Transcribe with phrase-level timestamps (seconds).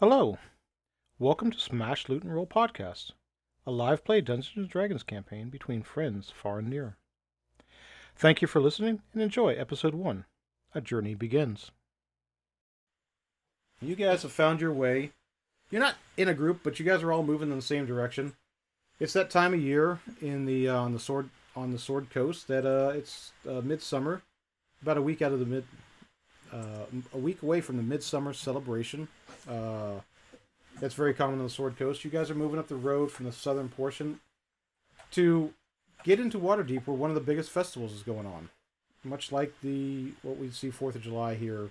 [0.00, 0.38] Hello.
[1.18, 3.10] Welcome to Smash Loot and Roll Podcast,
[3.66, 6.96] a live play Dungeons and Dragons campaign between friends far and near.
[8.14, 10.24] Thank you for listening and enjoy episode 1.
[10.72, 11.72] A journey begins.
[13.82, 15.10] You guys have found your way.
[15.68, 18.34] You're not in a group, but you guys are all moving in the same direction.
[19.00, 22.46] It's that time of year in the uh, on the sword on the Sword Coast
[22.46, 24.22] that uh, it's uh, midsummer,
[24.80, 25.64] about a week out of the mid,
[26.52, 29.08] uh, a week away from the midsummer celebration.
[29.48, 30.00] Uh,
[30.80, 32.04] that's very common on the Sword Coast.
[32.04, 34.20] You guys are moving up the road from the southern portion
[35.12, 35.52] to
[36.04, 38.50] get into Waterdeep, where one of the biggest festivals is going on.
[39.04, 41.70] Much like the what we see Fourth of July here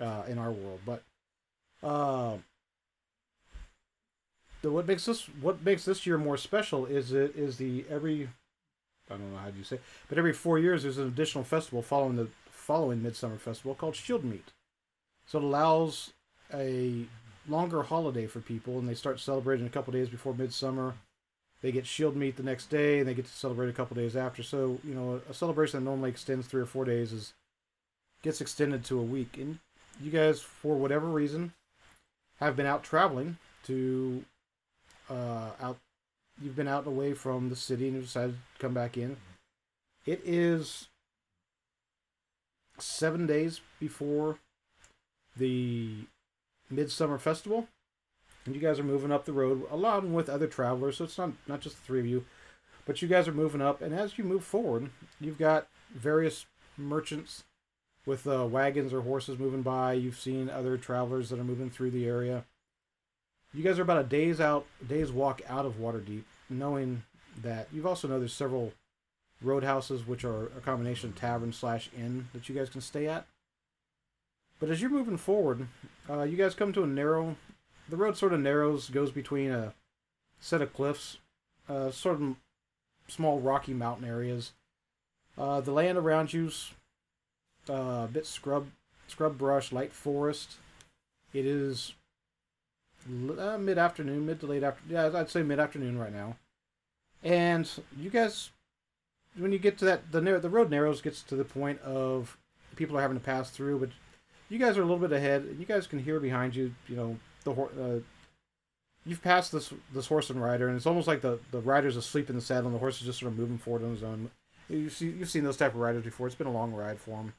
[0.00, 1.02] uh, in our world, but
[1.82, 2.36] uh,
[4.62, 8.28] the what makes this what makes this year more special is it is the every
[9.10, 11.82] I don't know how do you say, but every four years there's an additional festival
[11.82, 12.28] following the
[12.68, 14.52] following Midsummer Festival called Shield Meet.
[15.26, 16.12] So it allows
[16.52, 17.06] a
[17.48, 20.92] longer holiday for people, and they start celebrating a couple days before Midsummer.
[21.62, 24.16] They get Shield Meet the next day, and they get to celebrate a couple days
[24.16, 24.42] after.
[24.42, 27.32] So you know, a celebration that normally extends three or four days is
[28.22, 29.38] gets extended to a week.
[29.38, 29.58] And
[30.02, 31.54] you guys, for whatever reason,
[32.38, 34.22] have been out traveling to
[35.08, 35.78] uh, out.
[36.40, 39.16] You've been out away from the city, and you decided to come back in.
[40.04, 40.88] It is
[42.80, 44.38] seven days before
[45.36, 46.06] the
[46.70, 47.68] Midsummer Festival,
[48.44, 50.96] and you guys are moving up the road along with other travelers.
[50.96, 52.24] So it's not not just the three of you,
[52.86, 53.82] but you guys are moving up.
[53.82, 54.90] And as you move forward,
[55.20, 57.44] you've got various merchants
[58.06, 59.92] with uh, wagons or horses moving by.
[59.92, 62.44] You've seen other travelers that are moving through the area.
[63.54, 67.02] You guys are about a day's out, day's walk out of Waterdeep, knowing
[67.42, 68.72] that you've also know there's several
[69.42, 73.26] roadhouses, which are a combination of tavern slash inn that you guys can stay at.
[74.60, 75.68] But as you're moving forward,
[76.10, 77.36] uh, you guys come to a narrow.
[77.88, 79.72] The road sort of narrows, goes between a
[80.40, 81.18] set of cliffs,
[81.68, 82.36] uh, sort of
[83.06, 84.52] small rocky mountain areas.
[85.36, 86.72] Uh, the land around you's
[87.70, 88.68] uh, a bit scrub,
[89.06, 90.56] scrub brush, light forest.
[91.32, 91.94] It is
[93.06, 94.82] uh, mid afternoon, mid to late after.
[94.88, 96.36] Yeah, I'd say mid afternoon right now.
[97.22, 98.50] And you guys,
[99.38, 102.36] when you get to that, the the road narrows gets to the point of
[102.76, 103.90] people are having to pass through, but
[104.48, 105.42] you guys are a little bit ahead.
[105.42, 106.74] And You guys can hear behind you.
[106.88, 108.00] You know the uh,
[109.04, 112.30] you've passed this this horse and rider, and it's almost like the the rider's asleep
[112.30, 114.30] in the saddle, and the horse is just sort of moving forward on his own.
[114.68, 116.26] You see, you've seen those type of riders before.
[116.26, 117.32] It's been a long ride for him.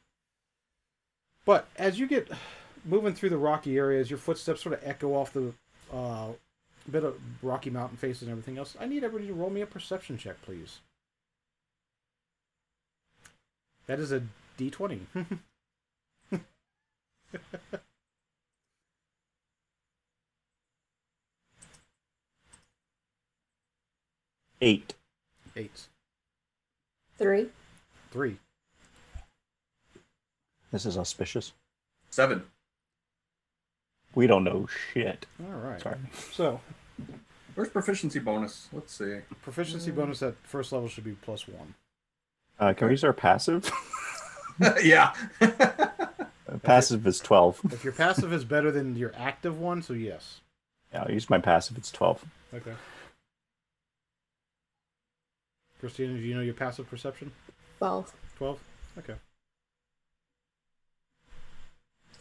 [1.45, 2.29] But as you get
[2.85, 5.53] moving through the rocky areas, your footsteps sort of echo off the
[5.93, 6.29] uh,
[6.89, 8.75] bit of rocky mountain faces and everything else.
[8.79, 10.79] I need everybody to roll me a perception check, please.
[13.89, 14.21] That is a
[14.55, 15.01] D twenty.
[24.61, 24.93] Eight.
[25.55, 25.87] Eight.
[27.17, 27.47] Three.
[28.11, 28.37] Three.
[30.71, 31.53] This is auspicious.
[32.11, 32.43] Seven.
[34.13, 35.25] We don't know shit.
[35.43, 35.81] All right.
[35.81, 35.97] Sorry.
[36.31, 36.61] So
[37.55, 38.67] Where's proficiency bonus?
[38.71, 39.21] Let's see.
[39.41, 41.73] proficiency bonus at first level should be plus one.
[42.59, 43.71] Uh, can we use our passive?
[44.83, 45.13] yeah.
[45.39, 47.61] Uh, passive is 12.
[47.71, 50.41] If your passive is better than your active one, so yes.
[50.93, 51.77] Yeah, I'll use my passive.
[51.77, 52.25] It's 12.
[52.55, 52.73] Okay.
[55.79, 57.31] Christina, do you know your passive perception?
[57.77, 58.13] Twelve.
[58.37, 58.59] Twelve.
[58.97, 59.13] Okay.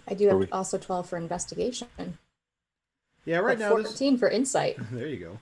[0.07, 1.89] I do have we- also twelve for investigation.
[3.25, 3.39] Yeah.
[3.39, 3.89] Right but now, this.
[3.89, 4.77] fourteen for insight.
[4.93, 5.39] There you go.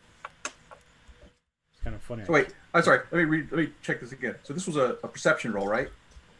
[1.87, 2.25] Kind of funny.
[2.25, 2.49] So wait.
[2.75, 3.03] I'm sorry.
[3.13, 3.53] Let me read.
[3.53, 4.35] Let me check this again.
[4.43, 5.89] So this was a, a perception roll, right?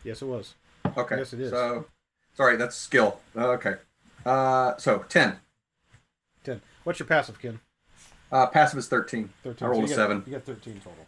[0.03, 0.55] Yes, it was.
[0.97, 1.19] Okay.
[1.19, 1.51] Yes, it is.
[1.51, 1.87] So,
[2.35, 3.21] sorry, that's skill.
[3.37, 3.75] Okay.
[4.25, 5.37] Uh, so ten.
[6.43, 6.61] Ten.
[6.83, 7.61] What's your passive, Ken?
[8.33, 9.31] Uh, passive is thirteen.
[9.45, 9.69] Thirteen.
[9.69, 10.23] I rolled So a got- seven.
[10.27, 11.07] You got thirteen total.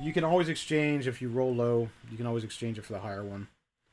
[0.00, 1.88] You can always exchange if you roll low.
[2.12, 3.48] You can always exchange it for the higher one.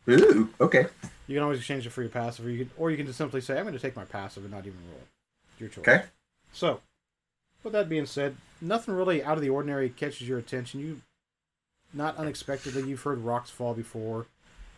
[0.07, 0.49] Ooh.
[0.61, 0.85] Okay.
[1.25, 3.17] You can always exchange it for your passive, or you can, or you can just
[3.17, 5.01] simply say, "I'm going to take my passive and not even roll."
[5.57, 5.79] Your choice.
[5.79, 6.03] Okay.
[6.53, 6.81] So,
[7.63, 10.79] with that being said, nothing really out of the ordinary catches your attention.
[10.79, 11.01] You,
[11.93, 14.27] not unexpectedly, you've heard rocks fall before,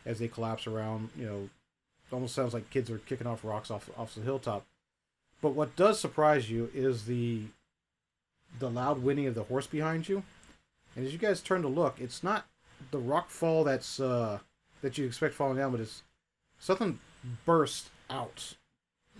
[0.05, 1.09] as they collapse around.
[1.17, 1.49] You know,
[2.09, 4.65] it almost sounds like kids are kicking off rocks off off the hilltop.
[5.41, 7.43] But what does surprise you is the,
[8.59, 10.23] the loud whinny of the horse behind you,
[10.95, 12.45] and as you guys turn to look, it's not
[12.91, 14.39] the rock fall that's uh,
[14.81, 16.03] that you expect falling down, but it's
[16.59, 16.99] something
[17.45, 18.55] burst out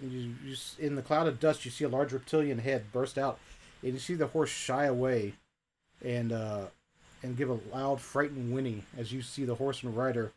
[0.01, 3.39] you, you in the cloud of dust you see a large reptilian head burst out
[3.83, 5.33] and you see the horse shy away
[6.03, 6.65] and uh
[7.23, 10.31] and give a loud frightened whinny as you see the horse and rider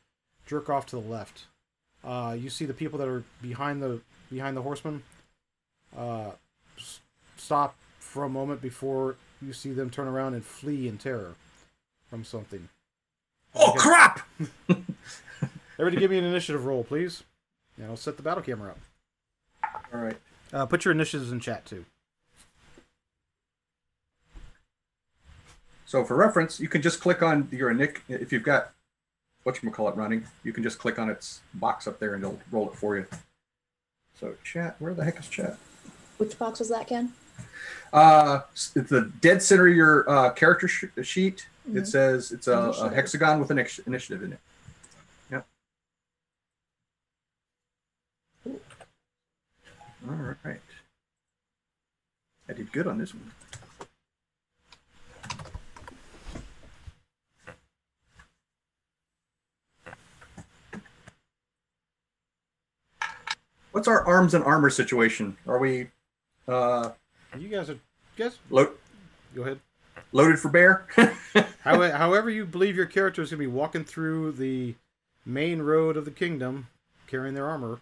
[0.46, 1.44] jerk off to the left
[2.05, 4.00] uh you see the people that are behind the
[4.31, 5.02] behind the horseman
[5.96, 6.32] uh,
[6.76, 7.00] s-
[7.37, 11.35] stop for a moment before you see them turn around and flee in terror
[12.11, 12.69] from something.
[13.55, 13.79] Oh Okay.
[13.79, 14.20] crap!
[15.79, 17.23] Everybody, give me an initiative roll, please.
[17.76, 18.79] And I'll set the battle camera up.
[19.93, 20.17] All right.
[20.52, 21.85] Uh, put your initiatives in chat too.
[25.86, 28.72] So for reference, you can just click on your nick if you've got
[29.42, 30.25] what you call it running.
[30.42, 33.06] You can just click on its box up there and it'll roll it for you.
[34.19, 35.58] So chat, where the heck is chat?
[36.19, 37.12] Which box was that, Ken?
[37.92, 41.46] Uh, it's the dead center of your uh, character sh- sheet.
[41.66, 41.86] It Mhm.
[41.86, 44.38] says it's a, a hexagon with an ex- initiative in it.
[45.31, 45.46] Yep.
[50.08, 50.60] All right.
[52.48, 53.32] I did good on this one.
[63.75, 65.37] What's our arms and armor situation?
[65.49, 65.88] Are we
[66.47, 66.91] uh,
[67.37, 67.75] You guys are,
[68.17, 68.35] guess.
[68.35, 68.73] guys, lo-
[69.35, 69.59] go ahead.
[70.12, 70.87] loaded for bear?
[71.65, 74.76] How, however, you believe your character is going to be walking through the
[75.26, 76.69] main road of the kingdom,
[77.09, 77.81] carrying their armor.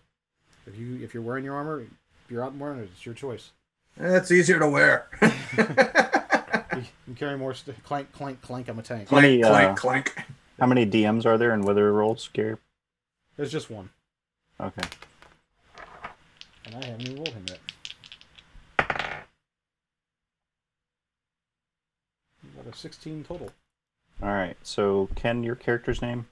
[0.66, 3.50] If you if you're wearing your armor, if you're out wearing it, it's your choice.
[3.98, 5.08] That's easier to wear.
[6.74, 8.66] You can carry more st- clank, clank, clank.
[8.68, 9.10] I'm a tank.
[9.10, 10.26] How many, clank, uh, clank, clank.
[10.58, 12.56] How many DMs are there in wither rolls, Gary?
[13.36, 13.90] There's just one,
[14.58, 14.88] Okay.
[16.74, 17.58] And I haven't even rolled him yet.
[22.42, 23.50] You got a 16 total.
[24.22, 24.56] All right.
[24.62, 26.26] So, Ken, your character's name?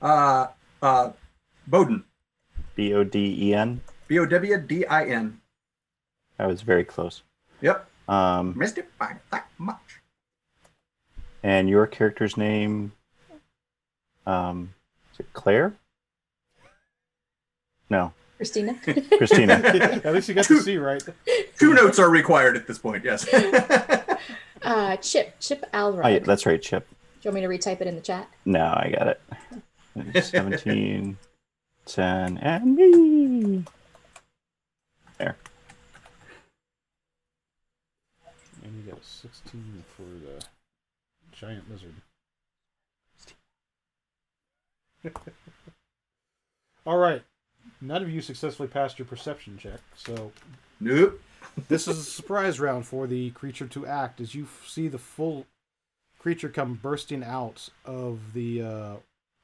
[0.00, 0.48] Uh,
[0.82, 1.10] uh,
[1.66, 2.04] Bowden.
[2.74, 3.80] B O D E N.
[4.08, 5.40] B O W D I N.
[6.38, 7.22] That was very close.
[7.60, 7.88] Yep.
[8.08, 10.00] Um, Missed it by that much.
[11.42, 12.92] and your character's name?
[14.26, 14.74] Um,
[15.12, 15.74] is it Claire?
[17.88, 18.12] No,
[18.44, 18.74] Christina?
[19.16, 19.54] Christina.
[20.04, 21.02] At least you got to see right.
[21.58, 23.26] Two notes are required at this point, yes.
[24.62, 25.40] uh, Chip.
[25.40, 26.04] Chip Alrod.
[26.04, 26.86] Oh, yeah, that's right, Chip.
[26.88, 28.28] Do you want me to retype it in the chat?
[28.44, 30.22] No, I got it.
[30.24, 31.16] 17,
[31.86, 33.64] 10, and me.
[35.16, 35.36] There.
[38.62, 40.44] And you got a 16 for the
[41.32, 41.94] giant lizard.
[46.84, 47.22] All right.
[47.84, 50.32] None of you successfully passed your perception check, so
[50.80, 51.20] nope.
[51.68, 54.98] this is a surprise round for the creature to act as you f- see the
[54.98, 55.44] full
[56.18, 58.94] creature come bursting out of the uh,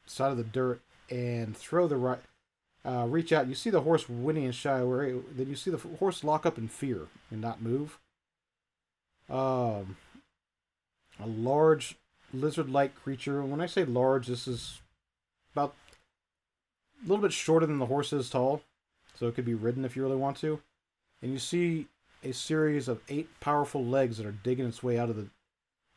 [0.07, 2.21] side of the dirt and throw the right
[2.83, 3.47] uh, reach out.
[3.47, 6.47] You see the horse whinny and shy away then you see the f- horse lock
[6.47, 7.99] up in fear and not move.
[9.29, 9.97] Um
[11.23, 11.97] a large
[12.33, 13.43] lizard-like creature.
[13.45, 14.81] When i say large this is
[15.55, 15.75] about
[17.03, 18.63] a little bit shorter than the horse is tall
[19.19, 20.61] so it could be ridden if you really want to
[21.23, 21.87] and you see
[22.23, 25.29] a series of eight powerful legs that are digging its way out of the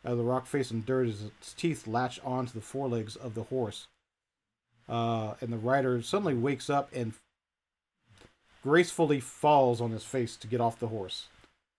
[0.06, 3.36] out of the rock face and dirt as its teeth latch onto the forelegs of
[3.36, 3.88] the horse.
[4.90, 7.14] Uh, and the rider suddenly wakes up and
[8.62, 11.28] gracefully falls on his face to get off the horse.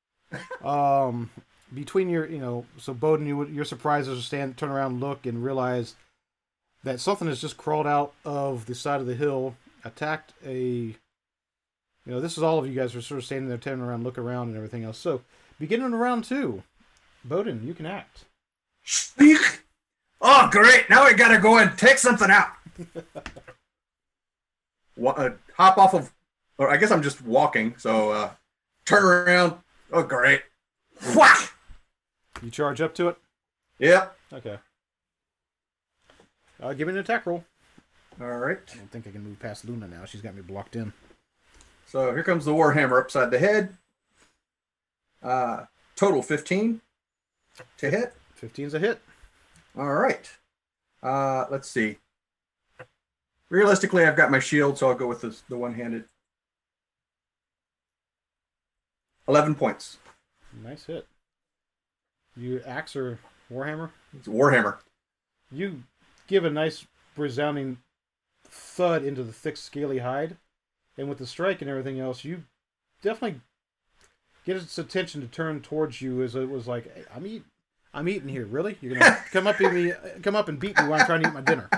[0.64, 1.30] um,
[1.74, 5.44] between your, you know, so Bowden, you would, your surprises stand, turn around, look, and
[5.44, 5.94] realize
[6.84, 10.96] that something has just crawled out of the side of the hill, attacked a
[12.06, 14.04] you know, this is all of you guys are sort of standing there, turning around,
[14.04, 14.98] look around, and everything else.
[14.98, 15.22] So,
[15.58, 16.62] beginning of round two,
[17.24, 18.24] Bowden, you can act.
[18.82, 19.62] Speak.
[20.20, 20.90] Oh, great.
[20.90, 22.52] Now we gotta go and take something out.
[25.04, 26.12] Uh, hop off of,
[26.56, 28.30] or I guess I'm just walking, so uh,
[28.86, 29.56] turn around.
[29.92, 30.42] Oh, great.
[31.16, 31.52] Whack!
[32.40, 33.16] You charge up to it.
[33.80, 34.16] Yep.
[34.34, 34.58] Okay.
[36.62, 37.44] Uh, give me an attack roll.
[38.20, 38.58] All right.
[38.72, 40.04] I don't think I can move past Luna now.
[40.04, 40.92] She's got me blocked in.
[41.86, 43.76] So here comes the Warhammer upside the head.
[45.22, 45.64] Uh,
[45.96, 46.80] total 15
[47.78, 48.14] to hit.
[48.40, 49.00] 15's a hit.
[49.76, 50.30] All right.
[51.02, 51.98] Uh, let's see.
[53.50, 56.04] Realistically, I've got my shield, so I'll go with this, the one-handed.
[59.28, 59.98] Eleven points.
[60.62, 61.06] Nice hit.
[62.36, 63.18] You axe or
[63.52, 63.90] warhammer?
[64.16, 64.78] It's a Warhammer.
[65.50, 65.82] You
[66.26, 67.78] give a nice resounding
[68.44, 70.36] thud into the thick, scaly hide,
[70.96, 72.44] and with the strike and everything else, you
[73.02, 73.40] definitely
[74.44, 76.22] get its attention to turn towards you.
[76.22, 77.44] As it was like, "Hey, I'm eat,
[77.92, 78.46] I'm eating here.
[78.46, 78.76] Really?
[78.80, 81.34] You're gonna come up me, come up and beat me while I'm trying to eat
[81.34, 81.70] my dinner?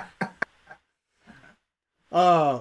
[2.11, 2.61] Uh,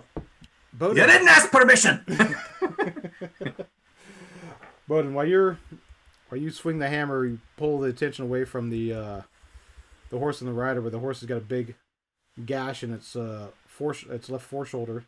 [0.74, 0.98] Bowden.
[0.98, 2.04] You didn't ask permission.
[4.88, 5.58] Bowden, while you're
[6.30, 9.22] while you swing the hammer, you pull the attention away from the uh,
[10.10, 11.76] the horse and the rider, where the horse has got a big
[12.46, 15.06] gash in its uh fore its left foreshoulder.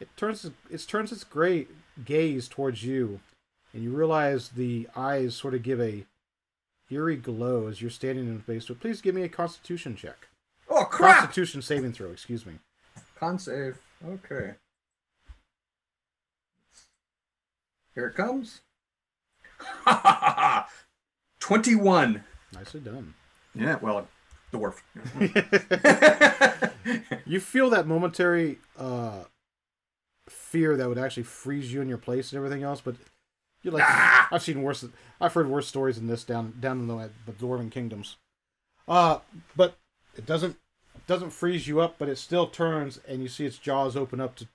[0.00, 1.70] It turns it turns its great
[2.04, 3.20] gaze towards you,
[3.72, 6.06] and you realize the eyes sort of give a
[6.90, 8.66] eerie glow as you're standing in space.
[8.66, 10.28] So please give me a Constitution check.
[10.68, 11.18] Oh crap!
[11.18, 12.10] Constitution saving throw.
[12.10, 12.54] Excuse me.
[13.18, 13.78] Con save.
[14.06, 14.54] Okay.
[17.94, 18.60] Here it comes.
[21.40, 22.24] 21.
[22.52, 23.14] Nicely done.
[23.54, 24.08] Yeah, well,
[24.52, 24.80] dwarf.
[27.26, 29.24] you feel that momentary uh,
[30.28, 32.96] fear that would actually freeze you in your place and everything else, but
[33.62, 34.28] you're like, Ah!
[34.30, 34.84] I've seen worse.
[35.20, 38.16] I've heard worse stories than this down down in the, the dwarven kingdoms.
[38.86, 39.18] Uh,
[39.56, 39.78] but
[40.16, 40.56] it doesn't
[41.06, 44.36] doesn't freeze you up, but it still turns, and you see its jaws open up
[44.36, 44.48] to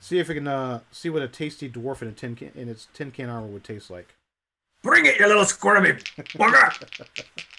[0.00, 2.68] see if it can uh, see what a tasty dwarf in a tin can in
[2.68, 4.14] its tin can armor would taste like.
[4.82, 7.44] Bring it, you little squirmy bugger!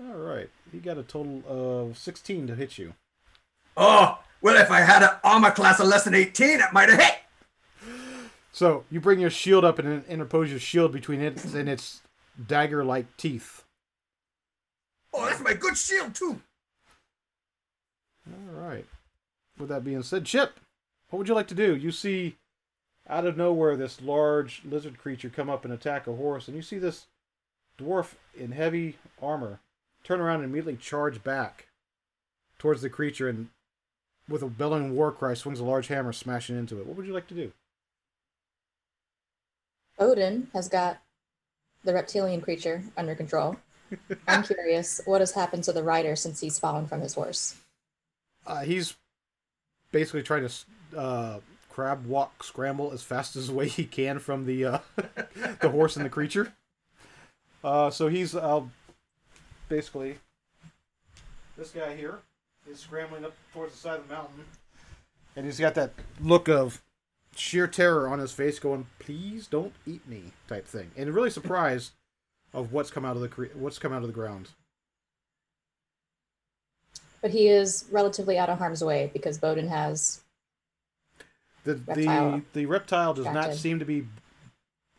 [0.00, 2.94] All right, he got a total of sixteen to hit you.
[3.76, 7.00] Oh, well, if I had an armor class of less than 18, it might have
[7.00, 7.16] hit.
[8.52, 12.02] So you bring your shield up and interpose your shield between it and its
[12.46, 13.64] dagger-like teeth.
[15.12, 16.40] Oh, that's my good shield, too.
[18.28, 18.86] All right.
[19.58, 20.60] With that being said, Chip,
[21.08, 21.74] what would you like to do?
[21.74, 22.36] You see
[23.08, 26.62] out of nowhere this large lizard creature come up and attack a horse, and you
[26.62, 27.06] see this
[27.78, 29.60] dwarf in heavy armor
[30.04, 31.66] turn around and immediately charge back
[32.58, 33.48] towards the creature and
[34.28, 36.86] with a bellowing war cry swings a large hammer smashing into it.
[36.86, 37.52] What would you like to do?
[39.98, 40.98] Odin has got
[41.84, 43.56] the reptilian creature under control.
[44.28, 47.56] I'm curious, what has happened to the rider since he's fallen from his horse?
[48.46, 48.94] Uh, he's
[49.92, 54.46] basically trying to uh, crab walk, scramble as fast as the way he can from
[54.46, 54.78] the uh,
[55.60, 56.52] the horse and the creature.
[57.62, 58.62] Uh, so he's uh,
[59.68, 60.18] basically
[61.56, 62.18] this guy here
[62.70, 64.44] is scrambling up towards the side of the mountain,
[65.36, 66.82] and he's got that look of
[67.36, 71.92] sheer terror on his face, going, "Please don't eat me," type thing, and really surprised
[72.52, 74.50] of what's come out of the cre- what's come out of the ground.
[77.20, 80.22] But he is relatively out of harm's way because Bowden has
[81.64, 82.30] The Reptile.
[82.32, 84.06] the the reptile does not seem to be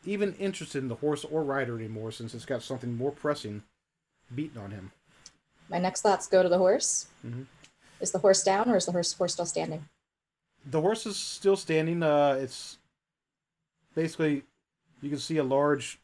[0.05, 3.63] even interested in the horse or rider anymore since it's got something more pressing
[4.35, 4.91] beaten on him.
[5.69, 7.07] my next thoughts go to the horse.
[7.25, 7.45] Mhm.
[7.99, 9.87] Is the horse down or is the horse, horse still standing?
[10.65, 12.03] The horse is still standing.
[12.03, 12.77] Uh, it's
[13.95, 14.43] basically
[15.01, 15.99] you can see a large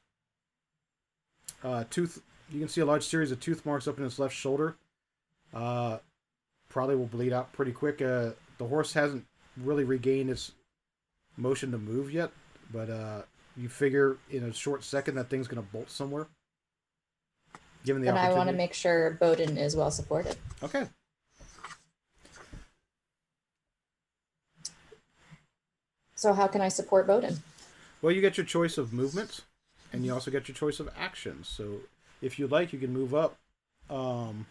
[1.64, 2.22] uh, tooth.
[2.50, 4.76] You can see a large series of tooth marks up in its left shoulder.
[5.54, 6.00] Uh,
[6.70, 8.02] probably will bleed out pretty quick.
[8.02, 9.26] Uh, the horse hasn't
[9.58, 10.54] really regained its
[11.38, 12.32] motion to move yet,
[12.74, 13.22] but uh,
[13.58, 16.28] you figure in a short second that thing's going to bolt somewhere.
[17.86, 20.36] Given the and I want to make sure Bowden is well supported.
[20.62, 20.88] Okay.
[26.16, 27.42] So how can I support Bowden?
[28.02, 29.42] Well, you get your choice of movement,
[29.92, 31.48] and you also get your choice of actions.
[31.48, 31.78] So,
[32.22, 33.38] if you'd like, you can move up,
[33.90, 34.46] um,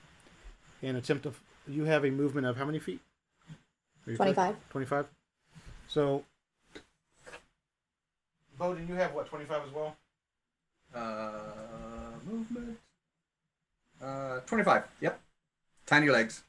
[0.82, 1.32] and attempt to.
[1.68, 3.00] You have a movement of how many feet?
[4.06, 4.34] Are you correct?
[4.34, 4.56] 25.
[4.70, 5.06] Twenty-five.
[5.86, 6.24] So,
[8.58, 9.26] Bowden, you have what?
[9.26, 9.96] Twenty-five as well.
[10.92, 11.38] Uh,
[12.28, 12.78] movement.
[14.02, 14.84] Uh, 25.
[15.00, 15.20] Yep.
[15.86, 16.42] Tiny legs.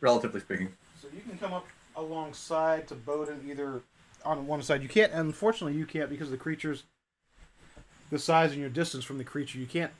[0.00, 0.68] Relatively speaking.
[1.00, 3.82] So you can come up alongside to Bowden either
[4.24, 4.82] on one side.
[4.82, 6.84] You can't, unfortunately, you can't because the creature's
[8.10, 9.58] the size and your distance from the creature.
[9.58, 9.92] You can't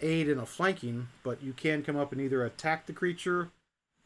[0.00, 3.50] aid in a flanking, but you can come up and either attack the creature.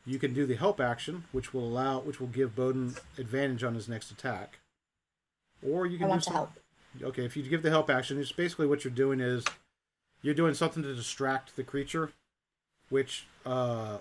[0.07, 3.75] You can do the help action, which will allow, which will give Bowden advantage on
[3.75, 4.59] his next attack.
[5.67, 6.51] Or you I can want do to some, help.
[7.03, 9.45] Okay, if you give the help action, it's basically what you're doing is
[10.23, 12.11] you're doing something to distract the creature,
[12.89, 13.99] which uh,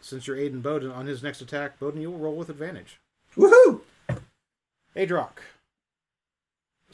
[0.00, 2.98] since you're aiding Bowden on his next attack, Bowden, you will roll with advantage.
[3.36, 3.80] Woohoo!
[4.96, 5.38] Adrock.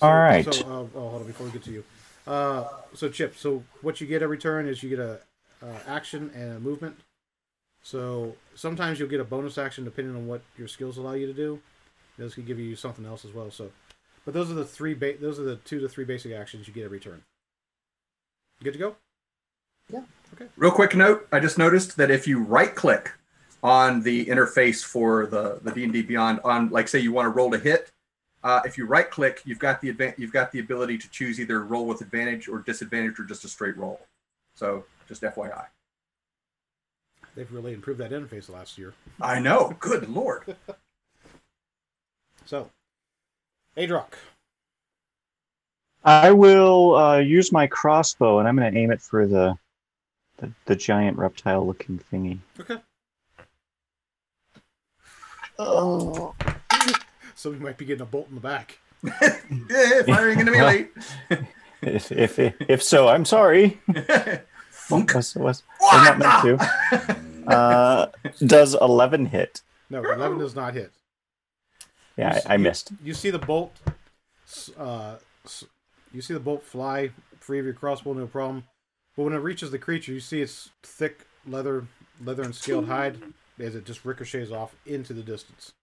[0.02, 0.44] All right.
[0.44, 1.84] So, uh, oh, hold on before we get to you.
[2.26, 5.20] Uh, so Chip, so what you get every turn is you get a
[5.62, 6.98] uh, action and a movement.
[7.82, 11.32] So sometimes you'll get a bonus action depending on what your skills allow you to
[11.32, 11.60] do.
[12.18, 13.50] Those could give you something else as well.
[13.50, 13.70] So,
[14.24, 14.94] but those are the three.
[14.94, 17.22] Ba- those are the two to three basic actions you get every turn.
[18.62, 18.96] Good to go.
[19.92, 20.02] Yeah.
[20.34, 20.46] Okay.
[20.56, 23.12] Real quick note, I just noticed that if you right click
[23.62, 27.50] on the interface for the the D&D Beyond on like say you want to roll
[27.50, 27.92] to hit,
[28.42, 31.40] uh, if you right click, you've got the advan- you've got the ability to choose
[31.40, 34.00] either roll with advantage or disadvantage or just a straight roll.
[34.54, 35.66] So, just FYI.
[37.34, 38.94] They've really improved that interface last year.
[39.20, 39.76] I know.
[39.80, 40.56] Good lord.
[42.46, 42.70] So,
[43.76, 44.12] Adrock.
[46.06, 49.58] I will uh, use my crossbow, and I'm going to aim it for the,
[50.38, 52.38] the the giant reptile-looking thingy.
[52.60, 52.76] Okay.
[55.58, 56.34] Oh.
[57.34, 58.78] Somebody might be getting a bolt in the back.
[59.70, 60.88] Yeah, firing into melee.
[61.82, 63.80] If, if if so, I'm sorry.
[64.70, 65.14] Funk.
[65.14, 67.16] Was, was, was not meant to.
[67.46, 68.10] Uh,
[68.44, 69.62] does 11 hit?
[69.88, 70.90] No, 11 does not hit.
[72.16, 72.90] Yeah, I, I missed.
[73.04, 73.72] You see the bolt.
[74.76, 75.62] Uh, s-
[76.16, 78.64] you see the bolt fly free of your crossbow, no problem.
[79.16, 81.86] But when it reaches the creature, you see its thick leather,
[82.24, 83.18] leather and scaled hide
[83.60, 85.74] as it just ricochets off into the distance.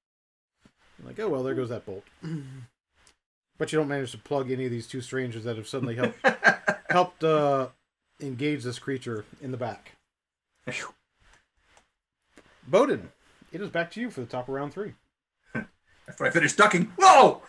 [0.98, 2.04] You're like, oh well, there goes that bolt.
[3.58, 6.18] but you don't manage to plug any of these two strangers that have suddenly helped
[6.90, 7.68] helped uh,
[8.20, 9.92] engage this creature in the back.
[12.68, 13.12] Bowden,
[13.52, 14.94] it is back to you for the top of round three.
[16.08, 16.92] After I finish ducking.
[16.98, 17.44] Whoa!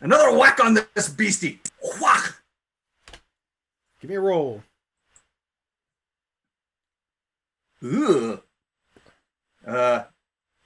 [0.00, 1.60] Another whack on this beastie.
[2.00, 2.34] Whack!
[4.00, 4.62] Give me a roll.
[7.84, 8.40] Ugh.
[9.66, 10.04] Uh,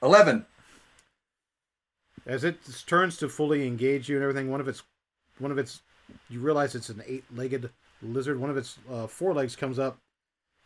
[0.03, 0.47] 11.
[2.27, 4.83] As it turns to fully engage you and everything, one of its,
[5.39, 5.83] one of its,
[6.29, 7.71] you realize it's an eight-legged
[8.03, 8.39] lizard.
[8.39, 9.99] One of its uh, forelegs comes up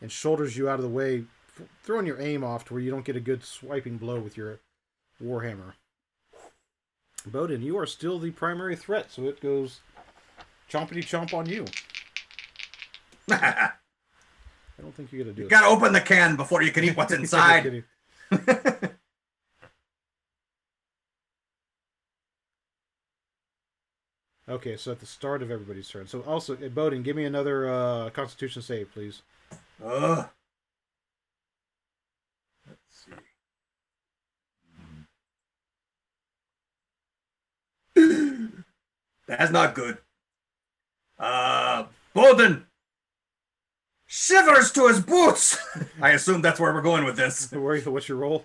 [0.01, 1.25] and shoulders you out of the way,
[1.59, 4.37] f- throwing your aim off to where you don't get a good swiping blow with
[4.37, 4.61] your
[5.23, 5.75] warhammer.
[7.27, 9.81] Bowden, you are still the primary threat, so it goes
[10.71, 11.65] chompity chomp on you.
[13.31, 13.73] I
[14.81, 15.51] don't think you're gonna do you it.
[15.51, 17.85] gotta open the can before you can eat what's inside.
[24.49, 26.07] Okay, so at the start of everybody's turn.
[26.07, 29.23] So also, Bowden, give me another uh, Constitution save, please.
[29.85, 30.29] Ugh.
[32.69, 33.13] Let's see.
[39.27, 39.99] That's not good.
[41.19, 42.67] Uh, Bowden
[44.07, 45.59] shivers to his boots.
[46.01, 47.47] I assume that's where we're going with this.
[47.51, 48.45] Don't worry, what's your roll?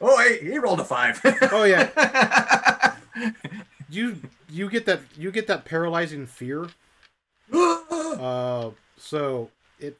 [0.00, 1.20] Oh, hey, he rolled a five.
[1.52, 2.94] Oh yeah,
[3.90, 6.68] you you get that you get that paralyzing fear.
[8.16, 9.98] Uh, so it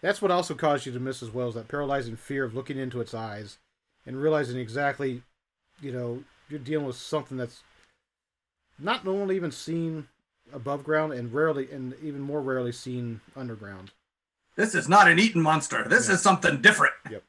[0.00, 2.78] that's what also caused you to miss as well is that paralyzing fear of looking
[2.78, 3.58] into its eyes
[4.06, 5.22] and realizing exactly,
[5.82, 7.62] you know, you're dealing with something that's
[8.82, 10.08] not normally even seen
[10.52, 13.90] above ground and rarely and even more rarely seen underground.
[14.54, 15.86] this is not an eaten monster.
[15.88, 16.14] This Yeah.
[16.14, 16.94] is something different.
[17.10, 17.24] Yep.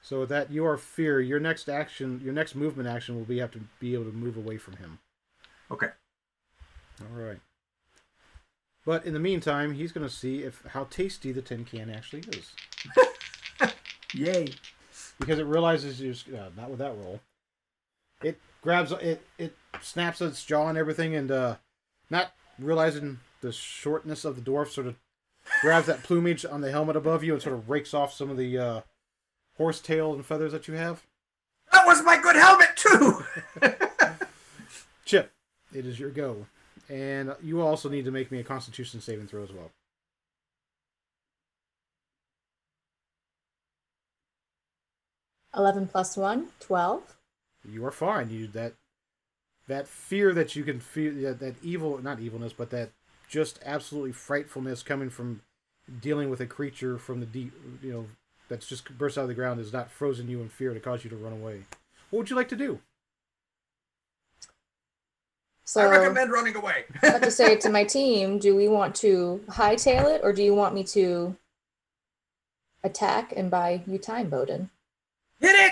[0.00, 3.50] So with that, your fear, your next action, your next movement action will be have
[3.52, 4.98] to be able to move away from him.
[5.70, 5.88] Okay.
[7.00, 7.40] All right.
[8.84, 12.24] But in the meantime, he's going to see if how tasty the tin can actually
[12.32, 12.52] is,
[14.14, 14.48] Yay.
[15.20, 17.20] because it realizes you uh, not with that roll.
[18.22, 21.56] It grabs it, it snaps its jaw and everything, and uh,
[22.08, 24.96] not realizing the shortness of the dwarf, sort of
[25.60, 28.36] grabs that plumage on the helmet above you and sort of rakes off some of
[28.36, 28.80] the uh,
[29.56, 31.02] horse tail and feathers that you have.
[31.72, 33.24] That was my good helmet, too.
[35.04, 35.32] Chip,
[35.74, 36.46] it is your go.
[36.88, 39.70] And you also need to make me a constitution saving throw as well.
[45.54, 47.02] Eleven plus one, twelve.
[47.68, 48.30] You are fine.
[48.30, 48.74] You that
[49.68, 52.90] that fear that you can feel that, that evil not evilness, but that
[53.28, 55.42] just absolutely frightfulness coming from
[56.00, 58.06] dealing with a creature from the deep you know,
[58.48, 61.04] that's just burst out of the ground is not frozen you in fear to cause
[61.04, 61.64] you to run away.
[62.10, 62.80] What would you like to do?
[65.64, 66.84] So I recommend running away.
[67.02, 70.42] I have to say to my team, do we want to hightail it or do
[70.42, 71.36] you want me to
[72.84, 74.70] attack and buy you time, Bowden?
[75.40, 75.71] Hit it!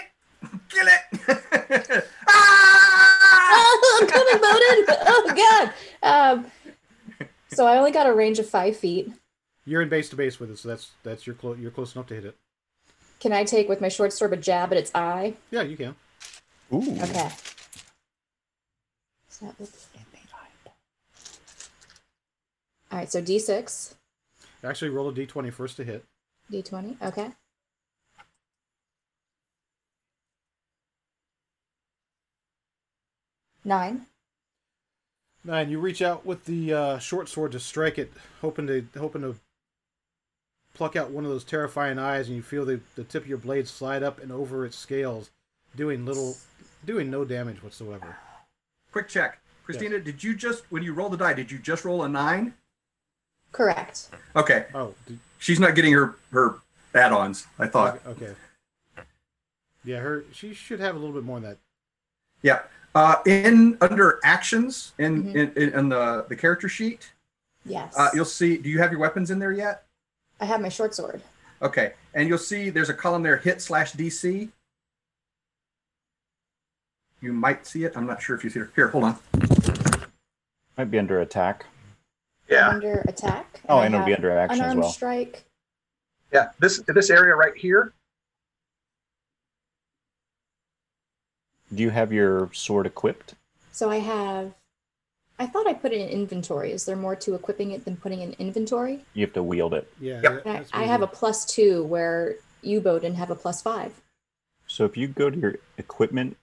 [1.87, 2.09] Kill it!
[2.29, 3.17] ah!
[3.53, 4.97] Oh, I'm coming, Bowden!
[5.07, 6.39] Oh god.
[7.23, 9.13] Um, so I only got a range of five feet.
[9.65, 12.07] You're in base to base with it, so that's that's you're close you're close enough
[12.09, 12.37] to hit it.
[13.21, 15.35] Can I take with my short sword a jab at its eye?
[15.51, 15.95] Yeah, you can.
[16.73, 16.79] Ooh.
[17.03, 17.29] Okay.
[19.29, 19.69] So that would-
[22.93, 23.95] All right, so D6,
[24.65, 26.05] Actually roll a D twenty first to hit.
[26.53, 27.01] D20.
[27.01, 27.31] Okay.
[33.65, 34.07] Nine.
[35.45, 39.23] Nine, you reach out with the uh, short sword to strike it, hoping to hoping
[39.23, 39.37] to
[40.75, 43.39] pluck out one of those terrifying eyes, and you feel the, the tip of your
[43.39, 45.31] blade slide up and over its scales,
[45.77, 46.37] doing little,
[46.85, 48.17] doing no damage whatsoever.
[48.93, 49.41] Quick check.
[49.65, 52.55] Christina, did you just, when you roll the die, did you just roll a nine?
[53.53, 54.11] Correct.
[54.35, 54.67] Okay.
[54.75, 56.57] Oh, did, She's not getting her, her
[56.95, 58.01] add ons, I thought.
[58.07, 58.35] okay.
[59.85, 61.59] Yeah, her she should have a little bit more than that.
[62.43, 62.61] Yeah.
[62.95, 65.35] Uh, in under actions in, Mhm.
[65.35, 67.13] in, in, in the, the character sheet,
[67.65, 67.95] Yes.
[67.97, 68.57] uh, you'll see.
[68.57, 69.85] Do you have your weapons in there yet?
[70.41, 71.23] I have my short sword.
[71.63, 74.49] Okay, and you'll see there's a column there, hit slash DC.
[77.21, 77.93] You might see it.
[77.97, 78.71] I'm not sure if you see it.
[78.75, 79.19] Here, hold on.
[80.79, 81.67] Might be under attack.
[82.49, 83.61] Yeah, Under attack.
[83.69, 84.91] Oh, I and it'll be under action as unarmed well.
[84.91, 85.45] strike.
[86.33, 86.49] yeah.
[86.59, 87.93] This this area right here.
[91.75, 93.35] Do you have your sword equipped?
[93.73, 94.53] So I have.
[95.39, 96.73] I thought I put it in inventory.
[96.73, 99.01] Is there more to equipping it than putting in inventory?
[99.15, 99.91] You have to wield it.
[99.99, 100.21] Yeah.
[100.23, 100.47] Yep.
[100.47, 104.03] I, I have a plus two where you, Bowden, have a plus five.
[104.67, 106.37] So if you go to your equipment,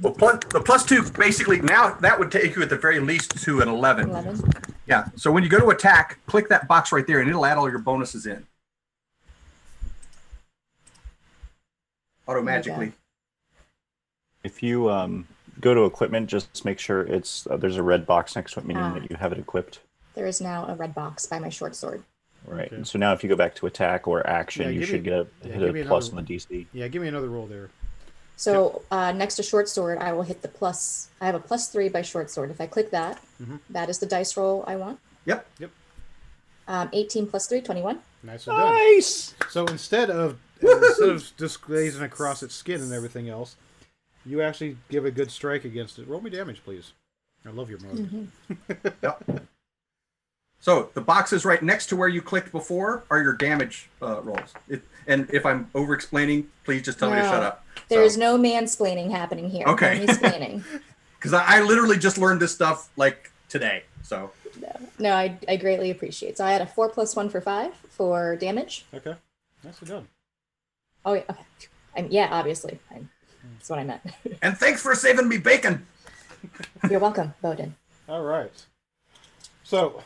[0.00, 3.42] Well, plus, the plus two basically now that would take you at the very least
[3.44, 4.08] to an 11.
[4.08, 4.42] 11.
[4.86, 5.08] Yeah.
[5.16, 7.68] So when you go to attack, click that box right there, and it'll add all
[7.68, 8.46] your bonuses in.
[12.26, 12.92] Auto magically.
[14.44, 15.26] If you um,
[15.60, 18.66] go to equipment, just make sure it's uh, there's a red box next to it,
[18.66, 18.94] meaning Ah.
[18.94, 19.80] that you have it equipped.
[20.14, 22.04] There is now a red box by my short sword.
[22.46, 22.70] Right.
[22.72, 22.84] Okay.
[22.84, 25.12] So now if you go back to attack or action, Yeah, you should me- get
[25.14, 26.66] a yeah, hit a plus on the DC.
[26.72, 27.70] Yeah, give me another roll there.
[28.36, 31.08] So uh, next to short sword, I will hit the plus.
[31.20, 32.50] I have a plus three by short sword.
[32.50, 33.60] If I click that, Mhm.
[33.70, 34.98] that is the dice roll I want.
[35.24, 35.46] Yep.
[35.58, 35.70] Yep.
[36.66, 37.98] Um, 18 plus 3, 21.
[38.22, 38.72] Nice and done.
[38.74, 39.34] Nice.
[39.50, 43.56] So instead of instead of just glazing across its skin and everything else,
[44.26, 46.08] you actually give a good strike against it.
[46.08, 46.92] Roll me damage, please.
[47.46, 48.28] I love your mode.
[49.02, 49.46] Yep.
[50.60, 54.54] So the boxes right next to where you clicked before are your damage uh, rolls.
[54.66, 57.66] It, and if I'm over explaining, please just tell me to shut up.
[57.90, 59.66] There is no mansplaining happening here.
[59.66, 60.00] Okay.
[60.00, 60.64] Only splaining.
[61.18, 63.82] Because I, I literally just learned this stuff like today.
[64.02, 66.38] So no, no I, I greatly appreciate.
[66.38, 68.86] So I had a 4 plus 1 for 5 for damage.
[68.94, 69.16] Okay,
[69.62, 70.08] nicely done.
[71.04, 71.24] Oh, yeah.
[71.28, 71.42] Okay.
[71.94, 72.78] I'm, yeah, obviously.
[72.90, 73.02] I,
[73.52, 74.02] that's what I meant.
[74.42, 75.86] and thanks for saving me bacon.
[76.90, 77.74] You're welcome, Bowden.
[78.08, 78.64] All right.
[79.62, 80.02] So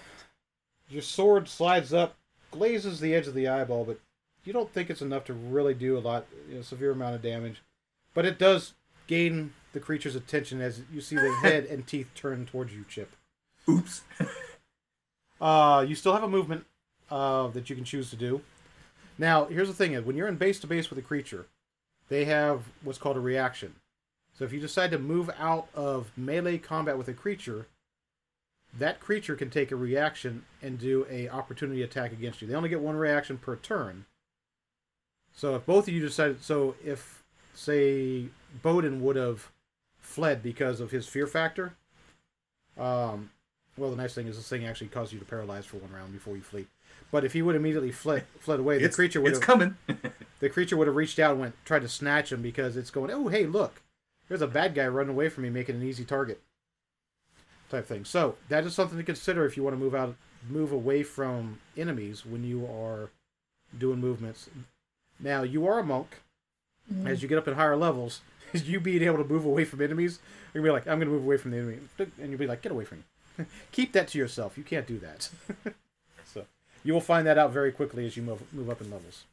[0.89, 2.17] your sword slides up,
[2.51, 4.01] glazes the edge of the eyeball, but
[4.45, 7.23] you don't think it's enough to really do a lot, you know, severe amount of
[7.23, 7.63] damage.
[8.15, 8.75] But it does
[9.07, 13.11] gain the creature's attention as you see the head and teeth turn towards you, Chip.
[13.69, 14.03] Oops.
[15.41, 16.67] Uh, you still have a movement
[17.13, 18.41] uh, that you can choose to do.
[19.19, 21.47] Now, here's the thing: when you're in base to base with a creature,
[22.09, 23.75] they have what's called a reaction.
[24.39, 27.67] So if you decide to move out of melee combat with a creature,
[28.77, 32.49] that creature can take a reaction and do a opportunity attack against you.
[32.49, 34.05] They only get one reaction per turn.
[35.33, 38.29] So if both of you decided, so if say
[38.63, 39.51] Bowden would have
[40.01, 41.75] fled because of his fear factor,
[42.79, 43.31] um,
[43.79, 46.13] well, the nice thing is this thing actually caused you to paralyze for one round
[46.13, 46.67] before you flee.
[47.11, 49.77] But if he would immediately fled fled away, the It's, creature would it's have coming.
[50.41, 53.11] the creature would have reached out and went tried to snatch him because it's going,
[53.11, 53.83] oh hey look,
[54.29, 56.41] there's a bad guy running away from me, making an easy target.
[57.71, 58.05] Type thing.
[58.05, 60.17] So that is something to consider if you want to move out,
[60.49, 63.11] move away from enemies when you are
[63.77, 64.49] doing movements.
[65.21, 66.21] Now you are a monk.
[66.93, 67.07] Mm-hmm.
[67.07, 70.21] As you get up in higher levels, you being able to move away from enemies,
[70.53, 72.63] you're gonna be like, I'm gonna move away from the enemy, and you'll be like,
[72.63, 73.05] get away from me.
[73.73, 74.59] Keep that to yourself.
[74.59, 75.29] You can't do that.
[76.25, 76.45] so
[76.85, 79.25] you will find that out very quickly as you move move up in levels.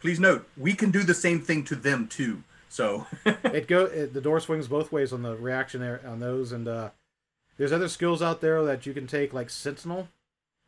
[0.00, 2.42] Please note, we can do the same thing to them too.
[2.68, 6.52] So it go it, the door swings both ways on the reaction there on those
[6.52, 6.90] and uh
[7.58, 10.08] there's other skills out there that you can take like sentinel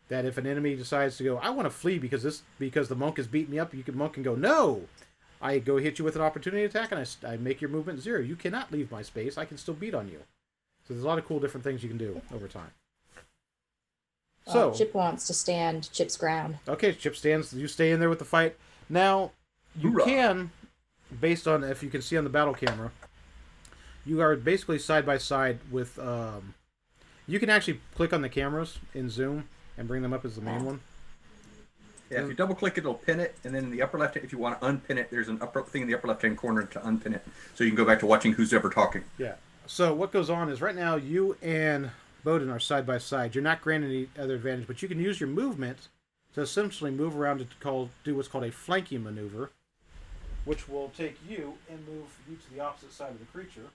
[0.09, 2.95] that if an enemy decides to go i want to flee because this because the
[2.95, 4.83] monk has beat me up you can monk can go no
[5.41, 8.21] i go hit you with an opportunity attack and I, I make your movement zero
[8.21, 10.21] you cannot leave my space i can still beat on you
[10.87, 12.71] so there's a lot of cool different things you can do over time
[14.47, 16.59] so Uh, Chip wants to stand Chip's ground.
[16.69, 17.55] Okay, Chip stands.
[17.55, 18.57] You stay in there with the fight.
[18.91, 19.31] Now,
[19.75, 20.05] you Hoorah.
[20.05, 20.51] can,
[21.19, 22.93] based on if you can see on the battle camera,
[24.05, 25.99] you are basically side by side with.
[25.99, 26.53] Um,
[27.27, 30.43] you can actually click on the cameras in Zoom and bring them up as the
[30.43, 30.81] main one.
[32.11, 34.19] yeah, if you double click it, it'll pin it, and then in the upper left,
[34.19, 36.37] if you want to unpin it, there's an upper thing in the upper left hand
[36.37, 39.05] corner to unpin it, so you can go back to watching who's ever talking.
[39.17, 39.37] Yeah.
[39.67, 41.91] So what goes on is right now you and
[42.23, 43.35] Bowden are side by side.
[43.35, 45.89] You're not granted any other advantage, but you can use your movement
[46.35, 49.51] to essentially move around to call do what's called a flanking maneuver,
[50.45, 53.67] which will take you and move you to the opposite side of the creature.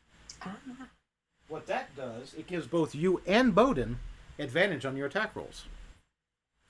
[1.47, 3.99] What that does, it gives both you and Bowden
[4.37, 5.65] advantage on your attack rolls.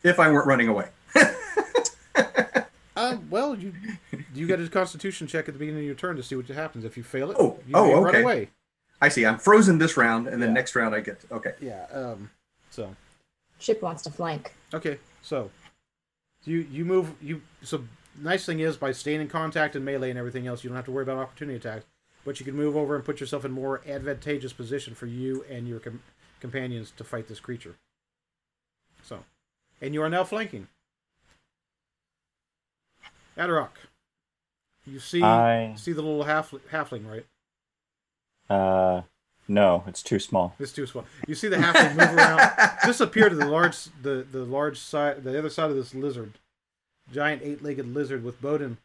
[0.02, 0.90] If I weren't running away.
[2.96, 3.74] Uh, well, you
[4.34, 6.86] you get a Constitution check at the beginning of your turn to see what happens.
[6.86, 8.50] If you fail it, Oh, you oh, may run away.
[9.02, 9.26] I see.
[9.26, 10.54] I'm frozen this round, and then Yeah.
[10.56, 11.24] next round I get.
[11.32, 11.54] Okay.
[11.62, 11.86] Yeah.
[11.92, 12.32] Um.
[12.70, 12.96] So
[13.60, 14.54] Chip wants to flank.
[14.74, 15.50] Okay, so
[16.44, 17.84] you you move you so
[18.20, 20.86] nice thing is by staying in contact and melee and everything else, you don't have
[20.86, 21.86] to worry about opportunity attacks.
[22.26, 25.68] But you can move over and put yourself in more advantageous position for you and
[25.68, 26.04] your com-
[26.42, 27.76] companions to fight this creature.
[29.04, 29.24] So,
[29.82, 30.68] and you are now flanking.
[33.38, 33.70] Adderok,
[34.86, 37.26] you see I see the little half halfling, right?
[38.50, 39.02] Uh
[39.50, 40.54] no, it's too small.
[40.60, 41.06] It's too small.
[41.28, 42.52] You see the halfling move around,
[42.86, 46.34] disappear to the large the the large side the other side of this lizard,
[47.12, 48.78] giant eight legged lizard with Bowden,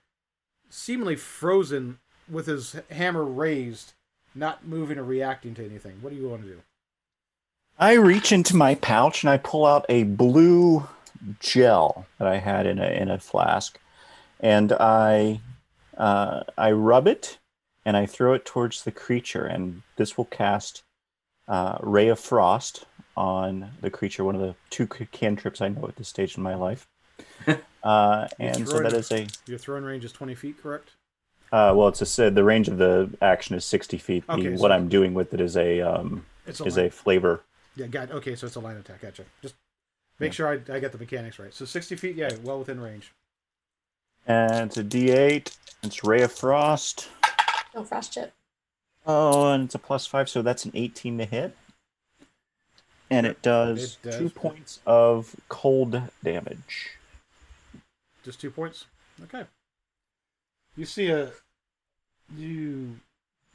[0.70, 1.98] seemingly frozen
[2.31, 3.92] with his hammer raised,
[4.35, 5.98] not moving or reacting to anything.
[6.00, 6.62] What do you want to do?
[7.79, 10.88] I reach into my pouch and I pull out a blue
[11.40, 13.79] gel that I had in a in a flask,
[14.40, 15.40] and I
[15.98, 17.37] uh, I rub it
[17.85, 20.83] and I throw it towards the creature, and this will cast
[21.49, 22.85] uh, Ray of Frost
[23.16, 24.25] on the creature.
[24.25, 26.87] One of the two cantrips I know at this stage in my life.
[27.85, 30.92] Uh, and so that is a Your throwing range is twenty feet, correct?
[31.53, 34.27] uh, well, it's a the range of the action is sixty feet.
[34.27, 36.87] The, so- what I'm doing with it is a um, is line.
[36.87, 37.42] a flavor.
[37.77, 38.37] Yeah, got okay.
[38.37, 39.03] So it's a line attack.
[39.03, 39.25] Gotcha.
[39.42, 39.57] Just
[40.18, 41.53] make sure I, I get the mechanics right.
[41.53, 43.12] So sixty feet, yeah, well within range.
[44.27, 45.55] And it's a D8.
[45.83, 47.09] It's Ray of Frost.
[47.74, 48.32] No frost chip.
[49.06, 51.56] Oh, and it's a plus five, so that's an 18 to hit.
[53.10, 54.18] And it does, It does.
[54.18, 56.96] two points of cold damage.
[58.24, 58.87] Just two points.
[59.24, 59.44] Okay.
[60.76, 61.30] You see a
[62.37, 62.96] you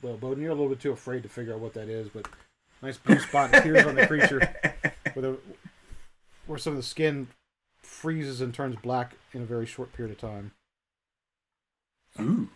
[0.01, 2.27] well, Bowden, you're a little bit too afraid to figure out what that is, but
[2.81, 4.39] nice blue spot appears on the creature
[5.13, 5.37] where the
[6.45, 7.27] where some of the skin
[7.81, 10.51] freezes and turns black in a very short period of time.
[12.19, 12.49] Ooh.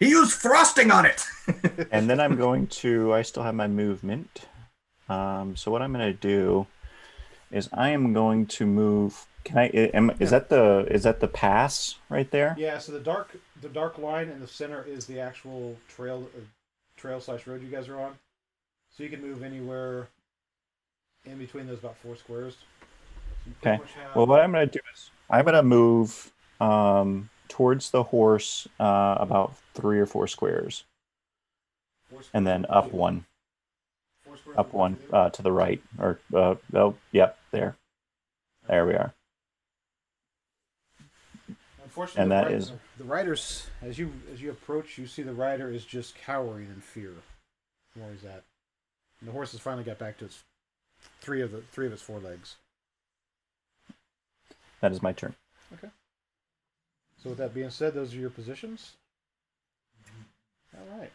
[0.00, 1.24] He used frosting on it.
[1.92, 4.46] and then I'm going to, I still have my movement.
[5.10, 6.66] Um, so what I'm going to do
[7.50, 9.26] is I am going to move.
[9.44, 12.54] Can I, am, is that the, is that the pass right there?
[12.58, 16.40] Yeah, so the dark the dark line in the center is the actual trail uh,
[16.96, 18.12] trail slash road you guys are on.
[18.96, 20.08] So you can move anywhere
[21.24, 22.56] in between those about four squares.
[23.62, 23.82] So Okay.
[23.96, 28.04] have- Well, what I'm going to do is I'm going to move um, towards the
[28.04, 30.84] horse uh, about three or four squares,
[32.08, 33.26] four and then up one,
[34.24, 37.76] four up one uh, to the right, or uh, oh, yep, there,
[38.68, 39.12] there we are.
[41.82, 43.66] Unfortunately, and the that ri- is- the riders.
[43.82, 47.12] As you as you approach, you see the rider is just cowering in fear
[47.94, 48.44] Where is that?
[49.20, 50.44] And the horse has finally got back to its
[51.20, 52.56] three of the three of its four legs.
[54.80, 55.34] That is my turn.
[57.22, 58.92] So with that being said, those are your positions.
[60.74, 61.10] All right.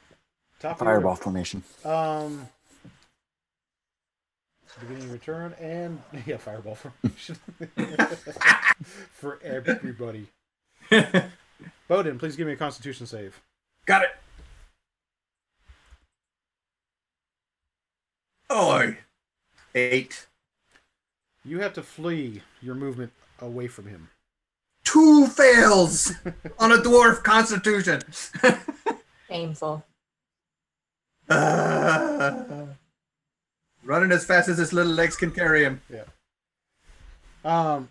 [0.60, 1.64] Top of your- Fireball formation.
[1.84, 2.48] Um,
[4.80, 7.38] beginning of your turn and yeah, fireball formation
[9.12, 10.28] for everybody.
[11.88, 13.42] Bowden, please give me a Constitution save.
[13.86, 14.10] Got it.
[18.50, 18.94] Oh,
[19.74, 20.28] eight.
[21.44, 24.10] You have to flee your movement away from him.
[24.96, 26.14] Two fails
[26.58, 28.02] on a dwarf constitution.
[29.28, 29.84] Painful.
[31.28, 32.68] Uh,
[33.84, 35.82] running as fast as his little legs can carry him.
[35.90, 36.06] Yeah.
[37.44, 37.90] Um,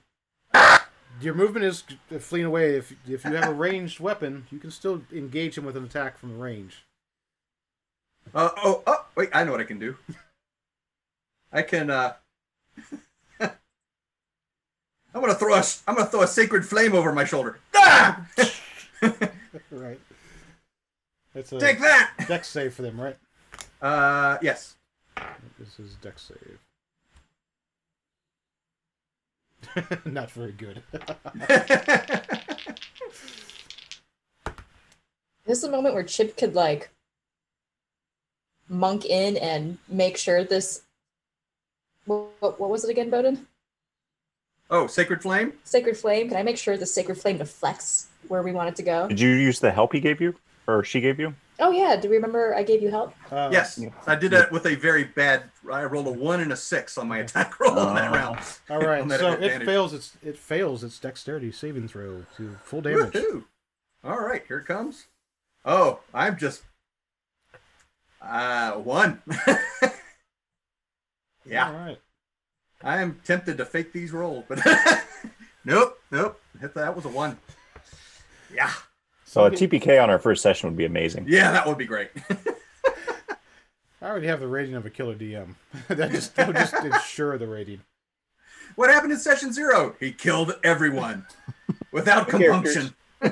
[1.21, 1.85] your movement is
[2.21, 2.77] fleeing away.
[2.77, 6.17] If if you have a ranged weapon, you can still engage him with an attack
[6.17, 6.87] from the range.
[8.35, 9.99] Uh, oh, oh, wait, I know what I can do.
[11.53, 12.15] I can, uh,
[15.15, 17.61] I'm gonna throw a, I'm gonna throw a sacred flame over my shoulder.
[17.75, 18.27] Ah!
[19.71, 20.01] right.
[21.35, 22.13] It's a Take that!
[22.29, 23.17] dex save for them, right?
[23.81, 24.77] Uh, yes.
[25.59, 26.59] This is dex save.
[30.05, 30.83] Not very good.
[35.47, 36.91] This is a moment where Chip could like
[38.69, 40.83] monk in and make sure this.
[42.07, 43.47] What, what, what was it again, Bowden?
[44.71, 45.53] Oh, sacred flame?
[45.65, 46.29] Sacred flame.
[46.29, 49.09] Can I make sure the sacred flame deflects where we want it to go?
[49.09, 50.35] Did you use the help he gave you,
[50.67, 51.35] or she gave you?
[51.61, 51.95] Oh yeah.
[51.95, 53.15] Do we remember I gave you help?
[53.31, 53.79] Uh, Yes.
[53.79, 53.91] yeah.
[54.09, 57.07] I did that with a very bad, I rolled a one and a six on
[57.07, 58.15] my attack roll on that Oh.
[58.17, 58.39] round.
[58.71, 59.01] All right.
[59.01, 63.13] On that So it fails its it fails its dexterity saving throw to full damage.
[63.13, 63.45] Woohoo.
[64.03, 65.07] All right, here it comes.
[65.65, 66.63] Oh, I'm just
[68.21, 69.23] uh one.
[71.47, 71.99] yeah, All right.
[72.85, 74.61] I am tempted to fake these rolls, but
[75.65, 76.41] nope, nope.
[76.61, 77.39] Hit that was a one.
[78.55, 78.71] Yeah,
[79.25, 81.25] So a TPK on our first session would be amazing.
[81.27, 82.11] yeah, that would be great.
[84.01, 85.55] I already have the rating of a killer DM.
[85.89, 87.81] that just that would just ensure the rating.
[88.77, 89.97] what happened in session zero?
[89.99, 91.27] He killed everyone
[91.91, 92.95] without compunction.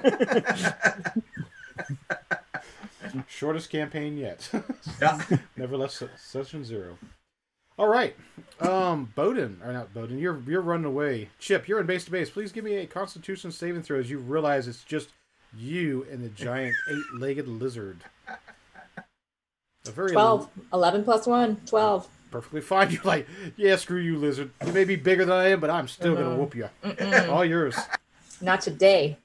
[3.29, 4.49] Shortest campaign yet.
[5.01, 5.21] Yeah.
[5.57, 6.97] Never left session zero.
[7.79, 8.15] All right.
[8.61, 11.31] Um, Bowden, or not Bowden, you're you're running away.
[11.39, 12.31] Chip, you're in base to base.
[12.31, 15.09] Please give me a Constitution saving throw as you realize it's just
[15.57, 18.05] you and the giant eight-legged lizard.
[19.87, 20.49] A very 12.
[20.73, 21.63] 11 plus 1.
[21.67, 22.09] 12.
[22.31, 22.91] perfectly fine.
[22.93, 24.51] You're like, yeah, screw you, lizard.
[24.65, 26.69] You may be bigger than I am, but I'm still gonna whoop you.
[26.85, 27.29] Mm-mm.
[27.31, 27.77] All yours.
[28.41, 29.19] Not today.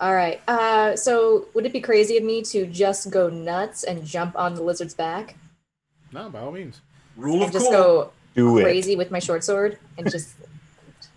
[0.00, 0.42] All right.
[0.48, 4.54] Uh, so would it be crazy of me to just go nuts and jump on
[4.54, 5.36] the lizard's back
[6.12, 6.80] No, by all means.
[7.16, 7.72] Rule and of just cool.
[7.72, 8.62] go Do it.
[8.62, 10.34] crazy with my short sword and just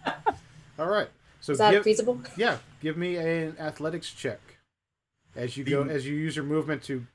[0.79, 1.09] All right.
[1.41, 2.19] So is that give, feasible?
[2.37, 4.39] yeah, give me an athletics check
[5.35, 7.05] as you go The- as you use your movement to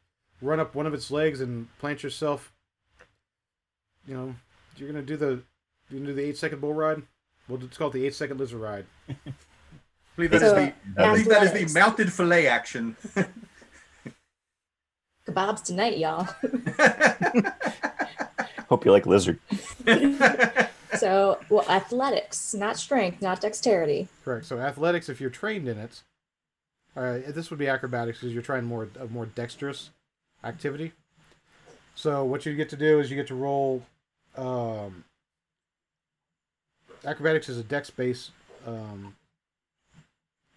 [0.41, 2.53] run up one of its legs and plant yourself.
[4.07, 4.35] You know,
[4.77, 5.43] you're gonna do the
[5.91, 7.03] you're gonna do the eight second bull ride.
[7.49, 8.87] Well, it's called the eight second lizard ride.
[9.09, 9.15] I
[10.17, 12.97] believe that is So, the I believe that is the mounted fillet action.
[15.31, 16.25] Kebabs tonight, y'all.
[18.69, 19.39] Hope you like lizard.
[20.97, 24.09] so, well, athletics, not strength, not dexterity.
[24.25, 24.47] Correct.
[24.47, 26.03] So athletics, if you're trained in it,
[26.97, 29.91] uh, this would be acrobatics because you're trying more a more dexterous
[30.45, 30.93] activity.
[31.95, 33.83] So what you get to do is you get to roll.
[34.37, 35.05] Um,
[37.05, 38.31] acrobatics is a dex base.
[38.67, 39.17] Um,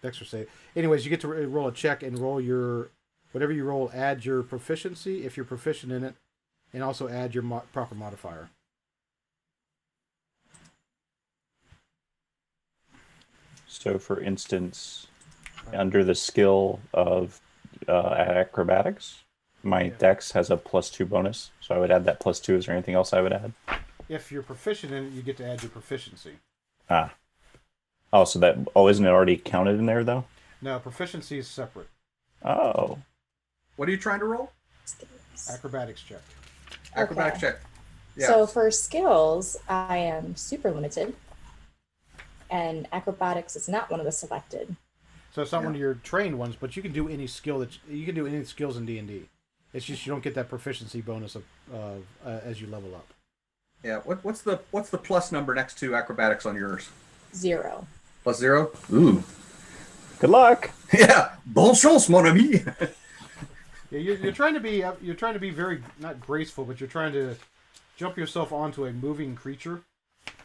[0.02, 0.50] dex save.
[0.76, 2.90] Anyways, you get to roll a check and roll your
[3.34, 3.92] whatever you roll.
[3.94, 6.16] Add your proficiency if you're proficient in it,
[6.74, 8.50] and also add your mo- proper modifier.
[13.68, 15.08] So, for instance,
[15.74, 17.42] under the skill of
[17.88, 19.24] uh, acrobatics,
[19.64, 19.94] my Yeah.
[19.98, 21.52] dex has a plus two bonus.
[21.60, 22.56] So I would add that plus two.
[22.56, 23.54] Is there anything else I would add?
[24.10, 26.38] If you're proficient in it, you get to add your proficiency.
[26.90, 27.14] Ah.
[28.12, 28.58] Oh, so that.
[28.76, 30.26] Oh, isn't it already counted in there, though?
[30.62, 31.88] No, proficiency is separate.
[32.44, 33.00] Oh.
[33.76, 34.52] What are you trying to roll?
[35.50, 36.22] Acrobatics check.
[36.96, 37.42] Acrobatic Okay.
[37.42, 37.60] check.
[38.16, 38.28] Yeah.
[38.28, 41.16] So for skills, I am super limited,
[42.50, 44.76] and acrobatics is not one of the selected.
[45.34, 45.66] So it's not Yeah.
[45.66, 48.28] one of your trained ones, but you can do any skill that you can do
[48.28, 49.30] any skills in D and D.
[49.74, 53.08] It's just you don't get that proficiency bonus of, of uh, as you level up.
[53.82, 53.98] yeah.
[54.04, 56.90] What, what's the what's the plus number next to acrobatics on yours?
[57.34, 57.88] Zero.
[58.24, 58.72] Plus zero.
[58.94, 59.24] Ooh.
[60.20, 60.70] Good luck.
[60.94, 61.32] Yeah.
[61.48, 62.64] Bon chance, mon ami.
[63.94, 66.80] Yeah, you're, you're trying to be uh, you're trying to be very not graceful, but
[66.80, 67.36] you're trying to
[67.96, 69.84] jump yourself onto a moving creature.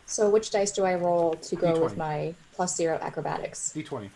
[0.04, 1.80] So which dice do I roll to go D20.
[1.82, 3.72] with my plus zero acrobatics?
[3.72, 4.10] D twenty.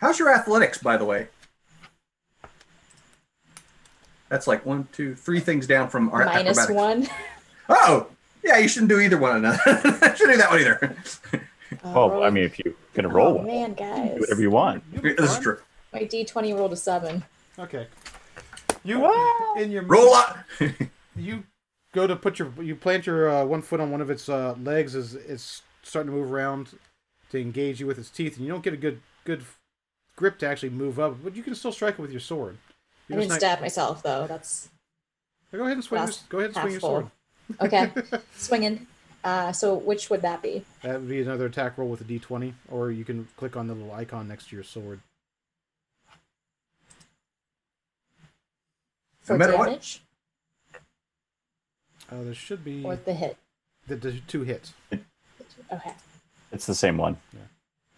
[0.00, 1.26] How's your athletics, by the way?
[4.28, 7.08] That's like one, two, three things down from our Minus acrobatics.
[7.08, 7.16] one.
[7.68, 8.06] Oh,
[8.44, 8.58] yeah.
[8.58, 9.44] You shouldn't do either one.
[9.44, 9.80] Of them.
[10.16, 10.96] shouldn't do that one either.
[11.82, 14.84] Well, I mean, if you're gonna roll oh one, man, do whatever you want.
[15.02, 15.58] This is true.
[15.92, 17.24] my D twenty rolled a seven.
[17.58, 17.88] Okay.
[18.86, 19.54] You Wow.
[19.58, 20.38] in your Roll up.
[21.16, 21.44] you
[21.92, 24.54] go to put your you plant your uh, one foot on one of its uh,
[24.62, 26.78] legs as it's starting to move around
[27.30, 29.44] to engage you with its teeth, and you don't get a good good
[30.14, 32.56] grip to actually move up, but you can still strike it with your sword.
[32.58, 32.72] I
[33.14, 34.26] You're didn't not- stab myself though.
[34.26, 34.68] That's
[35.52, 36.02] Go ahead and swing.
[36.02, 36.90] Your, go ahead and swing your full.
[36.90, 37.10] sword.
[37.60, 37.90] okay.
[38.36, 38.86] Swinging.
[39.24, 40.64] Uh, so which would that be?
[40.82, 43.74] That would be another attack roll with a d20, or you can click on the
[43.74, 45.00] little icon next to your sword.
[49.26, 50.02] For matter what- damage
[52.10, 53.36] Uh, there should be or the hit?
[53.88, 54.72] the, the two hits.
[55.72, 55.92] Okay.
[56.52, 57.16] It's the same one.
[57.32, 57.40] Yeah.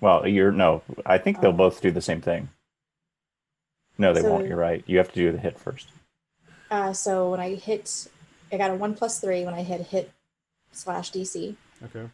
[0.01, 0.83] Well, you're no.
[1.05, 1.65] I think they'll Oh.
[1.67, 2.49] both do the same thing.
[3.99, 4.47] No, they So- won't.
[4.49, 4.83] You're right.
[4.87, 5.89] You have to do the hit first.
[6.71, 8.09] Uh, so when I hit,
[8.53, 10.13] I got a one plus three when I hit hit
[10.73, 11.57] slash DC.
[11.83, 12.09] Okay.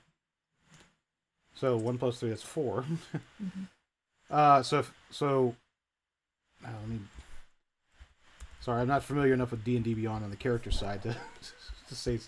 [1.55, 2.85] So one plus three, is 4
[4.31, 5.55] Uh, so if, so.
[6.65, 7.01] Uh, let me.
[8.65, 11.15] Sorry, I'm not familiar enough with D and D Beyond on the character side to
[11.89, 12.19] to say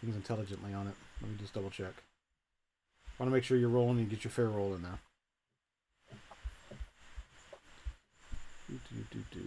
[0.00, 0.94] things intelligently on it.
[1.20, 1.92] Let me just double check.
[3.06, 4.98] I Want to make sure you're rolling and get your fair roll in there.
[8.70, 9.44] Do, do, do, do.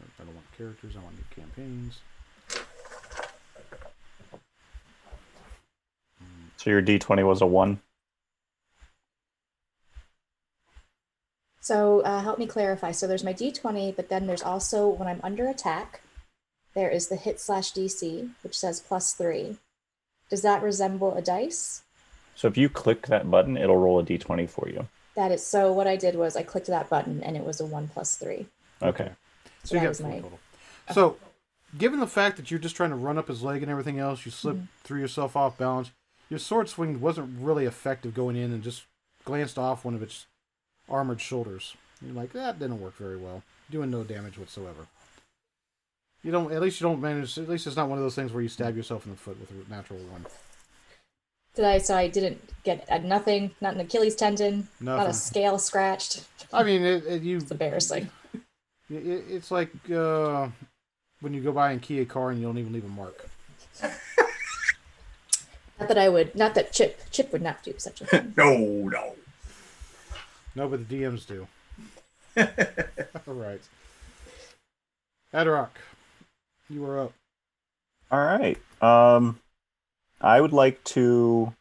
[0.00, 0.94] I don't want characters.
[0.96, 1.98] I want new campaigns.
[6.56, 7.80] So your D20 was a one.
[11.60, 12.90] So uh, help me clarify.
[12.90, 16.00] So there's my D20, but then there's also when I'm under attack,
[16.74, 19.58] there is the hit slash DC, which says plus three.
[20.30, 21.82] Does that resemble a dice?
[22.34, 24.88] So if you click that button, it'll roll a D20 for you.
[25.16, 25.72] That is so.
[25.72, 28.46] What I did was I clicked that button and it was a one plus three.
[28.80, 29.10] Okay.
[29.64, 30.38] So So you that got was my total.
[30.94, 31.16] So,
[31.76, 34.24] given the fact that you're just trying to run up his leg and everything else,
[34.24, 35.90] you slip threw yourself off balance.
[36.30, 38.84] Your sword swing wasn't really effective going in and just
[39.24, 40.26] glanced off one of its
[40.90, 41.76] armored shoulders.
[42.02, 44.86] You're like, that didn't work very well, doing no damage whatsoever.
[46.22, 46.52] You don't.
[46.52, 47.38] At least you don't manage.
[47.38, 49.40] At least it's not one of those things where you stab yourself in the foot
[49.40, 50.26] with a natural one.
[51.54, 51.78] Did I?
[51.78, 53.52] So I didn't get uh, nothing.
[53.60, 54.68] Not an Achilles tendon.
[54.80, 54.98] Nothing.
[54.98, 56.24] Not a scale scratched.
[56.52, 57.38] I mean, it, it, you.
[57.38, 58.10] It's embarrassing.
[58.92, 60.48] It, it's like uh,
[61.20, 63.30] when you go by and key a car and you don't even leave a mark.
[65.80, 66.34] Not that I would.
[66.34, 67.00] Not that Chip.
[67.10, 68.34] Chip would not do such a thing.
[68.36, 69.14] No, no.
[70.54, 71.46] No, but the DMs do.
[72.36, 73.60] All right.
[75.32, 75.68] Adrock,
[76.68, 77.12] you are up.
[78.10, 78.58] All right.
[78.82, 79.38] Um,
[80.20, 81.54] I would like to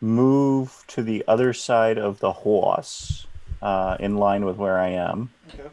[0.00, 3.26] move to the other side of the horse,
[3.60, 5.68] uh, in line with where I am, Okay.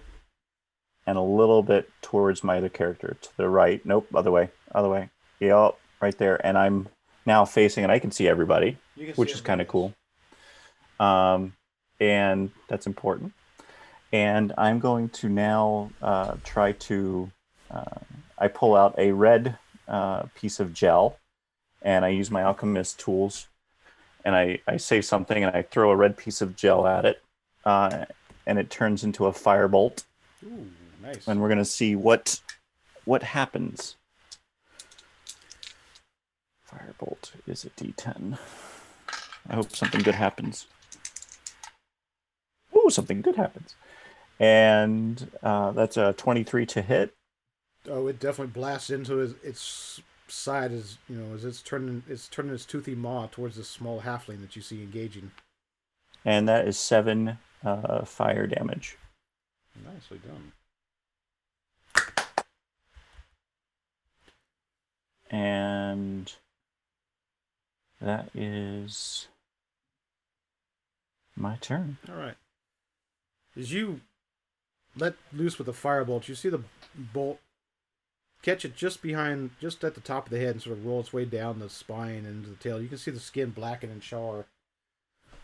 [1.08, 3.84] and a little bit towards my other character to the right.
[3.86, 5.10] Nope, other way, other way.
[5.40, 6.46] Yep, right there.
[6.46, 6.90] And I'm
[7.26, 9.94] now facing, and I can see everybody, can which see is kind of cool.
[11.00, 11.54] Um,
[12.00, 13.34] and that's important.
[14.12, 17.32] And I'm going to now uh, try to.
[17.70, 18.00] Uh,
[18.38, 21.18] I pull out a red uh, piece of gel,
[21.82, 23.48] and I use my alchemist tools,
[24.26, 27.22] and I, I say something, and I throw a red piece of gel at it,
[27.66, 28.06] uh,
[28.48, 30.04] and it turns into a firebolt,
[30.46, 30.68] Ooh,
[31.04, 31.28] nice.
[31.28, 32.40] and we're gonna see what
[33.06, 33.96] what happens.
[36.72, 38.38] Firebolt is a D10.
[39.50, 40.68] I hope something good happens.
[42.90, 43.76] Ooh, something good happens.
[44.40, 47.14] And uh, that's a 23 to hit.
[47.88, 52.28] Oh, it definitely blasts into his, its side as you know as it's turning it's
[52.28, 55.32] turning its toothy maw towards this small halfling that you see engaging.
[56.26, 58.98] And that is seven uh, fire damage.
[59.86, 60.52] Nicely done.
[65.30, 66.34] And
[68.02, 69.28] that is
[71.36, 71.98] my turn.
[72.10, 72.36] All right.
[73.60, 74.00] As you
[74.96, 76.64] let loose with the firebolt, you see the
[76.96, 77.40] bolt
[78.42, 81.02] catch it just behind, just at the top of the head, and sort of roll
[81.02, 82.82] its way down the spine and into the tail.
[82.82, 84.46] You can see the skin blacken and char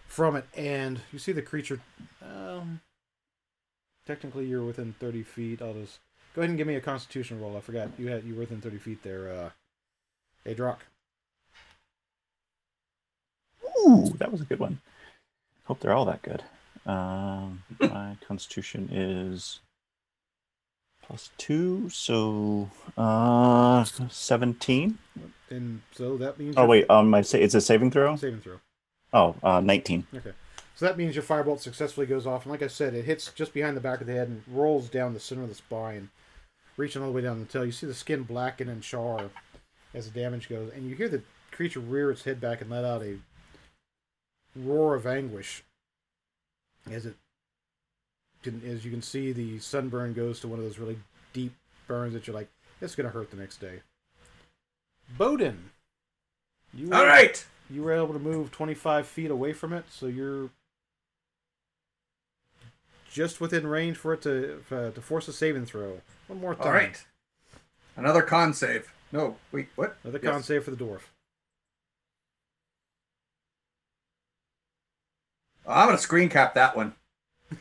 [0.07, 1.81] from it, and you see the creature.
[2.21, 2.79] Um,
[4.05, 5.61] technically, you're within thirty feet.
[5.61, 5.99] I'll just
[6.33, 7.57] go ahead and give me a Constitution roll.
[7.57, 9.29] I forgot you had you were within thirty feet there.
[9.29, 10.77] Uh, Adrock.
[13.77, 14.79] Ooh, that was a good one.
[15.65, 16.43] Hope they're all that good.
[16.85, 19.59] Um, my constitution is
[21.01, 24.97] plus two, so uh, seventeen.
[25.49, 28.15] And so that means Oh wait, um, my sa- it's a saving throw.
[28.15, 28.59] saving throw.
[29.13, 30.07] Oh, uh, 19.
[30.13, 30.31] Okay.
[30.75, 33.53] So that means your firebolt successfully goes off, and like I said, it hits just
[33.53, 36.09] behind the back of the head and rolls down the center of the spine,
[36.75, 37.65] reaching all the way down the tail.
[37.65, 39.29] You see the skin blacken and char
[39.93, 41.21] as the damage goes, and you hear the
[41.51, 43.17] creature rear its head back and let out a
[44.55, 45.63] roar of anguish
[46.91, 47.15] as it
[48.43, 50.97] can, as you can see the sunburn goes to one of those really
[51.33, 51.53] deep
[51.87, 52.49] burns that you're like,
[52.81, 53.81] it's gonna hurt the next day.
[55.17, 55.71] Bowden,
[56.73, 57.45] you All were- right.
[57.69, 60.49] you were able to move 25 feet away from it, so you're
[63.11, 66.01] just within range for it to uh, to force a saving throw.
[66.27, 66.67] One more time.
[66.67, 67.03] All right.
[67.95, 68.91] Another con save.
[69.11, 69.95] No, wait, what?
[70.03, 70.31] Another Yes.
[70.33, 71.01] con save for the dwarf.
[75.67, 76.93] I'm gonna screen cap that one.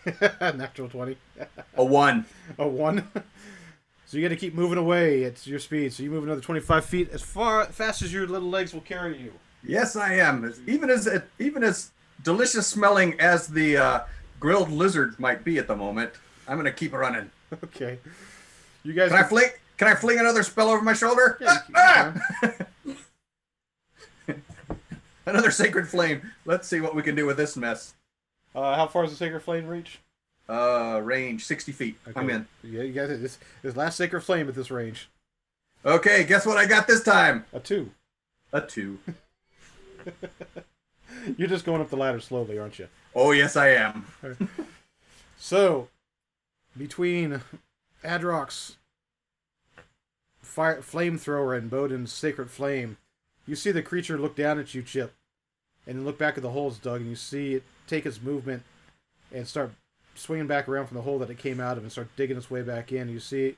[0.40, 1.16] Natural 20.
[1.76, 2.24] A one.
[2.58, 3.08] A 1.
[4.06, 5.92] so you got to keep moving away at your speed.
[5.92, 9.18] So you move another 25 feet as far fast as your little legs will carry
[9.18, 9.32] you.
[9.62, 10.52] Yes, I am.
[10.66, 11.90] Even as even as
[12.22, 14.00] delicious smelling as the uh,
[14.40, 16.12] grilled lizard might be at the moment,
[16.46, 17.30] I'm gonna keep running.
[17.64, 17.98] Okay.
[18.82, 19.48] You guys Can I fling?
[19.78, 21.38] Can I fling another spell over my shoulder?
[21.40, 22.12] Yeah, Ah!
[25.26, 26.32] Another sacred flame.
[26.44, 27.94] Let's see what we can do with this mess.
[28.54, 29.98] uh, how far does the sacred flame reach?
[30.48, 31.96] Uh, range sixty feet.
[32.14, 32.46] I'm in.
[32.62, 33.08] Yeah, you guys.
[33.20, 35.08] This this last sacred flame at this range.
[35.86, 37.44] Okay, guess what I got this time?
[37.52, 37.90] A two.
[38.52, 38.98] A two.
[41.38, 42.88] You're just going up the ladder slowly, aren't you?
[43.14, 44.06] Oh yes, I am.
[45.36, 45.88] So,
[46.78, 47.42] between
[48.02, 48.76] Adrock's
[50.40, 52.96] fire flamethrower and Bowden's sacred flame,
[53.46, 55.14] you see the creature look down at you, Chip,
[55.86, 58.62] and then look back at the holes dug, and you see it take its movement
[59.32, 59.72] and start
[60.14, 62.50] swinging back around from the hole that it came out of and start digging its
[62.50, 63.08] way back in.
[63.08, 63.56] You see,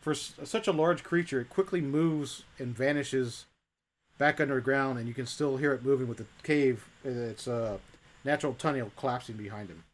[0.00, 3.46] for such a large creature, it quickly moves and vanishes
[4.18, 7.78] back underground, and you can still hear it moving with the cave, its uh,
[8.24, 9.84] natural tunnel collapsing behind him.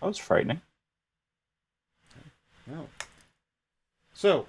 [0.00, 0.62] That was frightening.
[2.72, 2.86] Oh.
[4.14, 4.46] So,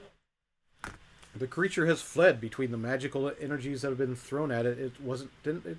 [1.36, 4.80] the creature has fled between the magical energies that have been thrown at it.
[4.80, 5.78] It wasn't didn't it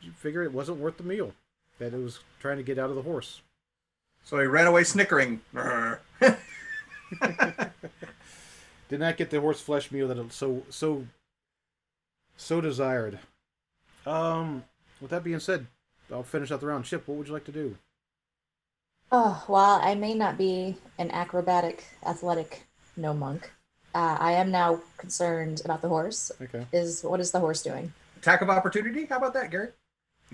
[0.00, 1.32] you figure it wasn't worth the meal
[1.78, 3.42] that it was trying to get out of the horse.
[4.24, 5.40] So he ran away snickering.
[8.88, 11.06] Did not get the horse flesh meal that it so so
[12.36, 13.18] so desired.
[14.06, 14.64] Um,
[15.00, 15.66] with that being said,
[16.12, 16.84] I'll finish out the round.
[16.84, 17.76] Chip, what would you like to do?
[19.10, 23.50] Oh, while I may not be an acrobatic, athletic no monk,
[23.98, 26.30] uh, I am now concerned about the horse.
[26.40, 26.64] Okay.
[26.72, 27.92] Is what is the horse doing?
[28.18, 29.06] Attack of opportunity.
[29.06, 29.70] How about that, Gary?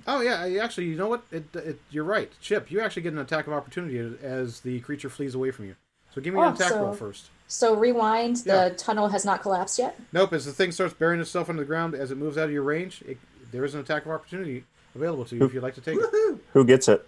[0.07, 1.23] Oh yeah, actually, you know what?
[1.31, 2.71] It, it, you're right, Chip.
[2.71, 5.77] You actually get an attack of opportunity as the creature flees away from you.
[6.15, 7.31] So give me an Oh, attack roll first.
[7.49, 8.43] So rewind.
[8.45, 8.69] Yeah.
[8.69, 9.99] The tunnel has not collapsed yet.
[10.13, 10.33] Nope.
[10.35, 12.63] As the thing starts burying itself under the ground, as it moves out of your
[12.63, 13.19] range, it,
[13.51, 16.39] there is an attack of opportunity available to you if you'd like to take it.
[16.53, 17.07] Who gets it?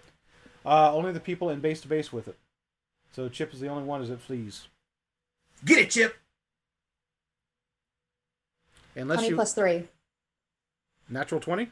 [0.65, 2.37] Uh, only the people in base to base with it.
[3.13, 4.67] So Chip is the only one as it flees.
[5.65, 6.15] Get it, Chip.
[8.97, 9.83] Unless Twenty you plus three.
[11.07, 11.69] natural twenty,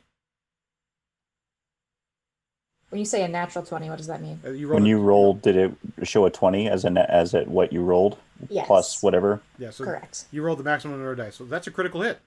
[2.89, 4.39] When you say a natural twenty, what does that mean?
[4.45, 4.75] uh, you roll.
[4.75, 5.71] When you rolled, did it
[6.03, 8.17] show a twenty as an as at what you rolled
[8.49, 8.67] Yes.
[8.67, 9.41] plus whatever?
[9.57, 10.25] yeah, so Correct.
[10.31, 11.35] you rolled the maximum number of dice.
[11.35, 12.19] So that's a critical hit.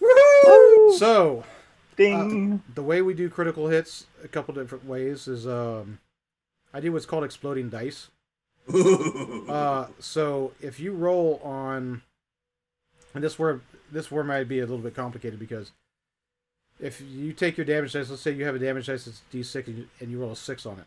[0.00, 0.98] Woohoo!
[0.98, 1.44] So
[1.96, 2.62] Ding.
[2.74, 5.98] the way we do critical hits a couple different ways is um,
[6.72, 8.08] I do what's called exploding dice.
[9.48, 12.00] Uh, so if you roll on,
[13.14, 13.60] and this where
[13.92, 15.72] this where might be a little bit complicated because
[16.80, 19.66] if you take your damage dice, let's say you have a damage dice that's d6
[19.66, 20.86] and you, and you roll a six on it,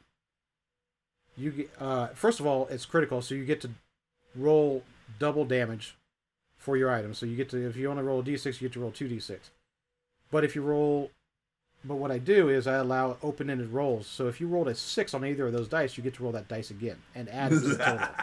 [1.38, 3.70] you get uh, first of all it's critical, so you get to
[4.36, 4.84] roll
[5.20, 5.96] double damage
[6.58, 7.14] for your item.
[7.14, 9.08] So you get to if you only roll a d6, you get to roll two
[9.08, 9.38] d6.
[10.32, 11.12] But if you roll
[11.88, 14.08] but what I do is I allow open-ended rolls.
[14.08, 16.32] So if you rolled a six on either of those dice, you get to roll
[16.32, 18.08] that dice again and add to the total.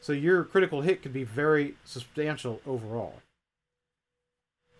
[0.00, 3.22] So your critical hit could be very substantial overall.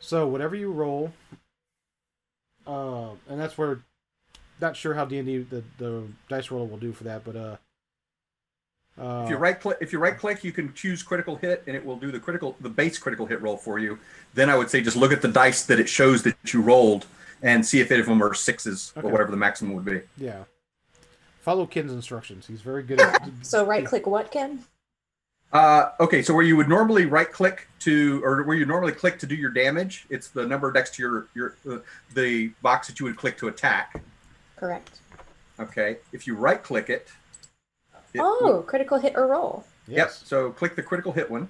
[0.01, 1.13] So whatever you roll,
[2.67, 3.81] uh, and that's where,
[4.61, 7.37] not sure how D and D the the dice roller will do for that, but
[7.37, 7.57] uh,
[9.01, 11.75] uh, If you right click, if you right click, you can choose critical hit, and
[11.75, 13.99] it will do the critical, the base critical hit roll for you.
[14.35, 17.07] Then I would say just look at the dice that it shows that you rolled,
[17.43, 19.07] and see if any of them are sixes Okay.
[19.07, 20.03] or whatever the maximum would be.
[20.17, 20.45] yeah,
[21.41, 22.47] follow Ken's instructions.
[22.47, 23.29] He's very good at.
[23.43, 24.65] So right click what, Ken?
[25.53, 29.19] Uh, okay, so where you would normally right click to, or where you normally click
[29.21, 31.79] to do your damage, it's the number next to your your uh,
[32.15, 34.03] the box that you would click to attack.
[34.57, 34.99] Correct.
[35.61, 37.09] Okay, if you right click it.
[38.13, 39.65] it Oh, critical hit or roll.
[39.87, 39.97] Yep.
[39.97, 40.23] Yes.
[40.25, 41.49] So click the critical hit one.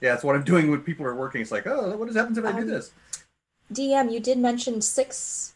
[0.00, 1.40] Yeah, that's what I'm doing when people are working.
[1.40, 2.90] It's like, oh, what happens if I do Um, this?
[3.72, 5.54] DM, you did mention six,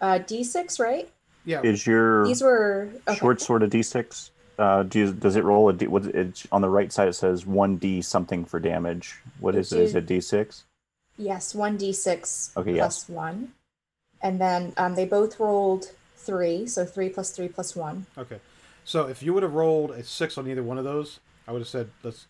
[0.00, 1.08] uh, D6, right?
[1.44, 1.62] Yeah.
[1.62, 3.16] Is your These were okay.
[3.18, 4.30] short sword a d6?
[4.58, 5.86] Uh, do you, does it roll a d?
[5.86, 9.16] What it, on the right side it says one d something for damage.
[9.40, 9.80] What is it?
[9.80, 10.62] Is it d6?
[11.18, 13.52] Yes, one D6 Okay, yes plus one,
[14.22, 18.06] and then um, they both rolled three, so three plus three plus one.
[18.18, 18.38] Okay.
[18.84, 21.60] So if you would have rolled a six on either one of those, I would
[21.60, 22.26] have said let's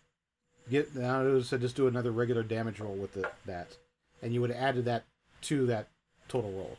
[0.71, 0.91] get.
[0.97, 3.77] I would have said just do another regular damage roll with the, that,
[4.23, 5.05] and you would have added that
[5.43, 5.89] to that
[6.29, 6.77] total roll.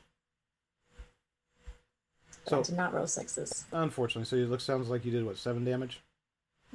[2.50, 3.66] But I So did not roll sixes.
[3.72, 6.00] unfortunately, so it looks sounds like you did what seven damage.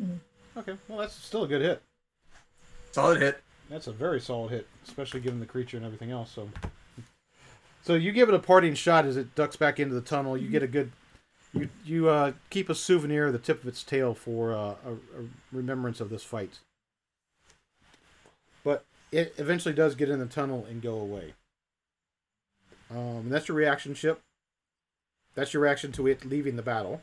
[0.01, 0.19] Mhm.
[0.57, 1.83] Okay, well that's still a good hit.
[2.93, 3.43] Solid hit.
[3.71, 6.31] That's a very solid hit, especially given the creature and everything else.
[6.31, 6.51] So,
[7.83, 10.37] so you give it a parting shot as it ducks back into the tunnel.
[10.37, 10.93] You get a good,
[11.55, 14.93] you you uh, keep a souvenir of the tip of its tail for uh, a,
[14.93, 16.59] a remembrance of this fight.
[18.63, 21.33] But it eventually does get in the tunnel and go away.
[22.91, 24.21] Um, and that's your reaction Chip.
[25.35, 27.01] That's your reaction to it leaving the battle.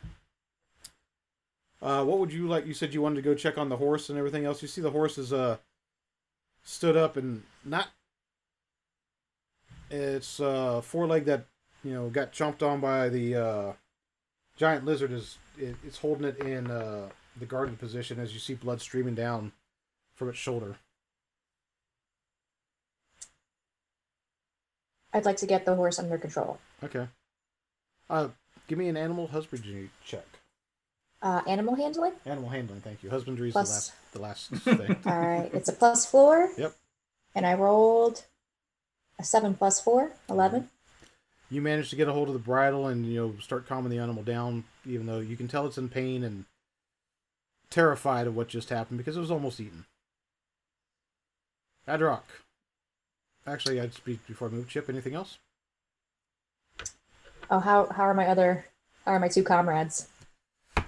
[1.82, 2.66] Uh, what would you like?
[2.66, 4.62] You said you wanted to go check on the horse and everything else.
[4.62, 5.58] You see the horse is uh
[6.64, 7.88] stood up and not
[9.90, 11.46] its uh foreleg that
[11.84, 13.74] you know got chomped on by the uh
[14.58, 17.10] giant lizard is it, it's holding it in uh
[17.40, 19.52] the guarded position as you see blood streaming down
[20.16, 20.76] from its shoulder
[25.12, 26.60] I'd like to get the horse under control.
[26.84, 27.08] okay
[28.10, 28.28] uh
[28.68, 30.26] give me an animal husbandry check
[31.22, 32.14] Uh, animal handling.
[32.26, 35.70] animal handling thank you husbandry is Plus- the last the last thing All right, it's
[35.70, 36.50] a plus four.
[36.58, 36.76] Yep.
[37.36, 38.24] And I rolled
[39.20, 40.70] a seven plus four, 11.
[41.52, 44.00] you manage to get a hold of the bridle and you know start calming the
[44.00, 46.46] animal down even though you can tell it's in pain and
[47.70, 49.86] terrified of what just happened because it was almost eaten
[51.88, 52.24] adrock
[53.46, 55.38] actually i'd speak before i move chip anything else
[57.50, 58.66] Oh, how how are my other?
[59.06, 60.08] How are my two comrades?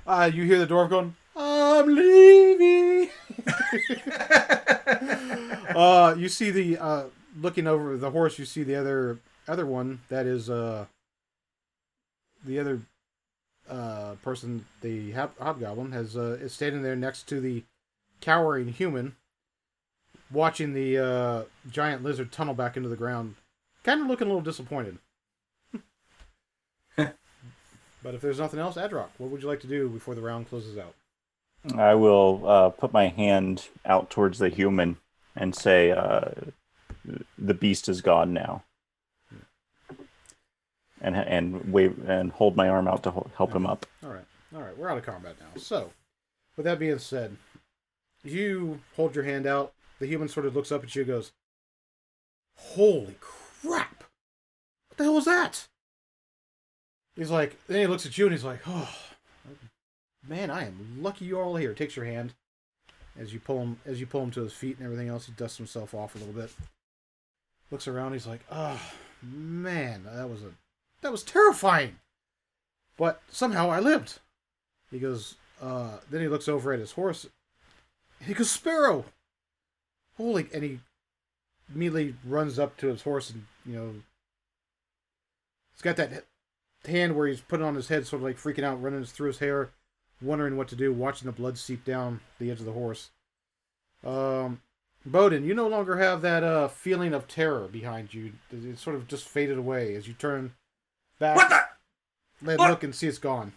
[0.07, 3.09] uh you hear the dwarf going i'm leaving
[5.75, 7.03] uh you see the uh
[7.39, 10.85] looking over the horse you see the other other one that is uh
[12.43, 12.81] the other
[13.69, 17.63] uh, person, the hob- hobgoblin, has uh, is standing there next to the
[18.19, 19.15] cowering human,
[20.31, 23.35] watching the uh, giant lizard tunnel back into the ground,
[23.83, 24.97] kind of looking a little disappointed.
[28.03, 30.49] But if there's nothing else, Adrock, what would you like to do before the round
[30.49, 30.95] closes out?
[31.77, 34.97] I will uh, put my hand out towards the human
[35.35, 36.31] and say, uh,
[37.37, 38.63] "The beast is gone now,"
[40.99, 43.85] and and wave and hold my arm out to help him up.
[44.03, 44.25] All right,
[44.55, 45.61] all right, we're out of combat now.
[45.61, 45.91] So,
[46.57, 47.37] with that being said,
[48.23, 49.73] you hold your hand out.
[49.99, 51.31] The human sort of looks up at you, and goes,
[52.57, 54.03] "Holy crap!
[54.89, 55.67] What the hell was that?"
[57.15, 58.89] He's like, then he looks at you and he's like, "Oh,
[60.27, 62.33] man, I am lucky you're all here." Takes your hand
[63.19, 65.25] as you pull him as you pull him to his feet and everything else.
[65.25, 66.51] He dusts himself off a little bit.
[67.69, 68.13] Looks around.
[68.13, 68.81] He's like, "Oh,
[69.21, 70.51] man, that was a
[71.01, 71.97] that was terrifying."
[72.97, 74.19] But somehow I lived.
[74.91, 77.27] He goes, uh, then he looks over at his horse.
[78.19, 79.05] He goes, Sparrow!
[80.17, 80.79] Holy, and he
[81.73, 83.93] immediately runs up to his horse and, you know,
[85.73, 86.25] he's got that
[86.85, 89.39] hand where he's putting on his head, sort of like freaking out, running through his
[89.39, 89.69] hair,
[90.21, 93.09] wondering what to do, watching the blood seep down the edge of the horse.
[94.05, 94.61] Um,
[95.05, 98.33] Bowden, you no longer have that uh, feeling of terror behind you.
[98.51, 100.53] It sort of just faded away as you turn
[101.19, 101.35] back.
[101.37, 101.61] What the?
[102.43, 102.69] Let What?
[102.69, 103.53] look and see it's gone.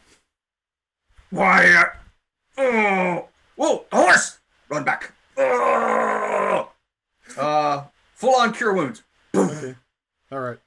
[1.30, 1.74] Why?
[1.74, 1.84] Uh,
[2.58, 4.38] oh, whoa, the horse!
[4.68, 5.12] Run back.
[5.36, 6.70] Oh!
[7.36, 9.02] Uh, full on cure wounds.
[9.34, 9.74] Okay.
[10.30, 10.58] All right.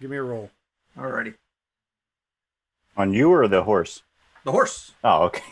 [0.00, 0.50] Give me a roll.
[0.96, 1.34] Alrighty.
[3.00, 4.02] On you or the horse?
[4.44, 4.92] The horse.
[5.02, 5.42] Oh, okay.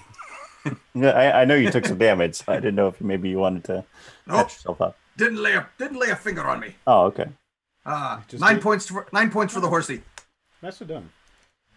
[0.95, 2.35] yeah, I, I know you took some damage.
[2.37, 3.85] So I didn't know if maybe you wanted to
[4.27, 4.49] Nope.
[4.49, 4.99] catch yourself up.
[5.17, 6.75] Didn't lay a didn't lay a finger on me.
[6.87, 7.29] Oh, okay.
[7.87, 10.03] Uh, Just nine did- points for nine points for the horsey.
[10.63, 11.09] Nicely done.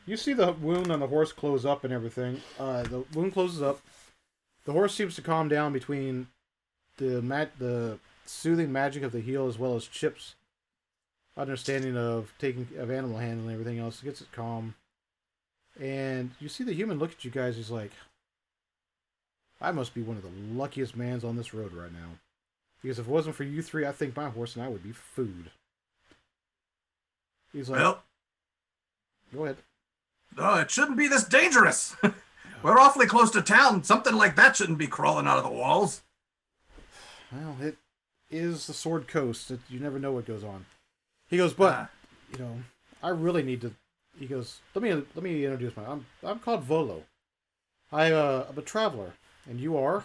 [0.05, 2.41] You see the wound on the horse close up and everything.
[2.59, 3.80] Uh, the wound closes up.
[4.65, 6.28] The horse seems to calm down between
[6.97, 10.36] the ma- the soothing magic of the heal as well as Chip's
[11.38, 14.01] understanding of taking of animal handling and everything else.
[14.01, 14.76] It gets it calm.
[15.82, 17.55] And you see the human look at you guys.
[17.57, 17.91] He's like,
[19.59, 22.19] "I must be one of the luckiest mans on this road right now,
[22.82, 24.91] because if it wasn't for you three, I think my horse and I would be
[24.91, 25.49] food."
[27.51, 28.03] He's like, Well,
[29.34, 29.57] "Go ahead."
[30.38, 31.95] uh, it shouldn't be this dangerous.
[32.63, 33.84] We're awfully close to town.
[33.84, 36.03] Something like that shouldn't be crawling out of the walls.
[37.32, 37.77] Well, it
[38.29, 39.49] is the Sword Coast.
[39.49, 40.67] It, you never know what goes on.
[41.27, 41.89] He goes, but Ah.
[42.32, 42.57] you know,
[43.01, 43.73] I really need to.
[44.20, 45.84] He goes, let me let me introduce my.
[45.86, 47.03] I'm I'm called Volo.
[47.91, 49.14] I uh, I'm a traveler,
[49.49, 50.03] and you are.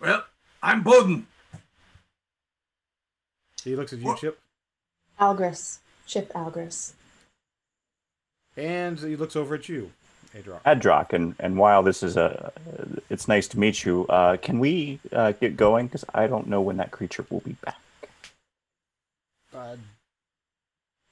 [0.00, 0.24] Well,
[0.62, 1.26] I'm Bowden.
[3.62, 4.18] He looks at you, What?
[4.18, 4.38] Chip,
[5.18, 5.78] Algris.
[6.06, 6.92] Chip Algris.
[8.56, 9.90] and he looks over at you,
[10.34, 10.62] Adrock.
[10.64, 12.52] Adrock, and and while this is a,
[13.08, 14.06] it's nice to meet you.
[14.08, 15.86] Uh, can we uh, get going?
[15.86, 17.78] Because I don't know when that creature will be back.
[19.56, 19.76] I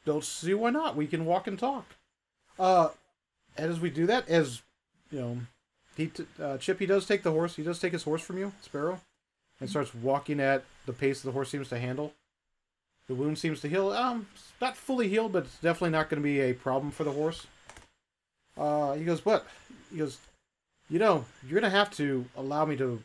[0.05, 0.97] don't see why not.
[0.97, 1.87] We can walk and talk.
[2.59, 2.89] Uh,
[3.57, 4.63] and as we do that, as
[5.11, 5.39] you know,
[5.97, 7.57] he t- uh, Chip he does take the horse.
[7.57, 9.01] He does take his horse from you, Sparrow,
[9.61, 12.15] and starts walking at the pace the horse seems to handle.
[13.09, 13.91] The wound seems to heal.
[13.91, 14.27] Um,
[14.61, 17.47] not fully healed, but it's definitely not going to be a problem for the horse.
[18.57, 19.47] Uh, he goes, but
[19.91, 20.19] he goes,
[20.89, 23.03] you know, you're gonna have to allow me to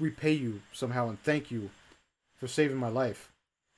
[0.00, 1.70] repay you somehow and thank you
[2.36, 3.31] for saving my life.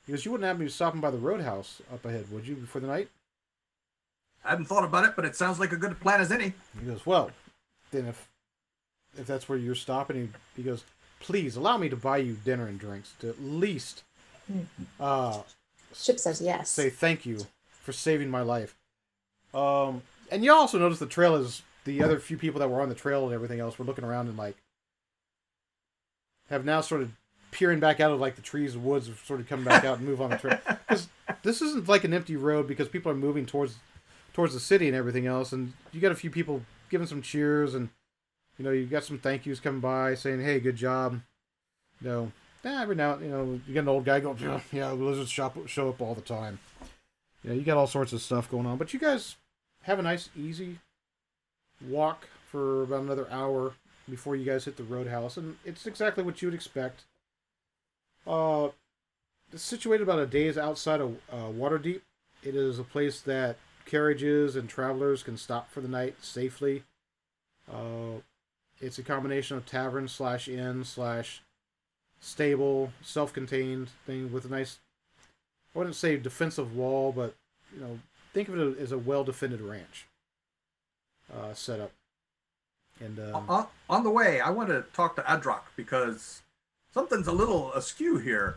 [0.06, 2.86] Because you wouldn't have me stopping by the roadhouse up ahead, would you, before the
[2.86, 3.08] night?
[4.44, 6.52] I hadn't thought about it, but it sounds like a good plan as any.
[6.78, 7.30] He goes, well,
[7.90, 8.28] then if
[9.16, 10.16] if that's where you're stopping,
[10.56, 10.84] he, he goes,
[11.20, 14.02] please allow me to buy you dinner and drinks to at least
[15.00, 15.40] uh,
[15.94, 16.68] Chip says yes.
[16.68, 17.46] say thank you
[17.80, 18.74] for saving my life.
[19.54, 22.88] Um, and you also notice the trail is the other few people that were on
[22.88, 24.56] the trail and everything else were looking around and like
[26.50, 27.12] have now sort of
[27.54, 30.06] peering back out of like the trees and woods, sort of coming back out and
[30.06, 31.08] move on the trail because
[31.42, 33.76] this isn't like an empty road because people are moving towards
[34.34, 37.74] towards the city and everything else, and you got a few people giving some cheers
[37.74, 37.88] and
[38.58, 41.20] you know you got some thank yous coming by saying hey good job,
[42.02, 42.32] you know.
[42.64, 45.56] eh, every now, you know, you get an old guy going, yeah, yeah, lizards shop,
[45.66, 46.58] show up all the time.
[47.44, 48.78] Know, you got all sorts of stuff going on.
[48.78, 49.36] But you guys
[49.82, 50.78] have a nice, easy
[51.86, 53.72] walk for about another hour
[54.08, 57.04] before you guys hit the roadhouse, and it's exactly what you would expect.
[58.26, 58.68] Uh,
[59.52, 62.00] it's situated about a day's outside of uh, Waterdeep.
[62.42, 63.56] It is a place that
[63.86, 66.84] carriages and travelers can stop for the night safely.
[67.70, 68.20] Uh,
[68.80, 71.42] it's a combination of tavern slash inn slash
[72.20, 74.78] stable, self-contained thing with a nice.
[75.74, 77.34] I wouldn't say defensive wall, but
[77.74, 77.98] you know,
[78.32, 80.06] think of it as a well-defended ranch.
[81.32, 81.92] uh, setup.
[83.00, 86.42] And um, on, on the way, I want to talk to Adrock because
[86.94, 88.56] something's a little askew here.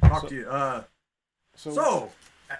[0.00, 0.48] Talk So- to you.
[0.48, 0.84] Uh,
[1.56, 2.12] so, so,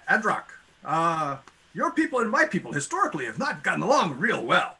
[0.08, 0.44] Adrock,
[0.84, 1.36] uh,
[1.74, 4.78] your people and my people historically have not gotten along real well.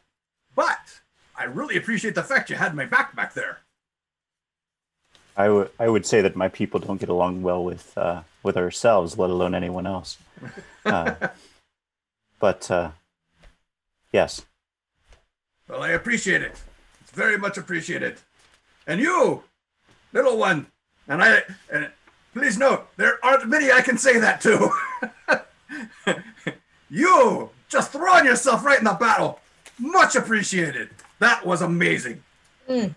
[0.55, 0.99] But
[1.35, 3.59] I really appreciate the fact you had my back back there.
[5.35, 8.55] I would I would say that my people don't get along well with uh, with
[8.55, 10.17] ourselves, let alone anyone else.
[10.85, 11.15] Uh,
[12.39, 12.91] but uh,
[14.11, 14.45] yes,
[15.69, 16.61] Well, I appreciate it.
[16.99, 18.17] It's very much appreciated.
[18.85, 19.43] And you,
[20.13, 20.67] little one,
[21.07, 21.41] and I,
[21.71, 21.89] and
[22.33, 24.71] please note, there aren't many I can say that to.
[26.89, 29.39] you just throwing yourself right in the battle.
[29.79, 30.89] Much appreciated.
[31.19, 32.23] That was amazing.
[32.69, 32.95] Mm.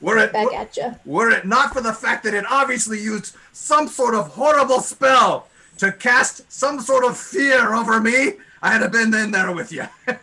[0.00, 0.94] Were it, Back at you.
[1.04, 5.48] were it not for the fact that it obviously used some sort of horrible spell
[5.78, 9.86] to cast some sort of fear over me, I'd have been in there with you.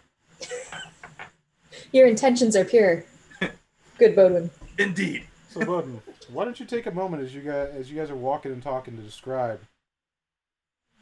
[1.92, 3.06] Your intentions are pure.
[3.98, 4.50] Good, Bodwin.
[4.78, 5.26] Indeed.
[5.50, 8.16] so Bowden, why don't you take a moment as you guys as you guys are
[8.16, 9.60] walking and talking to describe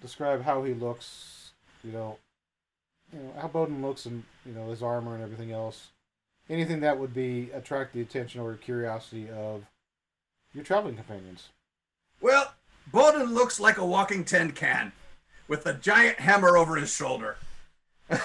[0.02, 1.52] describe how he looks,
[1.84, 2.18] you know,
[3.12, 5.90] you know how Bowden looks and you know his armor and everything else,
[6.50, 9.64] anything that would be attract the attention or curiosity of
[10.54, 11.50] your traveling companions.
[12.22, 12.54] Well,
[12.92, 14.92] Bowden looks like a walking tin can
[15.48, 17.38] with a giant hammer over his shoulder.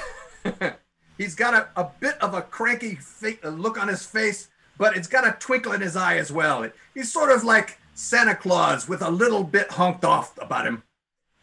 [1.18, 4.48] He's got a, a bit of a cranky fa- look on his face,
[4.78, 6.68] but it's got a twinkle in his eye as well.
[6.94, 10.82] He's sort of like Santa Claus with a little bit honked off about him.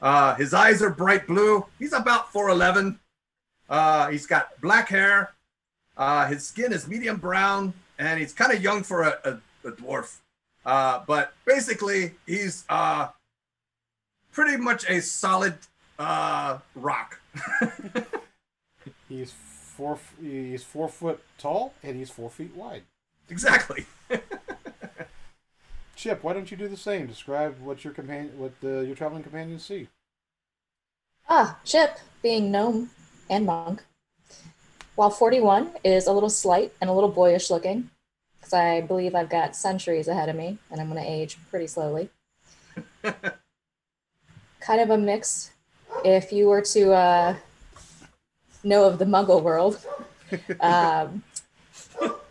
[0.01, 1.65] Uh, his eyes are bright blue.
[1.79, 2.97] He's about 4'11.
[3.69, 5.31] Uh, he's got black hair.
[5.97, 9.71] Uh, his skin is medium brown, and he's kind of young for a, a, a
[9.71, 10.17] dwarf.
[10.65, 13.07] Uh, but basically, he's uh,
[14.31, 15.55] pretty much a solid
[15.99, 17.19] uh, rock.
[19.09, 22.83] He's four he's four foot tall and he's four feet wide.
[23.30, 23.86] Exactly.
[25.95, 27.07] Chip, why don't you do the same?
[27.07, 29.88] Describe what your companion, what the, your traveling companions see.
[31.30, 32.91] Ah, Chip, being gnome
[33.30, 33.84] and monk,
[34.95, 37.89] while 41 is a little slight and a little boyish looking,
[38.38, 41.67] because I believe I've got centuries ahead of me and I'm going to age pretty
[41.67, 42.09] slowly.
[44.59, 45.51] kind of a mix.
[46.03, 47.36] If you were to uh,
[48.63, 49.84] know of the muggle world,
[50.59, 51.23] um,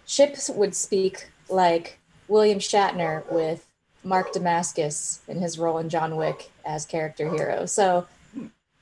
[0.07, 1.98] Chip would speak like
[2.28, 3.66] William Shatner with
[4.02, 7.66] Mark Dacascos in his role in John Wick as character hero.
[7.66, 8.07] So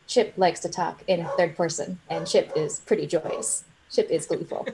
[0.07, 3.65] Chip likes to talk in third person, and Chip is pretty joyous.
[3.91, 4.67] Chip is gleeful.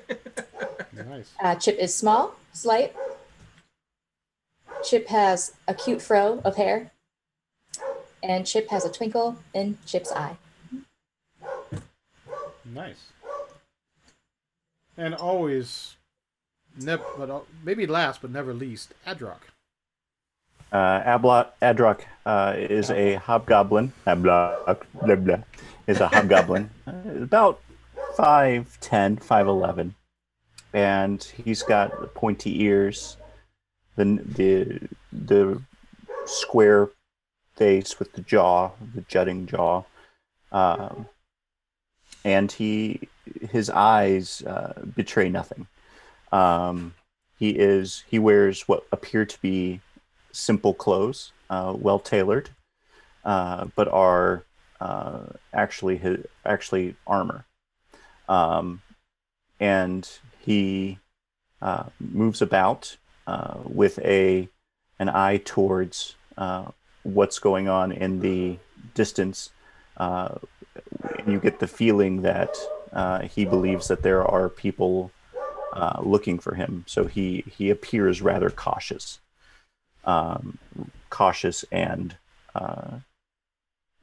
[0.93, 1.33] Nice.
[1.41, 2.95] Uh, Chip is small, slight.
[4.83, 6.91] Chip has a cute fro of hair.
[8.23, 10.37] And Chip has a twinkle in Chip's eye.
[12.65, 13.13] Nice.
[14.97, 15.95] And always,
[16.81, 19.41] never, but al- maybe last but never least, Adrock.
[20.73, 23.93] uh, Ablot Adrock uh, is a hobgoblin.
[24.07, 25.39] Ablot blah, blah,
[25.87, 27.61] is a hobgoblin, uh, about
[28.17, 29.95] 5'10", 5'11",
[30.73, 33.17] and he's got pointy ears,
[33.97, 35.63] the the the
[36.27, 36.91] square
[37.57, 39.83] face with the jaw, the jutting jaw,
[40.53, 41.07] um,
[42.25, 43.09] and he
[43.51, 45.67] his eyes uh, betray nothing.
[46.33, 46.95] Um,
[47.39, 49.81] he is he wears what appear to be
[50.33, 52.51] simple clothes, uh, well tailored,
[53.25, 54.45] uh, but are
[54.81, 55.21] uh,
[55.53, 57.45] actually his, actually armor.
[58.29, 58.83] Um,
[59.61, 60.09] and
[60.41, 60.99] he
[61.63, 64.49] uh, moves about uh, with a
[64.99, 66.67] an eye towards uh,
[67.03, 68.59] what's going on in the
[68.95, 69.51] distance.
[71.27, 72.57] You get the feeling that
[73.31, 75.11] he believes that there are people
[75.73, 76.85] uh, looking for him.
[76.87, 79.21] So he he appears rather cautious
[80.05, 80.59] um,
[81.11, 82.17] cautious and
[82.55, 82.99] uh,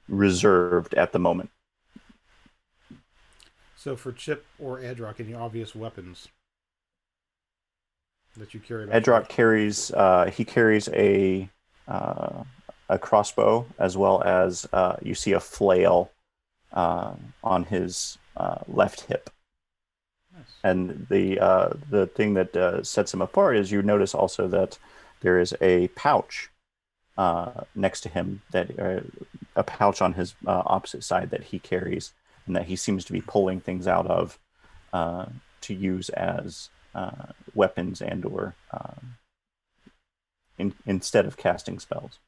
[0.08, 1.50] reserved at the moment.
[3.76, 6.28] So for Chip or Adrock, any obvious weapons
[8.38, 8.88] that you carry?
[8.88, 11.50] Adrock carries uh, he carries a
[11.88, 12.44] uh,
[12.90, 16.12] a crossbow as well as uh, you see a flail
[16.74, 17.14] uh,
[17.44, 19.30] on his uh, left hip.
[20.64, 24.78] And the uh, the thing that uh, sets him apart is you notice also that
[25.22, 26.50] there is a pouch
[27.18, 29.02] uh, next to him that uh,
[29.56, 32.14] a pouch on his uh, opposite side that he carries
[32.46, 34.40] and that he seems to be pulling things out of
[34.94, 35.26] uh,
[35.62, 39.18] to use as uh, weapons and or um,
[40.58, 42.20] in, instead of casting spells.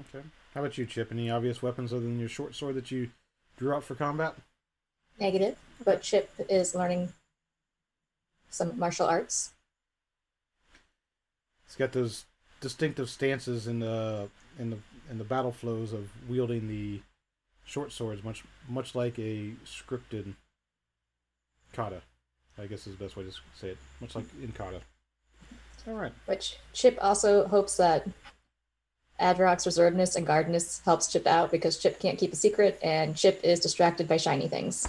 [0.00, 0.24] Okay.
[0.54, 1.12] How about you, Chip?
[1.12, 3.10] Any obvious weapons other than your short sword that you
[3.56, 4.34] drew out for combat?
[5.18, 7.12] Negative, but Chip is learning
[8.50, 9.52] some martial arts.
[11.66, 12.24] He's got those
[12.60, 14.78] distinctive stances in the in the
[15.10, 17.00] in the battle flows of wielding the
[17.64, 20.34] short swords, much much like a scripted
[21.72, 22.02] kata.
[22.58, 23.78] I guess is the best way to say it.
[24.00, 24.80] Much like in kata.
[25.86, 26.12] All right.
[26.26, 28.08] Which Chip also hopes that
[29.20, 33.40] Adrock's reservedness and guardedness helps Chip out because Chip can't keep a secret and Chip
[33.44, 34.86] is distracted by shiny things.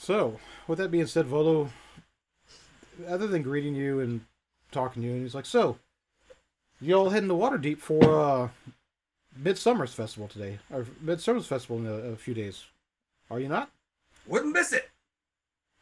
[0.00, 1.68] So, with that being said, Volo,
[3.06, 4.22] other than greeting you and
[4.72, 5.78] talking to you, and he's like, "So,
[6.80, 8.48] you all heading to Waterdeep for uh,
[9.36, 12.64] Midsummer's Festival today, or Midsummer's Festival in a, a few days?
[13.30, 13.70] Are you not?"
[14.26, 14.88] Wouldn't miss it.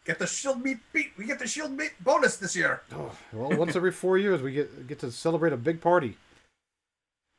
[0.04, 1.12] Get the Shieldmeet beat.
[1.16, 2.82] We get the Shieldmeet bonus this year.
[2.92, 6.16] Oh, well, once every four years we get get to celebrate a big party.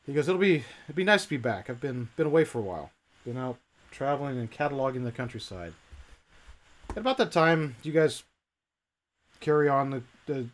[0.05, 1.69] He goes, "It'll be it'd be nice to be back.
[1.69, 2.91] I've been been away for a while.
[3.25, 3.57] Been out
[3.91, 5.73] traveling and cataloging the countryside."
[6.91, 8.23] At about that time, you guys
[9.39, 10.47] carry on the, the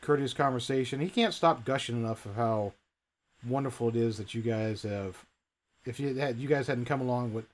[0.00, 1.00] courteous conversation.
[1.00, 2.72] He can't stop gushing enough of how
[3.46, 5.24] wonderful it is that you guys have.
[5.84, 7.44] If you had you guys hadn't come along, what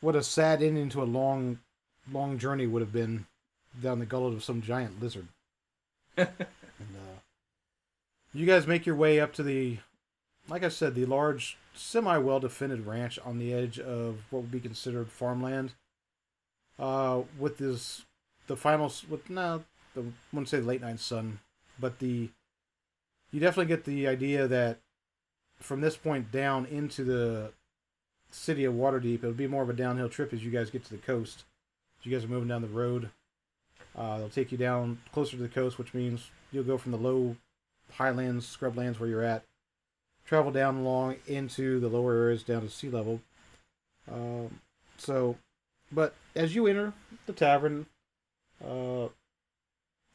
[0.00, 1.58] what a sad ending to a long,
[2.10, 3.26] long journey would have been
[3.82, 5.28] down the gullet of some giant lizard.
[6.16, 7.18] and, uh,
[8.32, 9.78] you guys make your way up to the,
[10.48, 14.52] like I said, the large, semi well defended ranch on the edge of what would
[14.52, 15.72] be considered farmland.
[16.78, 18.04] Uh, with this,
[18.46, 19.64] the final, with no,
[19.94, 21.40] the, I wouldn't say the late night sun,
[21.78, 22.30] but the,
[23.32, 24.78] you definitely get the idea that
[25.58, 27.50] from this point down into the
[28.30, 30.90] city of Waterdeep, it'll be more of a downhill trip as you guys get to
[30.90, 31.44] the coast.
[32.00, 33.10] As You guys are moving down the road.
[33.96, 36.98] Uh, they'll take you down closer to the coast, which means you'll go from the
[36.98, 37.36] low
[37.94, 39.42] highlands, scrublands where you're at,
[40.24, 43.20] travel down along into the lower areas down to sea level.
[44.10, 44.60] Um,
[44.96, 45.36] so,
[45.90, 46.92] but as you enter
[47.26, 47.86] the tavern,
[48.64, 49.10] uh, a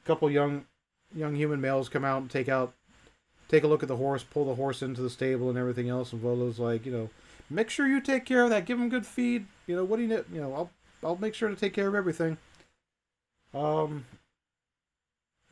[0.06, 0.66] couple young
[1.14, 2.74] young human males come out and take out
[3.50, 6.12] take a look at the horse, pull the horse into the stable and everything else.
[6.12, 7.10] And Volo's like, you know,
[7.50, 8.66] make sure you take care of that.
[8.66, 9.46] Give him good feed.
[9.68, 10.24] You know, what do you need?
[10.32, 10.72] You know, I'll
[11.04, 12.38] I'll make sure to take care of everything.
[13.54, 14.06] Um,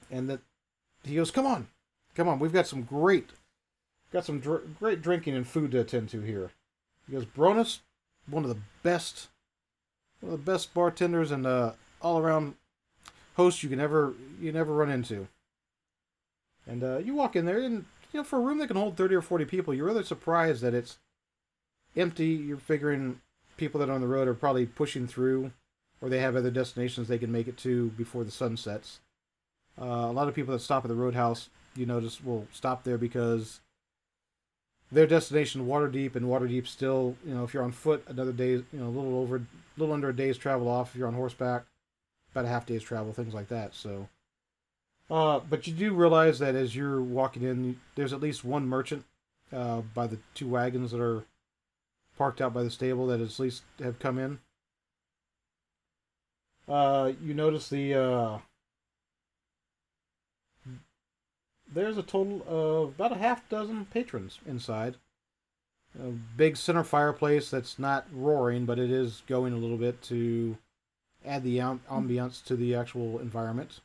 [0.09, 0.39] and that
[1.03, 1.67] he goes, come on,
[2.15, 2.39] come on.
[2.39, 3.30] We've got some great,
[4.11, 6.51] got some dr- great drinking and food to attend to here.
[7.07, 7.82] He goes, Bronus,
[8.26, 9.28] one of the best,
[10.22, 12.55] one of the best bartenders and uh, all around
[13.36, 15.28] host you can ever you never run into.
[16.67, 18.95] And uh, you walk in there, and you know, for a room that can hold
[18.95, 20.97] thirty or forty people, you're rather surprised that it's
[21.97, 22.28] empty.
[22.28, 23.19] You're figuring
[23.57, 25.51] people that are on the road are probably pushing through,
[26.01, 28.99] or they have other destinations they can make it to before the sun sets.
[29.82, 32.97] Uh, a lot of people that stop at the Roadhouse, you notice, will stop there
[32.97, 33.61] because
[34.91, 38.65] their destination Waterdeep, and Waterdeep still, you know, if you're on foot, another day, you
[38.74, 39.41] know, a little over,
[39.78, 40.91] little under a day's travel off.
[40.91, 41.65] If you're on horseback,
[42.32, 43.74] about a half day's travel, things like that.
[43.74, 44.09] So,
[45.09, 49.05] uh, but you do realize that as you're walking in, there's at least one merchant
[49.53, 51.26] uh, by the two wagons that are
[52.17, 54.39] parked out by the stable that at least have come in.
[56.67, 58.38] Uh, you notice the uh,
[61.74, 64.95] there's a total of about a half dozen patrons inside.
[66.00, 70.58] A big center fireplace that's not roaring, but it is going a little bit to
[71.26, 73.82] add the am- ambiance to the actual environment.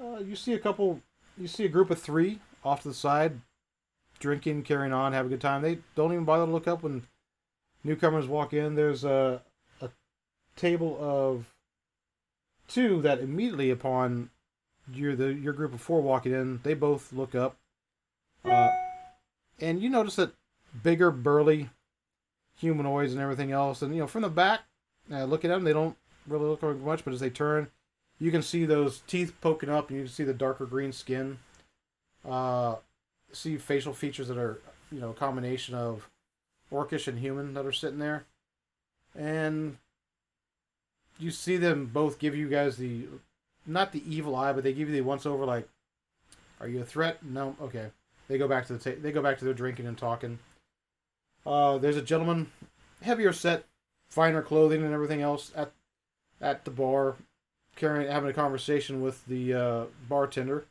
[0.00, 1.00] Uh, you see a couple,
[1.36, 3.40] you see a group of three off to the side,
[4.18, 5.60] drinking, carrying on, have a good time.
[5.60, 7.02] They don't even bother to look up when
[7.84, 8.76] newcomers walk in.
[8.76, 9.42] There's a
[9.80, 9.90] a
[10.56, 11.52] table of
[12.66, 14.30] two that immediately upon
[14.92, 17.56] your the your group of four walking in, they both look up,
[18.44, 18.70] uh,
[19.60, 20.32] and you notice that
[20.82, 21.70] bigger, burly
[22.56, 24.60] humanoids and everything else, and you know from the back,
[25.12, 25.96] uh, looking at them, they don't
[26.26, 27.68] really look like much, but as they turn,
[28.18, 31.38] you can see those teeth poking up, and you can see the darker green skin.
[32.28, 32.76] Uh,
[33.32, 36.08] see facial features that are you know a combination of
[36.72, 38.24] orcish and human that are sitting there,
[39.16, 39.76] and
[41.18, 43.06] you see them both give you guys the
[43.66, 45.68] not the evil eye, but they give you the once over like,
[46.60, 47.56] "Are you a threat?" No.
[47.60, 47.90] Okay.
[48.28, 50.38] They go back to the ta- they go back to their drinking and talking.
[51.46, 52.52] Uh, there's a gentleman,
[53.02, 53.64] heavier set,
[54.10, 55.72] finer clothing and everything else at
[56.40, 57.16] at the bar,
[57.74, 60.66] carrying having a conversation with the uh, bartender.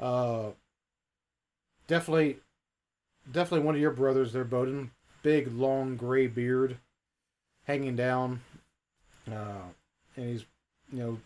[0.00, 0.50] Uh,
[1.86, 2.38] definitely,
[3.30, 4.90] definitely one of your brothers there, Bowden.
[5.22, 6.78] Big, long, gray beard,
[7.64, 8.40] hanging down,
[9.30, 9.68] uh,
[10.16, 10.46] and he's
[10.90, 11.18] you know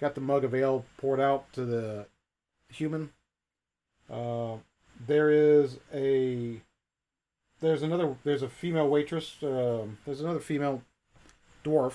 [0.00, 2.06] got the mug of ale poured out to the
[2.68, 3.10] human.
[4.10, 4.56] Uh,
[5.06, 6.60] there is a
[7.60, 9.36] there's another there's a female waitress.
[9.42, 10.82] Um, there's another female
[11.64, 11.94] dwarf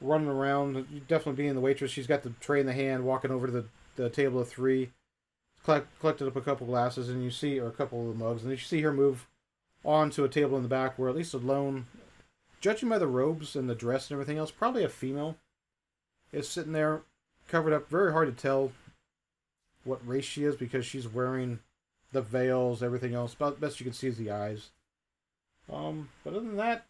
[0.00, 1.06] running around.
[1.08, 1.90] Definitely being the waitress.
[1.90, 3.64] She's got the tray in the hand, walking over to the,
[3.96, 4.90] the table of three,
[5.64, 8.42] collect, collected up a couple glasses, and you see or a couple of the mugs,
[8.42, 9.26] and you see her move
[9.84, 11.86] on to a table in the back where at least alone,
[12.60, 15.36] judging by the robes and the dress and everything else, probably a female
[16.32, 17.02] is sitting there,
[17.48, 17.90] covered up.
[17.90, 18.72] Very hard to tell
[19.84, 21.58] what race she is because she's wearing
[22.12, 23.34] the veils, everything else.
[23.34, 24.70] About best you can see is the eyes.
[25.72, 26.86] Um, but other than that,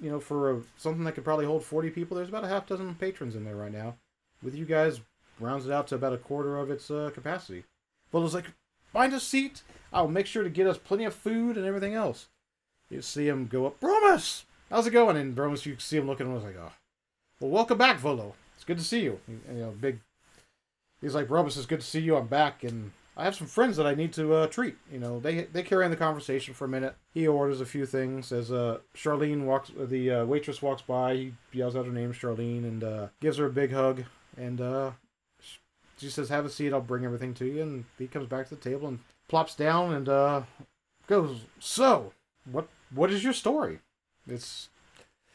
[0.00, 2.66] you know, for a, something that could probably hold forty people, there's about a half
[2.66, 3.96] dozen patrons in there right now.
[4.42, 5.00] With you guys,
[5.38, 7.64] rounds it out to about a quarter of its uh, capacity.
[8.10, 8.46] Well, it's like,
[8.92, 9.62] find a seat.
[9.92, 12.28] I'll make sure to get us plenty of food and everything else.
[12.90, 15.16] You see him go up, Bromus, how's it going?
[15.16, 16.72] And Bromus, you see him looking, and was like, oh,
[17.40, 18.34] well, welcome back, Volo.
[18.54, 19.20] It's good to see you.
[19.28, 20.00] You know, big.
[21.00, 22.16] He's like, Bromus, it's good to see you.
[22.16, 24.76] I'm back, and I have some friends that I need to uh, treat.
[24.90, 26.96] You know, they they carry on the conversation for a minute.
[27.12, 29.70] He orders a few things as uh, Charlene walks.
[29.76, 31.14] The uh, waitress walks by.
[31.14, 34.04] He yells out her name, Charlene, and uh, gives her a big hug.
[34.36, 34.92] And uh,
[35.98, 36.72] she says, "Have a seat.
[36.72, 38.98] I'll bring everything to you." And he comes back to the table and
[39.28, 40.42] plops down and uh,
[41.06, 42.14] goes, "So,
[42.50, 43.80] what what is your story?
[44.26, 44.70] It's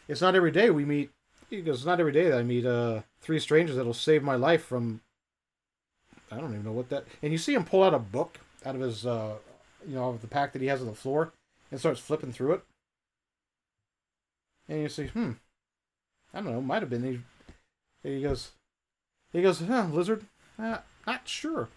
[0.08, 1.12] it's not every day we meet."
[1.48, 4.36] He goes, "It's not every day that I meet uh, three strangers that'll save my
[4.36, 5.02] life from
[6.32, 7.06] I don't even know what that.
[7.22, 9.36] And you see him pull out a book out of his, uh,
[9.88, 11.32] you know, of the pack that he has on the floor,
[11.72, 12.64] and starts flipping through it.
[14.68, 15.34] And you see, hmm,
[16.34, 17.24] I don't know, might have been.
[18.04, 18.52] He, he goes,
[19.32, 20.26] he goes, huh, lizard,
[20.60, 21.70] uh, not sure.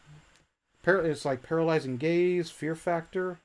[0.82, 3.38] Par- it's like paralyzing gaze, fear factor.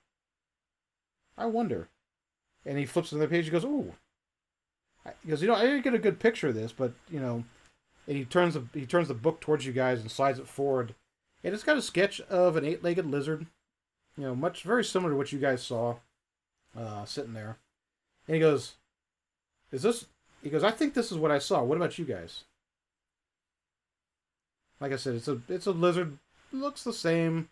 [1.38, 1.90] I wonder.
[2.66, 3.46] And he flips to the page.
[3.46, 3.94] He goes, ooh.
[5.24, 7.44] He goes, you know, I didn't get a good picture of this, but you know,
[8.08, 10.96] and he turns the he turns the book towards you guys and slides it forward,
[11.44, 13.48] and it's got a sketch of an eight-legged lizard,
[14.18, 15.96] you know, much very similar to what you guys saw,
[16.78, 17.58] uh, sitting there.
[18.28, 18.76] And he goes,
[19.72, 20.06] "Is this?"
[20.44, 21.64] He goes, "I think this is what I saw.
[21.64, 22.44] What about you guys?"
[24.80, 26.18] Like I said, it's a it's a lizard.
[26.52, 27.50] Looks the same.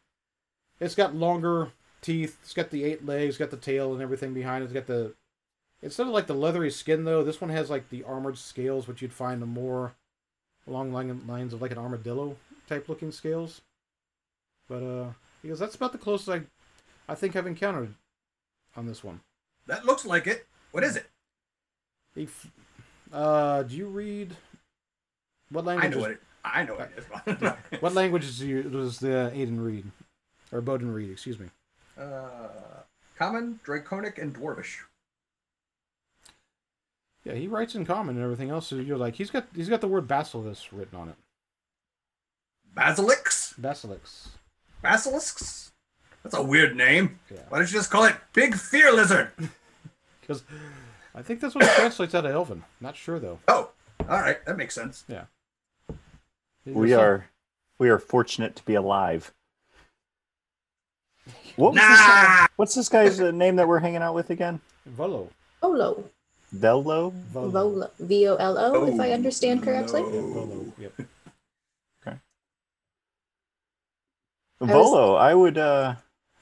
[0.80, 2.38] It's got longer teeth.
[2.44, 3.38] It's got the eight legs.
[3.38, 4.66] Got the tail and everything behind it.
[4.66, 5.14] It's got the
[5.82, 9.02] instead of like the leathery skin though, this one has like the armored scales, which
[9.02, 9.96] you'd find the more
[10.68, 12.36] along lines of like an armadillo
[12.68, 13.62] type looking scales.
[14.68, 15.10] But uh,
[15.42, 16.42] he goes, that's about the closest I,
[17.08, 17.94] I think I've encountered
[18.76, 19.22] on this one.
[19.68, 20.48] That looks like it.
[20.72, 21.10] What is it?
[22.16, 22.28] He,
[23.12, 24.36] uh, do you read?
[25.50, 25.86] What language?
[25.86, 26.22] I know what it.
[26.46, 26.92] I know what
[27.26, 27.80] it is.
[27.82, 29.86] what languages do you, does the Aiden read,
[30.52, 31.10] or Bowden read?
[31.10, 31.48] Excuse me.
[31.98, 32.48] Uh,
[33.18, 34.80] common, Draconic, and Dwarvish.
[37.24, 38.68] Yeah, he writes in common and everything else.
[38.68, 41.16] So you're like, he's got he's got the word basilisk written on it.
[42.76, 43.56] Basilisk.
[43.62, 44.30] Basilisk.
[44.84, 45.72] Basilisks.
[46.24, 47.20] That's a weird name.
[47.32, 47.42] Yeah.
[47.50, 49.32] Why don't you just call it Big Fear Lizard?
[50.22, 50.44] Because
[51.14, 52.64] I think that's what it translates out of Elven.
[52.80, 53.40] Not sure though.
[53.50, 53.72] Oh,
[54.10, 55.04] all right, that makes sense.
[55.10, 55.26] Yeah.
[56.66, 57.28] We are
[57.78, 59.34] we are fortunate to be alive.
[61.58, 62.42] What was Nah!
[62.44, 64.62] this what's this guy's uh, name that we're hanging out with again?
[64.86, 65.30] Volo.
[65.62, 66.06] Volo.
[66.54, 67.12] Vello?
[67.32, 67.50] Volo.
[67.50, 67.92] Volo.
[68.00, 70.02] V O L O, if I understand correctly.
[70.02, 70.74] Yeah, Volo.
[70.80, 70.94] Yep.
[74.60, 75.96] was- Volo, I would uh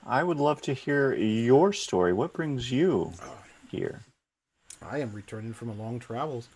[0.05, 2.11] I would love to hear your story.
[2.13, 3.13] What brings you
[3.69, 4.01] here?
[4.81, 6.47] I am returning from a long travels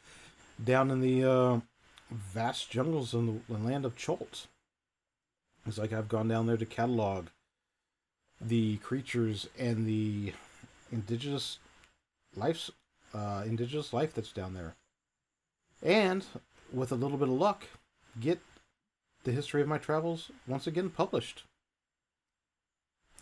[0.63, 1.59] down in the uh,
[2.09, 4.47] vast jungles in the land of Chult.
[5.67, 7.27] It's like I've gone down there to catalog
[8.41, 10.33] the creatures and the
[10.91, 11.59] indigenous
[12.35, 12.71] life,
[13.15, 14.75] uh, indigenous life that's down there,
[15.81, 16.25] and
[16.71, 17.65] with a little bit of luck,
[18.19, 18.39] get
[19.23, 21.43] the history of my travels once again published,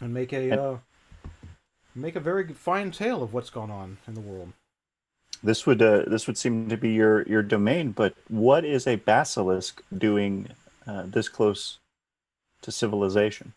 [0.01, 0.77] and make a uh,
[1.95, 4.53] make a very fine tale of what's gone on in the world.
[5.43, 8.95] This would uh, this would seem to be your your domain, but what is a
[8.95, 10.49] basilisk doing
[10.87, 11.79] uh, this close
[12.61, 13.53] to civilization?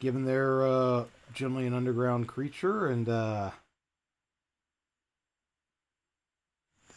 [0.00, 3.50] Given they're uh, generally an underground creature, and uh,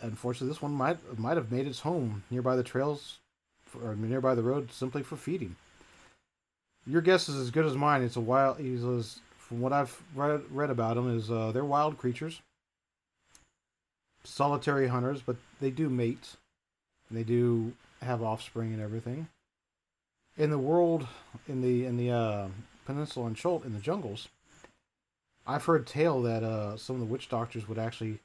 [0.01, 3.19] unfortunately, this one might might have made its home nearby the trails
[3.83, 5.55] or nearby the road simply for feeding.
[6.85, 8.01] Your guess is as good as mine.
[8.01, 8.57] It's a wild.
[8.57, 12.41] He's as- from what I've read, read about them is uh, they're wild creatures,
[14.23, 16.37] solitary hunters, but they do mate.
[17.09, 19.27] And they do have offspring and everything
[20.37, 21.07] in the world
[21.47, 22.47] in the in the uh,
[22.85, 24.27] peninsula and Chult in the jungles,
[25.45, 28.19] I've heard tale that uh, some of the witch doctors would actually,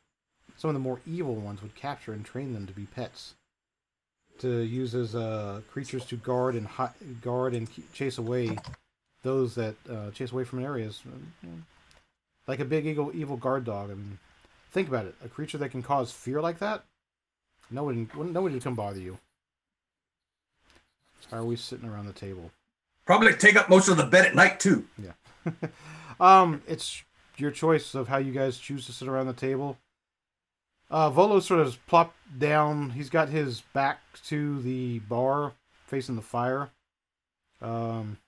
[0.56, 3.34] some of the more evil ones would capture and train them to be pets,
[4.38, 8.56] to use as uh, creatures to guard and hi- guard and chase away
[9.22, 11.02] those that uh, chase away from areas,
[12.46, 13.90] like a big evil evil guard dog.
[13.90, 14.18] And
[14.70, 16.84] think about it: a creature that can cause fear like that,
[17.70, 19.18] nobody nobody would come bother you.
[21.30, 22.52] How are we sitting around the table?
[23.08, 24.84] Probably take up most of the bed at night too.
[26.20, 27.04] Um, it's
[27.36, 29.78] your choice of how you guys choose to sit around the table.
[30.90, 32.90] Uh, Volo sort of plopped down.
[32.90, 35.52] He's got his back to the bar,
[35.86, 36.70] facing the fire.
[37.62, 38.18] Um,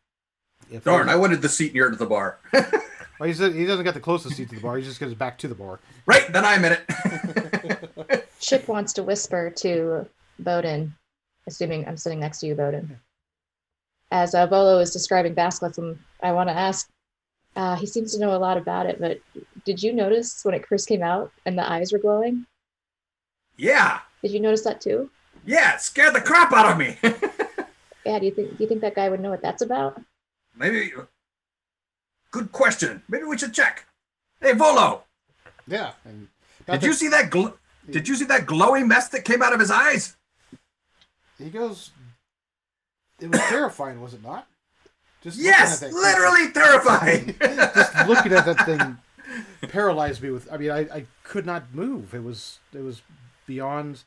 [0.70, 2.38] if Darn, I wanted the seat near to the bar.
[3.18, 4.78] Well, he said he doesn't get the closest seat to the bar.
[4.78, 5.78] He just gets his back to the bar.
[6.06, 8.28] right, then I'm in it.
[8.40, 10.06] Chip wants to whisper to
[10.38, 10.94] Bowden,
[11.46, 12.98] assuming I'm sitting next to you, Bowden.
[14.10, 16.88] As uh, Volo is describing basilism, I want to ask.
[17.56, 19.20] Uh, he seems to know a lot about it, but
[19.64, 22.46] did you notice when it first came out and the eyes were glowing?
[23.56, 25.10] yeah, Did you notice that too?
[25.44, 26.96] yeah, it scared the crap out of me.
[28.06, 28.18] Yeah.
[28.18, 30.00] Do you think do you think that guy would know what that's about?
[30.56, 30.90] Maybe.
[32.30, 33.02] Good question.
[33.10, 33.84] Maybe we should check.
[34.40, 35.04] Hey, Volo,
[35.66, 36.26] Yeah, and
[36.66, 37.30] did you see that?
[37.30, 37.52] Gl-
[37.90, 40.16] did you see that glowy mess that came out of his eyes?
[41.38, 41.90] He goes.
[43.20, 44.46] It was terrifying, was it not?
[45.22, 47.34] Just Yes, literally terrifying.
[47.40, 48.96] just looking at that thing
[49.68, 52.14] paralyzed me with i mean I, I could not move.
[52.14, 53.02] It was it was
[53.46, 54.04] beyond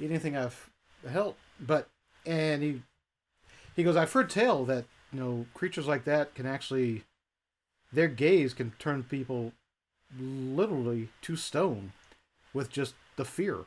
[0.00, 0.70] anything i've
[1.08, 1.34] held.
[1.60, 1.88] But
[2.24, 2.82] and he
[3.76, 7.04] he goes i've heard tell that you know creatures like that can actually
[7.92, 9.52] their gaze can turn people
[10.18, 11.92] literally to stone
[12.54, 13.64] with just the fear.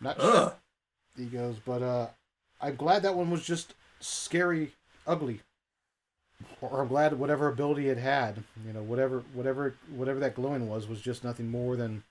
[0.00, 0.54] Not sure.
[1.16, 2.08] He goes but uh
[2.62, 4.72] i'm glad that one was just scary
[5.06, 5.40] ugly
[6.60, 10.88] or I'm glad whatever ability it had, you know, whatever whatever whatever that glowing was
[10.88, 12.04] was just nothing more than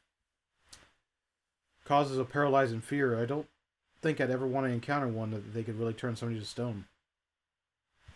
[1.85, 3.21] causes of paralyzing fear.
[3.21, 3.47] I don't
[4.01, 6.85] think I'd ever want to encounter one that they could really turn somebody to stone.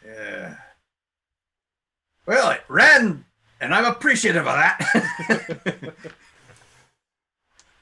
[0.06, 0.56] Yeah.
[2.26, 3.26] Well, it ran,
[3.62, 5.94] and I'm appreciative of that.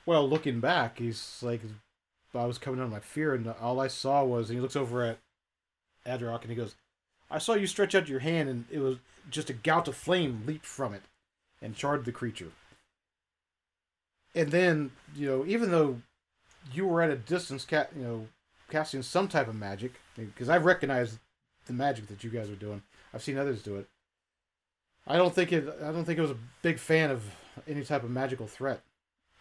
[0.06, 1.62] Well, looking back, he's like,
[2.36, 4.76] I was coming out of my fear, and all I saw was, and he looks
[4.76, 5.20] over at
[6.06, 6.76] Adrock, and he goes,
[7.30, 8.98] I saw you stretch out your hand, and it was
[9.30, 11.04] just a gout of flame leaped from it
[11.62, 12.52] and charred the creature.
[14.36, 16.02] And then, you know, even though
[16.74, 18.28] you were at a distance, ca- you know,
[18.70, 21.20] casting some type of magic, because I've recognized
[21.66, 22.82] the magic that you guys are doing.
[23.14, 23.88] I've seen others do it.
[25.08, 25.68] I don't think it.
[25.84, 27.24] I don't think it was a big fan of
[27.68, 28.82] any type of magical threat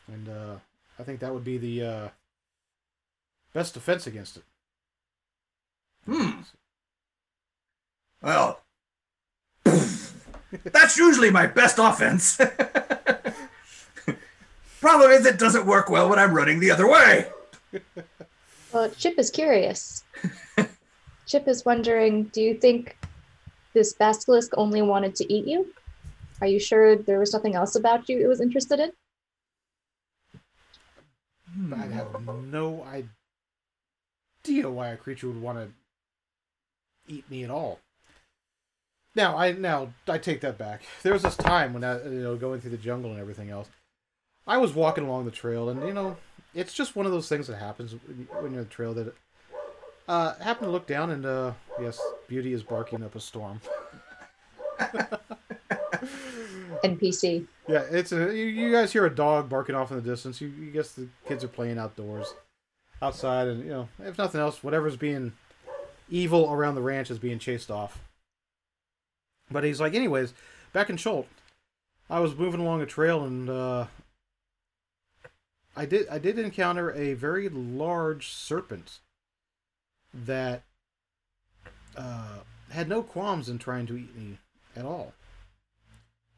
[0.09, 0.55] and uh,
[0.99, 2.09] I think that would be the uh,
[3.53, 4.45] best defense against it.
[6.07, 6.41] Hmm.
[8.21, 8.61] well,
[9.65, 12.41] that's usually my best offense.
[14.81, 17.29] Problem is, it doesn't work well when I'm running the other way.
[18.73, 20.03] Well, Chip is curious.
[21.27, 22.97] Chip is wondering, do you think
[23.75, 25.73] this basilisk only wanted to eat you?
[26.41, 28.91] Are you sure there was nothing else about you it was interested in?
[31.73, 33.22] I have no idea
[34.47, 35.69] why a creature would want to
[37.13, 37.81] eat me at all.
[39.15, 40.83] Now I now I take that back.
[41.03, 43.69] There was this time when I you know going through the jungle and everything else.
[44.47, 46.17] I was walking along the trail, and you know,
[46.55, 48.95] it's just one of those things that happens when you're on the trail.
[48.95, 49.15] That
[50.09, 53.61] uh, happened to look down, and uh, yes, Beauty is barking up a storm.
[56.83, 57.47] NPC.
[57.69, 60.41] Yeah, it's a you, you guys hear a dog barking off in the distance.
[60.41, 62.35] You, you guess the kids are playing outdoors,
[63.03, 65.33] outside, and you know if nothing else, whatever's being
[66.09, 68.01] evil around the ranch is being chased off.
[69.51, 70.33] But he's like, anyways,
[70.73, 71.27] back in Chult,
[72.09, 73.87] I was moving along a trail and uh,
[75.77, 79.01] I did I did encounter a very large serpent
[80.15, 80.63] that
[81.97, 82.39] uh,
[82.71, 84.39] had no qualms in trying to eat me
[84.77, 85.13] at all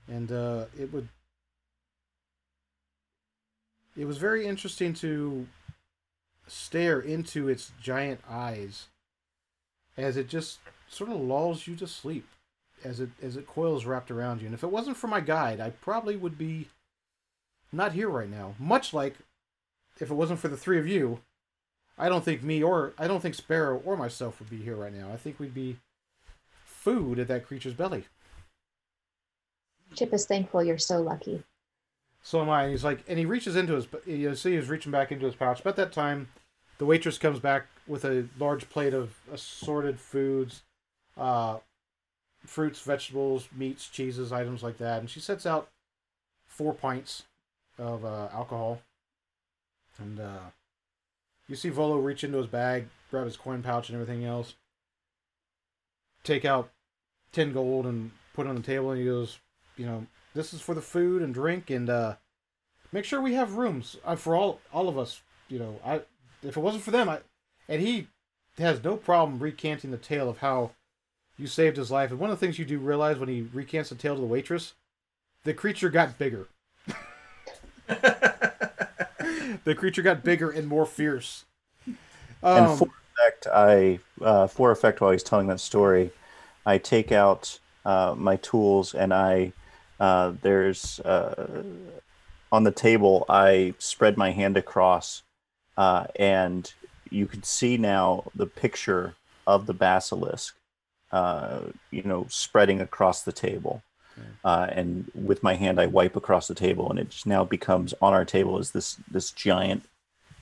[0.08, 1.08] and uh, it would
[3.96, 5.46] it was very interesting to
[6.46, 8.88] stare into its giant eyes
[9.96, 10.58] as it just
[10.88, 12.26] sort of lulls you to sleep
[12.84, 14.46] as it as it coils wrapped around you.
[14.46, 16.68] And if it wasn't for my guide i probably would be
[17.72, 18.54] not here right now.
[18.58, 19.16] Much like
[20.00, 21.20] if it wasn't for the three of you
[21.96, 24.94] i don't think me or i don't think sparrow or myself would be here right
[24.94, 25.10] now.
[25.12, 25.78] I think we'd be
[26.64, 28.04] food at that creature's belly.
[29.94, 31.42] Chip is thankful you're so lucky.
[32.24, 32.62] So am I.
[32.62, 35.36] And he's like, and he reaches into his, you see, he's reaching back into his
[35.36, 35.60] pouch.
[35.60, 36.28] About that time,
[36.78, 40.62] the waitress comes back with a large plate of assorted foods,
[41.18, 41.58] uh,
[42.46, 45.68] fruits, vegetables, meats, cheeses, items like that, and she sets out
[46.46, 47.24] four pints
[47.78, 48.80] of uh, alcohol.
[49.98, 50.50] And uh,
[51.46, 54.54] you see Volo reach into his bag, grab his coin pouch and everything else,
[56.22, 56.70] take out
[57.32, 59.38] ten gold and put it on the table, and he goes,
[59.76, 62.16] you know, this is for the food and drink, and uh,
[62.92, 65.22] make sure we have rooms uh, for all all of us.
[65.48, 66.02] You know, I
[66.42, 67.20] if it wasn't for them, I
[67.68, 68.08] and he
[68.58, 70.72] has no problem recanting the tale of how
[71.36, 72.10] you saved his life.
[72.10, 74.26] And one of the things you do realize when he recants the tale to the
[74.26, 74.74] waitress,
[75.44, 76.46] the creature got bigger.
[77.86, 81.44] the creature got bigger and more fierce.
[81.86, 81.96] Um,
[82.42, 82.88] and for
[83.18, 86.12] effect, I uh, for effect while he's telling that story,
[86.66, 89.52] I take out uh, my tools and I
[90.00, 91.62] uh, there's uh,
[92.50, 95.22] on the table I spread my hand across,
[95.76, 96.72] uh, and
[97.10, 99.14] you can see now the picture
[99.46, 100.56] of the basilisk,
[101.12, 101.60] uh,
[101.90, 103.82] you know, spreading across the table.
[104.44, 107.94] Uh, and with my hand, I wipe across the table, and it just now becomes
[108.00, 109.84] on our table is this this giant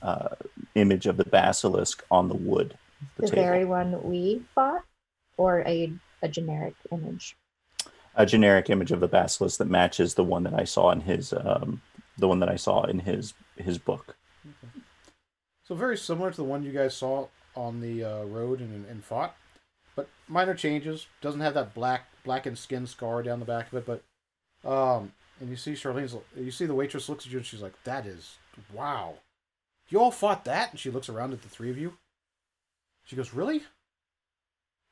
[0.03, 0.29] uh,
[0.75, 2.77] image of the basilisk on the wood.
[3.17, 3.43] The, table.
[3.43, 4.85] very one we bought,
[5.39, 5.91] or a
[6.23, 7.37] a generic image.
[8.15, 11.33] A generic image of the basilisk that matches the one that I saw in his
[11.33, 11.81] um,
[12.19, 14.17] the one that I saw in his his book.
[15.65, 19.05] So very similar to the one you guys saw on the uh, road and, and
[19.05, 19.37] fought,
[19.95, 21.07] but minor changes.
[21.21, 24.03] Doesn't have that black blackened skin scar down the back of it, but
[24.69, 27.83] um, and you see Charlene's, you see the waitress looks at you and she's like,
[27.85, 28.37] "That is
[28.73, 29.15] wow,
[29.89, 31.95] you all fought that?" And she looks around at the three of you.
[33.05, 33.63] She goes, "Really?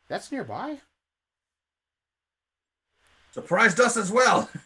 [0.09, 0.79] That's nearby."
[3.33, 4.51] Surprised us as well.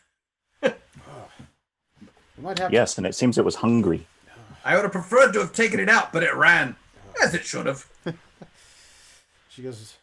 [2.37, 4.07] We might have Yes, and it seems it was hungry.
[4.65, 6.75] I would have preferred to have taken it out, but it ran.
[7.23, 7.87] As it should have.
[9.49, 9.95] She goes,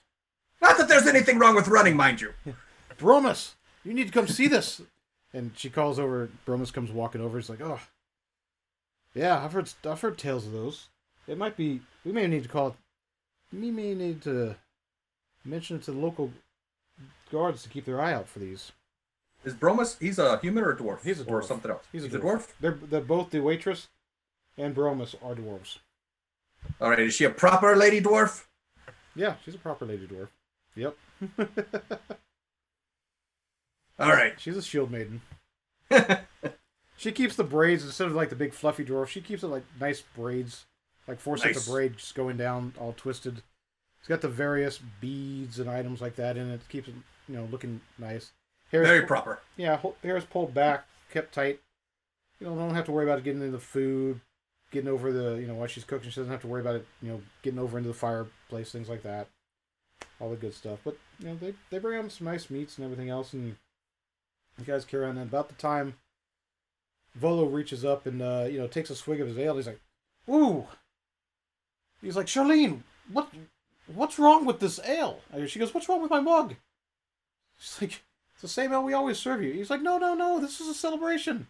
[0.61, 2.33] Not that there's anything wrong with running, mind you.
[2.97, 4.81] Bromus, you need to come see this.
[5.33, 6.29] And she calls over.
[6.47, 7.37] Bromus comes walking over.
[7.37, 7.81] He's like, oh,
[9.13, 10.87] yeah, I've heard, I've heard tales of those.
[11.27, 11.81] It might be.
[12.05, 12.73] We may need to call it.
[13.51, 14.55] We may need to
[15.43, 16.31] mention it to the local
[17.31, 18.71] guards to keep their eye out for these.
[19.43, 21.03] Is Bromus, he's a human or a dwarf?
[21.03, 21.83] He's a dwarf Or something else?
[21.91, 22.23] He's a He's, a dwarf.
[22.37, 22.47] dwarf?
[22.59, 23.87] They're, they're both the waitress
[24.57, 25.79] and Bromus are dwarves.
[26.79, 28.45] All right, is she a proper lady dwarf?
[29.15, 30.27] Yeah, she's a proper lady dwarf.
[30.75, 30.95] Yep.
[33.99, 34.33] All right.
[34.39, 35.21] She's a shield maiden.
[37.01, 39.07] She keeps the braids instead of like the big fluffy dwarf.
[39.07, 40.67] She keeps it like nice braids,
[41.07, 43.41] like four sets of braids just going down, all twisted.
[43.97, 46.61] It's got the various beads and items like that in it.
[46.69, 46.93] Keeps it,
[47.31, 48.31] you know, looking nice.
[48.71, 49.39] Hair Very proper.
[49.57, 51.59] Yeah, ho- hair is pulled back, kept tight.
[52.39, 54.19] You know, don't have to worry about getting into the food,
[54.71, 56.09] getting over the, you know, while she's cooking.
[56.09, 58.89] She doesn't have to worry about it, you know, getting over into the fireplace, things
[58.89, 59.27] like that.
[60.19, 60.79] All the good stuff.
[60.83, 63.55] But you know, they they bring out some nice meats and everything else, and
[64.57, 65.17] you guys carry on.
[65.17, 65.95] And about the time
[67.15, 69.81] Volo reaches up and uh, you know takes a swig of his ale, he's like,
[70.29, 70.65] "Ooh."
[72.01, 72.81] He's like, "Charlene,
[73.11, 73.29] what
[73.87, 76.55] what's wrong with this ale?" She goes, "What's wrong with my mug?"
[77.61, 78.01] She's like,
[78.33, 80.39] "It's the same ale we always serve you." He's like, "No, no, no.
[80.39, 81.47] This is a celebration.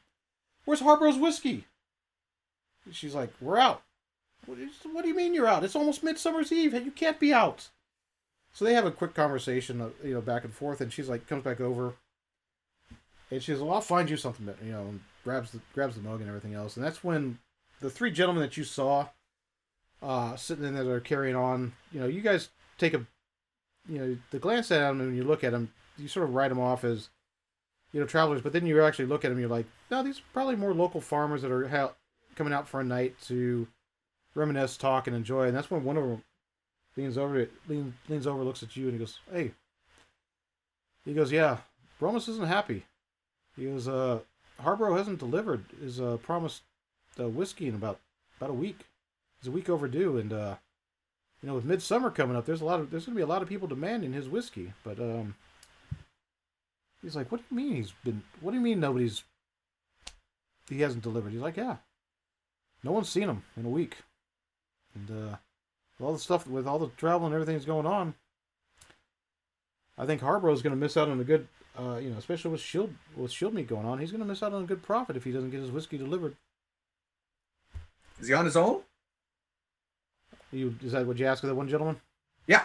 [0.65, 1.65] Where's Harborough's whiskey?"
[2.91, 3.81] She's like, "We're out."
[4.45, 5.63] What do you- what do you mean you're out?
[5.63, 6.73] It's almost Midsummer's Eve.
[6.73, 7.69] You can't be out.
[8.53, 11.27] So they have a quick conversation, uh, you know, back and forth, and she's like,
[11.27, 11.93] comes back over,
[13.29, 16.01] and she says, "Well, I'll find you something," you know, and grabs the grabs the
[16.01, 17.39] mug and everything else, and that's when
[17.79, 19.07] the three gentlemen that you saw,
[20.01, 23.05] uh, sitting in there are carrying on, you know, you guys take a,
[23.87, 26.49] you know, the glance at them and you look at them, you sort of write
[26.49, 27.09] them off as,
[27.91, 30.33] you know, travelers, but then you actually look at them, you're like, no, these are
[30.33, 31.93] probably more local farmers that are ha-
[32.35, 33.67] coming out for a night to
[34.35, 36.23] reminisce, talk, and enjoy, and that's when one of them
[36.95, 39.51] leans over, lean, leans over, looks at you, and he goes, "Hey."
[41.05, 41.57] He goes, "Yeah,
[41.99, 42.85] Bromus isn't happy."
[43.55, 44.19] He goes, "Uh,
[44.59, 46.61] Harborough hasn't delivered his uh, promised
[47.19, 47.99] uh, whiskey in about
[48.37, 48.85] about a week.
[49.39, 50.55] He's a week overdue, and uh,
[51.41, 53.41] you know, with midsummer coming up, there's a lot of there's gonna be a lot
[53.41, 54.73] of people demanding his whiskey.
[54.83, 55.35] But um,
[57.03, 58.23] he's like, "What do you mean he's been?
[58.39, 59.23] What do you mean nobody's?
[60.69, 61.77] He hasn't delivered?" He's like, "Yeah,
[62.83, 63.97] no one's seen him in a week,
[64.95, 65.37] and uh,
[65.97, 68.13] with all the stuff with all the travel and everything's going on."
[69.97, 71.47] I think Harborough's going to miss out on a good,
[71.77, 73.99] uh, you know, especially with shield with Shieldmeet going on.
[73.99, 75.97] He's going to miss out on a good profit if he doesn't get his whiskey
[75.97, 76.35] delivered.
[78.19, 78.81] Is he on his own?
[80.51, 81.99] You is that what you asked of that one gentleman?
[82.47, 82.63] Yeah.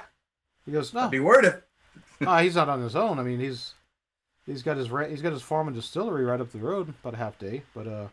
[0.64, 1.62] He goes, no, I'd be worried if.
[2.20, 3.18] no, he's not on his own.
[3.18, 3.74] I mean, he's
[4.47, 7.18] he's got his he's got his farm and distillery right up the road, about a
[7.18, 8.09] half day, but uh,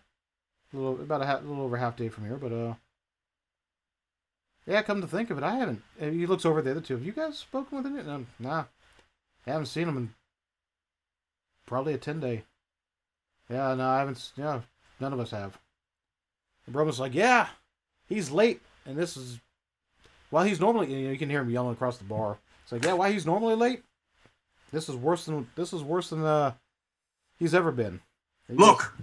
[0.74, 2.38] a little about a, half, a little over half day from here.
[2.38, 2.74] But uh,
[4.66, 5.84] yeah, come to think of it, I haven't.
[6.00, 6.96] He looks over the other two.
[6.96, 7.96] Have you guys spoken with him?
[8.06, 8.64] No, nah,
[9.46, 10.14] I haven't seen him in
[11.66, 12.44] probably a ten day.
[13.50, 14.32] Yeah, no, I haven't.
[14.36, 14.62] Yeah,
[15.00, 15.60] none of us have.
[16.66, 17.48] And Broman's like, yeah,
[18.08, 19.40] he's late, and this is
[20.30, 20.94] while he's normally.
[20.94, 22.38] You, know, you can hear him yelling across the bar.
[22.64, 23.84] It's like, yeah, why he's normally late?
[24.74, 26.54] This is worse than this is worse than uh
[27.38, 28.02] he's ever been.
[28.48, 28.98] He Look,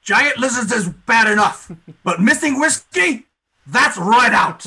[0.00, 1.70] giant lizards is bad enough,
[2.02, 3.26] but missing whiskey,
[3.66, 4.66] that's right out.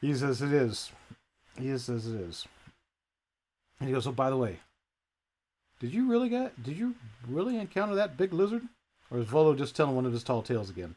[0.00, 0.90] He says it is.
[1.58, 2.48] He says it is.
[3.78, 4.60] And he goes, Oh, by the way,
[5.78, 6.94] did you really get did you
[7.28, 8.62] really encounter that big lizard?
[9.10, 10.96] Or is Volo just telling one of his tall tales again?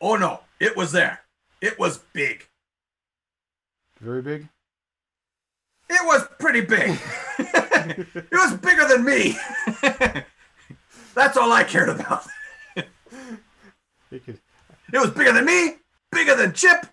[0.00, 1.22] Oh no, it was there.
[1.60, 2.46] It was big.
[3.98, 4.48] Very big?
[5.88, 6.98] It was pretty big.
[7.38, 9.36] it was bigger than me.
[11.14, 12.26] That's all I cared about.
[14.10, 15.76] It was bigger than me,
[16.12, 16.86] bigger than Chip,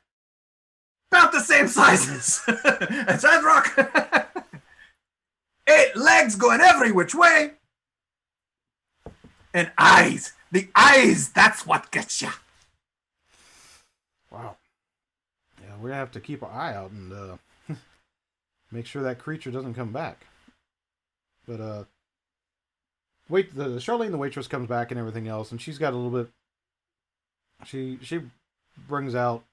[1.12, 4.28] about the same sizes as Adrock.
[5.68, 7.54] Eight legs going every which way.
[9.54, 10.34] And eyes.
[10.52, 12.30] The eyes, that's what gets you.
[14.32, 14.58] Wow.
[15.62, 17.38] Yeah, we're gonna have to keep our eye out and uh
[18.74, 20.26] make sure that creature doesn't come back.
[21.48, 21.84] But uh
[23.30, 26.24] wait the Charlene the waitress comes back and everything else and she's got a little
[26.24, 26.32] bit
[27.66, 28.22] she she
[28.88, 29.44] brings out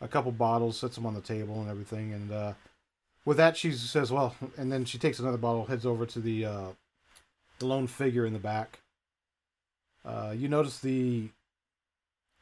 [0.00, 2.52] a couple bottles, sets them on the table and everything, and uh
[3.24, 6.44] with that she says, Well and then she takes another bottle, heads over to the
[6.44, 6.68] uh
[7.58, 8.80] the lone figure in the back.
[10.04, 11.28] Uh you notice the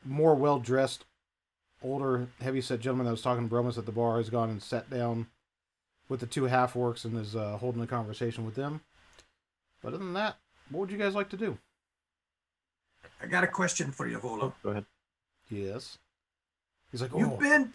[0.05, 1.05] more well dressed
[1.83, 4.63] older heavy set gentleman that was talking to Bromus at the bar has gone and
[4.63, 5.27] sat down
[6.09, 8.81] with the two half orcs and is uh, holding a conversation with them.
[9.83, 10.37] But other than that,
[10.71, 11.59] what would you guys like to do?
[13.23, 14.55] I got a question for you, Volo.
[14.63, 14.87] Go ahead.
[15.49, 15.99] Yes.
[16.91, 17.73] He's like, oh, You've been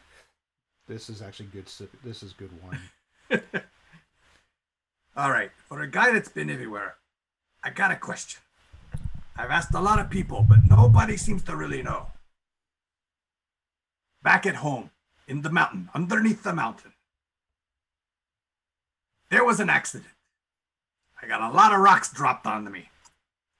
[0.90, 1.70] this is actually good.
[1.70, 1.92] Sip.
[2.04, 3.42] This is good wine.
[5.16, 6.96] All right, for a guy that's been everywhere,
[7.64, 8.42] I got a question.
[9.38, 12.08] I've asked a lot of people, but nobody seems to really know.
[14.24, 14.90] Back at home,
[15.28, 16.94] in the mountain, underneath the mountain,
[19.30, 20.12] there was an accident.
[21.22, 22.90] I got a lot of rocks dropped onto me.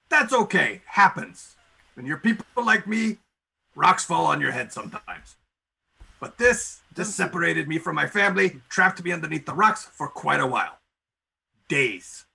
[0.08, 1.56] That's okay, happens.
[1.94, 3.18] When you're people like me,
[3.74, 5.36] rocks fall on your head sometimes.
[6.18, 10.40] But this, this separated me from my family, trapped me underneath the rocks for quite
[10.40, 10.80] a while
[11.70, 12.26] days.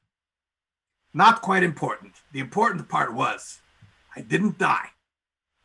[1.14, 2.16] Not quite important.
[2.32, 3.60] The important part was
[4.16, 4.90] I didn't die.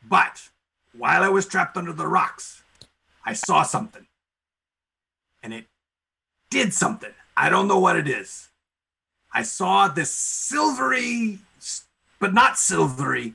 [0.07, 0.51] But
[0.93, 2.63] while I was trapped under the rocks,
[3.25, 4.07] I saw something.
[5.43, 5.67] And it
[6.51, 7.15] did something.
[7.41, 8.51] I don't know what it is.
[9.33, 11.39] I saw this silvery,
[12.19, 13.35] but not silvery,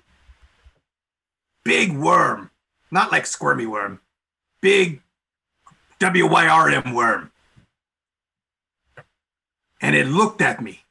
[1.64, 2.52] big worm.
[2.92, 4.00] Not like squirmy worm.
[4.62, 5.02] Big
[6.00, 7.32] WYRM worm
[9.82, 10.84] and it looked at me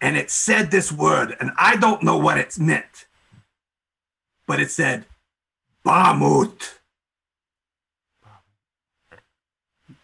[0.00, 3.06] and it said this word and i don't know what it meant
[4.46, 5.04] but it said
[5.84, 6.74] Bahamut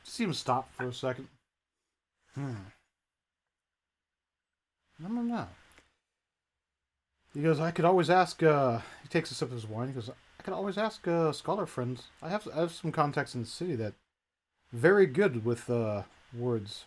[0.05, 1.27] See him stop for a second.
[2.35, 2.55] Hmm.
[5.01, 5.47] I don't know.
[7.35, 9.89] He goes, I could always ask, uh, he takes a sip of his wine.
[9.89, 12.05] He goes, I could always ask, uh, scholar friends.
[12.23, 13.95] I have, I have some contacts in the city that
[14.73, 16.03] very good with, uh,
[16.37, 16.85] words.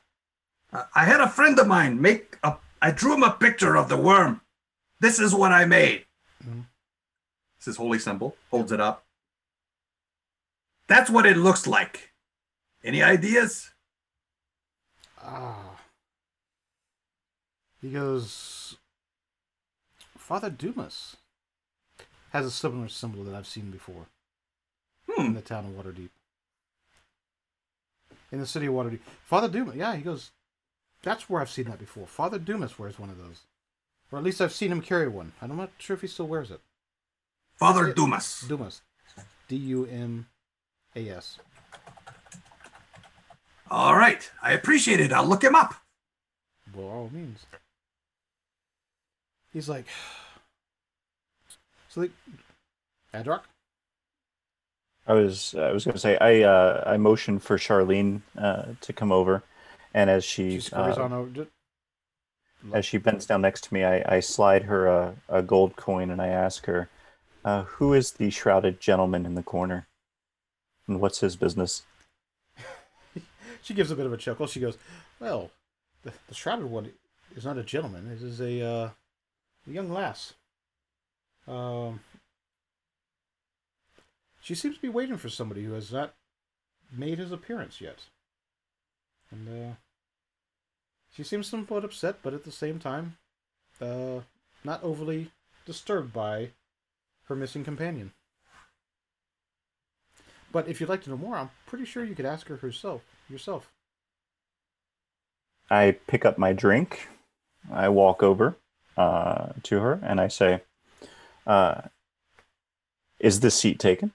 [0.74, 3.96] i had a friend of mine make a i drew him a picture of the
[3.96, 4.42] worm
[5.00, 6.06] this is what i made
[6.44, 6.66] Mhm.
[7.60, 9.06] this is holy symbol holds it up
[10.88, 12.12] that's what it looks like
[12.84, 13.72] any ideas
[15.26, 15.80] Ah.
[17.82, 18.78] He goes,
[20.18, 21.18] Father Dumas
[22.32, 24.08] has a similar symbol that I've seen before
[25.18, 26.10] in hmm the town of Waterdeep.
[28.32, 29.00] In the city of Waterdeep.
[29.24, 30.32] Father Dumas, yeah, he goes,
[31.04, 32.08] that's where I've seen that before.
[32.08, 33.42] Father Dumas wears one of those.
[34.12, 35.34] Or at least I've seen him carry one.
[35.42, 36.62] I'm not sure if he still wears it.
[37.58, 38.82] father dumas Dumas.
[39.48, 40.28] D U M
[40.96, 41.40] A S.
[43.70, 45.76] all right i appreciate it i'll look him up
[46.76, 47.46] By all means.
[49.54, 49.86] He's like,
[51.90, 52.10] so they,
[53.14, 53.42] Adrock?
[55.08, 58.92] I was I was going to say I uh, I motioned for Charlene uh, to
[58.92, 59.44] come over,
[59.94, 61.30] and as she, She uh, on over.
[61.30, 61.50] Just,
[62.74, 66.10] as she bends down next to me, I, I slide her a, a gold coin
[66.10, 66.90] and I ask her,
[67.46, 69.88] uh, "Who is the shrouded gentleman in the corner,
[70.88, 71.84] and what's his business?"
[73.66, 74.46] She gives a bit of a chuckle.
[74.46, 74.78] She goes,
[75.20, 75.50] "Well,
[76.04, 76.92] the, the shrouded one
[77.36, 78.12] is not a gentleman.
[78.12, 78.90] It is a, uh,
[79.68, 80.36] a young lass.
[81.48, 82.00] Um,
[84.40, 86.14] she seems to be waiting for somebody who has not
[86.96, 88.04] made his appearance yet,
[89.32, 89.74] and uh,
[91.12, 93.18] she seems somewhat upset, but at the same time,
[93.82, 94.20] uh,
[94.64, 95.32] not overly
[95.66, 96.52] disturbed by
[97.28, 98.12] her missing companion."
[100.52, 103.02] But if you'd like to know more, I'm pretty sure you could ask her herself.
[103.30, 103.72] Yourself.
[105.70, 107.08] I pick up my drink.
[107.72, 108.56] I walk over
[108.98, 110.62] uh, to her and I say,
[111.48, 111.82] uh,
[113.20, 114.14] "Is this seat taken?"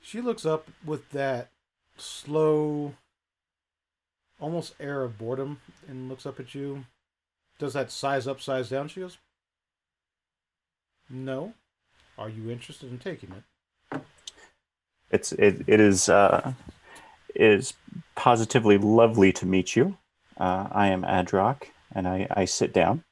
[0.00, 1.50] She looks up with that
[1.98, 2.94] slow,
[4.40, 6.86] almost air of boredom and looks up at you.
[7.58, 8.88] Does that size up, size down?
[8.88, 9.18] She goes,
[11.10, 11.52] No.
[12.16, 13.42] Are you interested in taking it?
[15.10, 16.52] It's it, it is uh,
[17.34, 17.74] it is
[18.14, 19.96] positively lovely to meet you.
[20.36, 23.04] Uh, I am Adrock, and I, I sit down,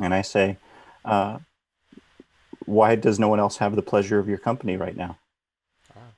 [0.00, 0.58] and I say,
[1.04, 1.38] uh,
[2.66, 5.18] "Why does no one else have the pleasure of your company right now?"
[5.96, 6.12] Ah.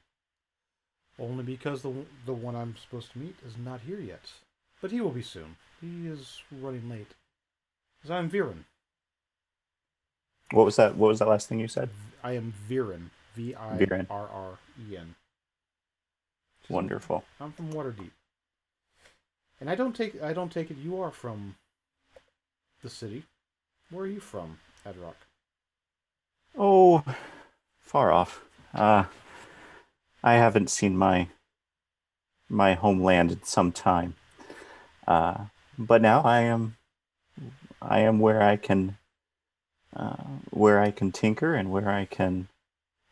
[1.18, 1.92] Only because the
[2.26, 4.32] the one I'm supposed to meet is not here yet.
[4.80, 5.56] But he will be soon.
[5.80, 7.14] He is running late.
[8.00, 8.64] Because I'm Viren.
[10.50, 10.96] What was that?
[10.96, 11.88] What was that last thing you said?
[12.24, 13.10] I am Viren.
[13.34, 14.06] V I.
[14.10, 14.58] R R
[14.90, 15.14] E N.
[16.68, 17.24] Wonderful.
[17.40, 18.10] I'm from Waterdeep.
[19.60, 21.56] And I don't take I don't take it you are from
[22.82, 23.24] the city.
[23.90, 25.14] Where are you from, Adrock?
[26.58, 27.04] Oh,
[27.80, 28.42] far off.
[28.74, 29.04] Uh,
[30.24, 31.28] I haven't seen my
[32.48, 34.14] my homeland in some time.
[35.06, 35.46] Uh,
[35.78, 36.76] but now I am
[37.80, 38.98] I am where I can
[39.94, 40.16] uh,
[40.50, 42.48] where I can tinker and where I can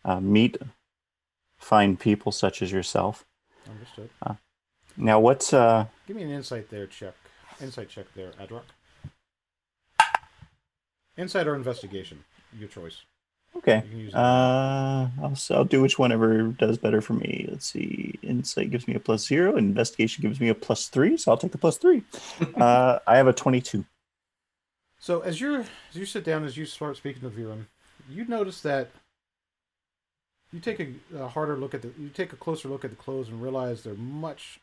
[0.04, 0.56] uh, meet
[1.58, 3.24] fine people such as yourself.
[3.68, 4.10] Understood.
[4.96, 5.86] Now, what's uh?
[6.06, 7.14] Give me an insight there check.
[7.60, 8.62] Insight check there, Adrock.
[11.16, 12.24] Insight or investigation.
[12.58, 13.02] Your choice.
[13.56, 13.82] Okay.
[13.92, 17.46] You Uh, I'll, I'll do which whatever does better for me.
[17.50, 18.18] Let's see.
[18.22, 19.56] Insight gives me a plus zero.
[19.56, 22.02] Investigation gives me a plus three, so I'll take the plus three.
[22.56, 23.84] uh, I have a twenty-two.
[24.98, 27.66] So as you're as you sit down, as you start speaking to Viren,
[28.08, 28.90] you notice that
[30.52, 32.96] you take a, a harder look at the you take a closer look at the
[32.96, 34.60] clothes and realize they're much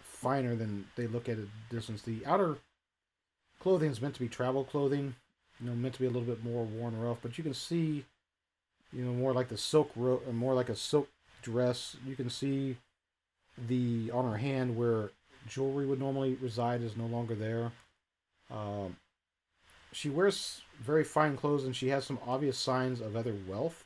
[0.00, 2.02] finer than they look at a distance.
[2.02, 2.58] The outer
[3.58, 5.14] clothing is meant to be travel clothing,
[5.60, 8.04] you know, meant to be a little bit more worn rough, but you can see,
[8.92, 11.08] you know, more like the silk ro- uh, more like a silk
[11.42, 11.96] dress.
[12.06, 12.76] You can see
[13.68, 15.10] the on her hand where
[15.46, 17.72] jewelry would normally reside is no longer there.
[18.50, 18.96] Um,
[19.92, 23.84] she wears very fine clothes and she has some obvious signs of other wealth.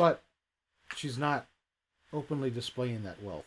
[0.00, 0.22] But
[0.96, 1.46] she's not
[2.10, 3.44] openly displaying that wealth.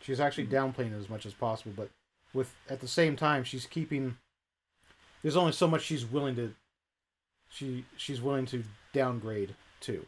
[0.00, 1.90] She's actually downplaying it as much as possible, but
[2.32, 4.16] with at the same time she's keeping
[5.22, 6.54] there's only so much she's willing to
[7.48, 8.62] she she's willing to
[8.92, 10.06] downgrade to.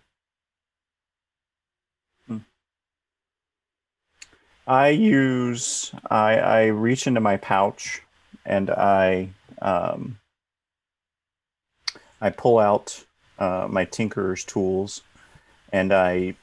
[4.64, 8.00] I use I I reach into my pouch
[8.46, 9.30] and I
[9.60, 10.20] um
[12.20, 13.04] I pull out
[13.38, 15.02] uh, my tinkerer's tools
[15.72, 16.34] and I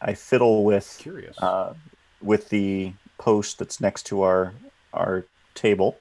[0.00, 1.36] I fiddle with Curious.
[1.40, 1.74] uh,
[2.22, 4.54] with the post that's next to our
[4.92, 5.98] our table.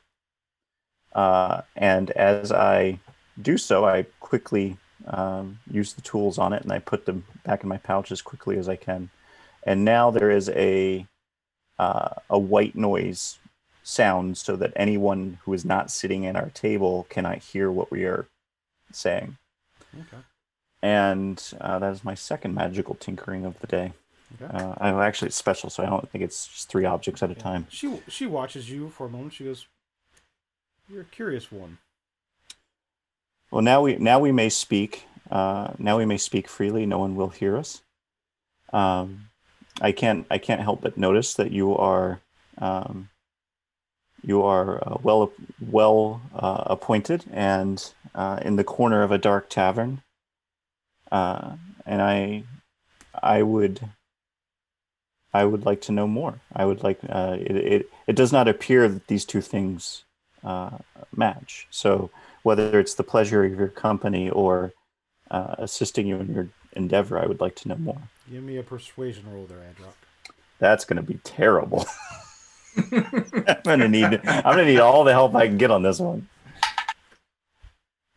[1.14, 3.00] Uh, and as I
[3.42, 4.78] do so, I quickly
[5.08, 8.22] um, use the tools on it and I put them back in my pouch as
[8.22, 9.10] quickly as I can.
[9.64, 11.08] And now there is a
[11.80, 13.40] uh, a white noise
[13.84, 18.06] sound so that anyone who is not sitting at our table cannot hear what we
[18.06, 18.28] are
[18.92, 19.38] saying.
[20.00, 20.24] okay.
[20.82, 23.94] And uh, that is my second magical tinkering of the day.
[24.42, 24.54] Okay.
[24.54, 27.36] Uh, I actually it's special, so I don't think it's just three objects at a
[27.36, 27.68] time.
[27.70, 29.34] She she watches you for a moment.
[29.34, 29.68] She goes,
[30.88, 31.80] "You're a curious one."
[33.52, 35.06] Well, now we now we may speak.
[35.32, 36.86] Uh, now we may speak freely.
[36.86, 37.82] No one will hear us.
[38.72, 39.30] Um,
[39.82, 42.22] I can't I can't help but notice that you are
[42.60, 43.10] um,
[44.24, 49.50] you are uh, well well uh, appointed and uh, in the corner of a dark
[49.50, 50.02] tavern.
[51.12, 51.54] Uh,
[51.86, 52.44] and I
[53.22, 53.82] I would
[55.34, 56.42] I would like to know more.
[56.54, 57.90] I would like uh, it, it.
[58.08, 60.04] It does not appear that these two things
[60.44, 60.78] uh,
[61.16, 61.68] match.
[61.70, 62.10] So
[62.44, 64.74] whether it's the pleasure of your company or
[65.30, 68.02] uh, assisting you in your endeavor, I would like to know more.
[68.32, 69.94] Give me a persuasion roll there, Adrock.
[70.58, 71.86] That's going to be terrible.
[72.78, 74.06] I'm going to need.
[74.26, 76.28] I'm going to need all the help I can get on this one.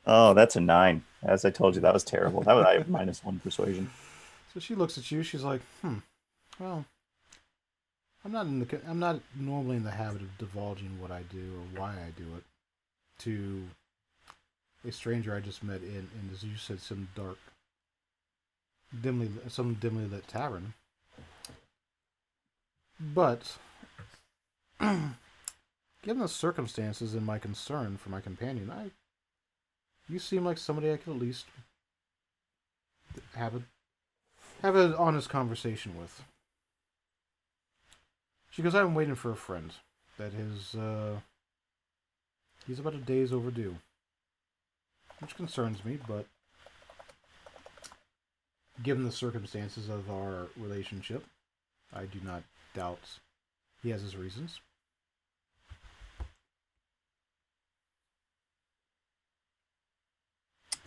[0.07, 1.05] Oh, that's a nine.
[1.23, 2.43] As I told you, that was terrible.
[2.43, 3.91] That was I have minus one persuasion.
[4.53, 5.23] So she looks at you.
[5.23, 5.99] She's like, "Hmm.
[6.59, 6.85] Well,
[8.25, 8.81] I'm not in the.
[8.89, 12.27] I'm not normally in the habit of divulging what I do or why I do
[12.37, 12.45] it
[13.21, 13.65] to
[14.87, 17.39] a stranger I just met in, in as you said, some dark,
[19.01, 20.75] dimly, some dimly lit tavern.
[23.01, 23.59] But
[24.81, 25.15] given
[26.05, 28.91] the circumstances and my concern for my companion, I,
[30.09, 31.47] you seem like somebody I could at least
[33.35, 33.63] have a
[34.63, 36.23] have an honest conversation with.
[38.51, 39.73] She goes, I'm waiting for a friend.
[40.19, 41.17] That is, uh,
[42.67, 43.77] he's about a day's overdue.
[45.21, 46.27] Which concerns me, but
[48.83, 51.25] given the circumstances of our relationship,
[51.93, 52.43] I do not
[52.75, 53.01] doubt
[53.83, 54.61] he has his reasons.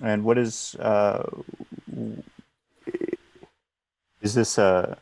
[0.01, 1.23] And what is uh,
[4.21, 4.95] is this uh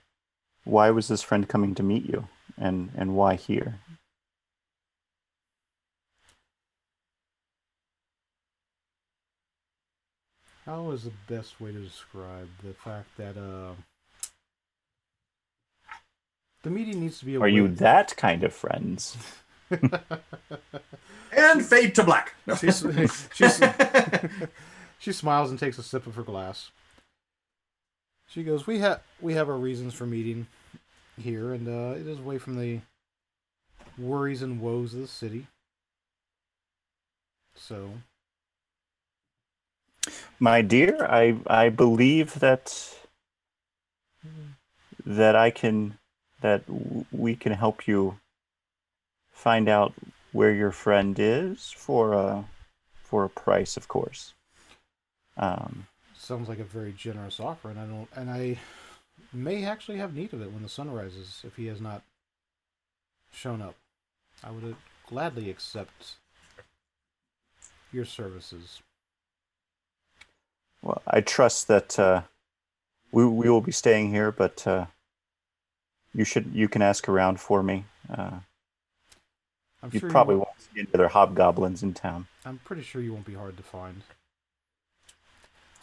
[0.65, 3.79] why was this friend coming to meet you and and why here?
[10.65, 13.73] How is the best way to describe the fact that uh
[16.61, 19.17] the meeting needs to be a Are you that kind of friends?
[21.35, 22.35] And fade to black.
[22.45, 22.55] No.
[22.55, 22.85] she's,
[23.33, 23.59] she's,
[25.03, 26.71] she smiles and takes a sip of her glass.
[28.25, 30.47] She goes, "We have we have our reasons for meeting
[31.21, 32.79] here, and uh, it is away from the
[33.97, 35.47] worries and woes of the city.
[37.53, 37.89] So,
[40.39, 42.95] My dear, I I believe that
[45.05, 45.97] that I can
[46.39, 46.63] that
[47.11, 48.19] we can help you
[49.33, 49.93] find out
[50.31, 52.45] where your friend is for a
[52.95, 54.33] for a price, of course.
[55.37, 55.87] Um,
[56.17, 58.59] sounds like a very generous offer, and I don't, and I
[59.31, 62.03] may actually have need of it when the sun rises if he has not
[63.31, 63.75] shown up.
[64.43, 64.75] I would
[65.07, 66.15] gladly accept
[67.91, 68.81] your services."
[70.83, 72.21] well, I trust that uh,
[73.11, 74.85] we we will be staying here, but uh,
[76.13, 77.85] you should you can ask around for me.
[78.09, 78.39] Uh,
[79.81, 82.27] I'm you sure probably you won't see any other hobgoblins in town.
[82.45, 84.03] I'm pretty sure you won't be hard to find.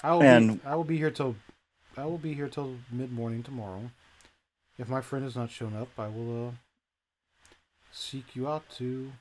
[0.03, 1.37] I will And- be, I will be here till
[1.97, 3.91] I will be here till mid morning tomorrow.
[4.79, 6.53] If my friend has not shown up, I will uh,
[7.93, 9.13] seek you out to.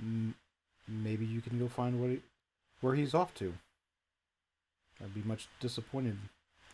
[0.00, 0.34] M-
[0.86, 2.20] maybe you can go find what he,
[2.80, 3.54] where he's off to.
[5.02, 6.18] I'd be much disappointed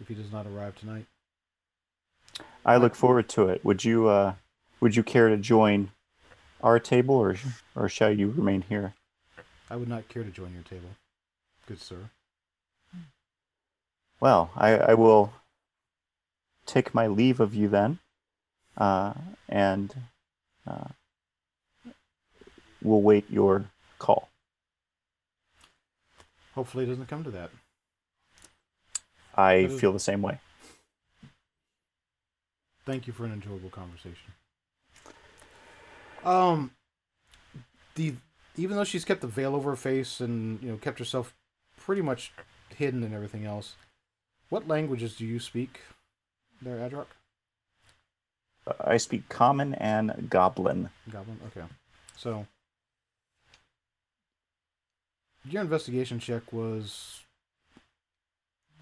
[0.01, 1.07] if he does not arrive tonight.
[2.65, 3.65] I look forward to it.
[3.65, 4.35] Would you uh,
[4.81, 5.91] would you care to join
[6.63, 7.37] our table, or
[7.77, 8.95] or shall you remain here?
[9.71, 10.89] I would not care to join your table,
[11.69, 12.11] good sir.
[14.21, 15.33] Well, I, I will
[16.65, 17.99] take my leave of you then,
[18.77, 19.13] uh,
[19.49, 19.95] and
[20.67, 20.89] uh,
[22.83, 23.67] we'll wait your
[23.99, 24.31] call.
[26.55, 27.51] Hopefully, it doesn't come to that.
[29.37, 30.41] I That feel the same way.
[32.87, 34.33] Thank you for an enjoyable conversation.
[36.25, 36.73] Um,
[37.95, 38.15] the
[38.57, 41.35] even though she's kept the veil over her face and you know kept herself
[41.89, 42.33] pretty much
[42.77, 43.75] hidden and everything else,
[44.51, 45.81] what languages do you speak,
[46.61, 47.07] there, Adrock?
[48.79, 50.91] I speak common and goblin.
[51.11, 51.41] Goblin.
[51.47, 51.67] Okay,
[52.15, 52.47] so
[55.49, 57.21] your investigation check was.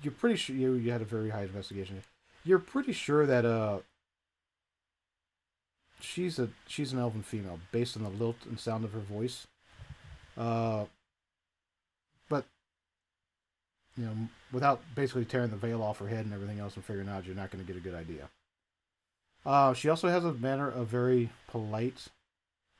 [0.03, 2.03] You're pretty sure you you had a very high investigation.
[2.45, 3.79] You're pretty sure that uh.
[6.01, 9.47] She's a she's an elven female based on the lilt and sound of her voice.
[10.37, 10.87] Uh.
[12.29, 12.45] But.
[13.97, 14.13] You know,
[14.53, 17.35] without basically tearing the veil off her head and everything else and figuring out, you're
[17.35, 18.29] not going to get a good idea.
[19.45, 22.09] Uh, she also has a manner of very polite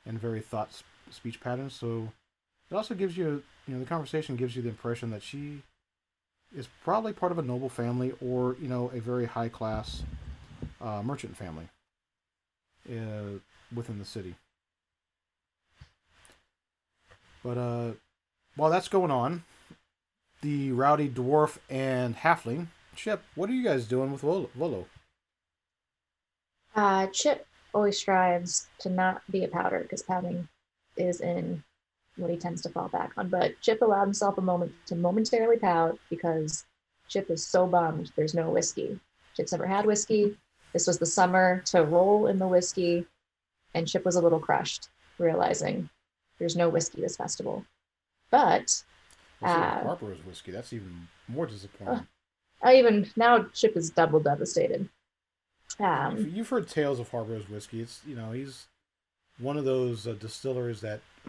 [0.05, 1.73] and very thought sp- speech patterns.
[1.73, 2.11] So
[2.69, 5.63] it also gives you, you know, the conversation gives you the impression that she
[6.55, 10.03] is probably part of a noble family or, you know, a very high class
[10.81, 11.67] uh, merchant family
[12.89, 13.39] uh,
[13.73, 14.35] within the city.
[17.43, 17.91] But uh,
[18.55, 19.43] while that's going on,
[20.41, 24.21] the rowdy dwarf and halfling, Chip, what are you guys doing with?
[24.21, 24.85] Volo?
[26.75, 30.47] Uh, Chip always strives to not be a powder because pouting
[30.95, 31.63] is in
[32.15, 33.29] what he tends to fall back on.
[33.29, 36.65] But Chip allowed himself a moment to momentarily pout because
[37.07, 38.99] Chip is so bummed there's no whiskey.
[39.35, 40.35] Chip's never had whiskey.
[40.73, 43.05] This was the summer to roll in the whiskey,
[43.73, 45.89] and Chip was a little crushed, realizing
[46.39, 47.63] there's no whiskey this festival.
[48.29, 48.83] But
[49.41, 50.51] Uh, Harper's whiskey.
[50.51, 52.07] That's even more disappointing.
[52.63, 54.89] I even now Chip is double devastated.
[55.79, 57.81] Um, You've heard tales of Harbour's whiskey.
[57.81, 58.65] It's you know he's
[59.39, 61.01] one of those uh, distillers that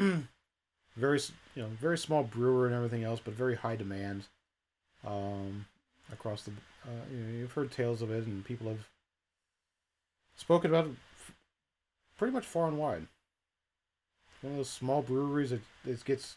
[0.96, 1.20] very
[1.54, 4.24] you know very small brewer and everything else, but very high demand
[5.06, 5.66] um,
[6.12, 6.52] across the.
[6.86, 8.88] Uh, you know, you've heard tales of it, and people have
[10.36, 11.34] spoken about it f-
[12.16, 13.06] pretty much far and wide.
[14.40, 16.36] One of those small breweries that, that gets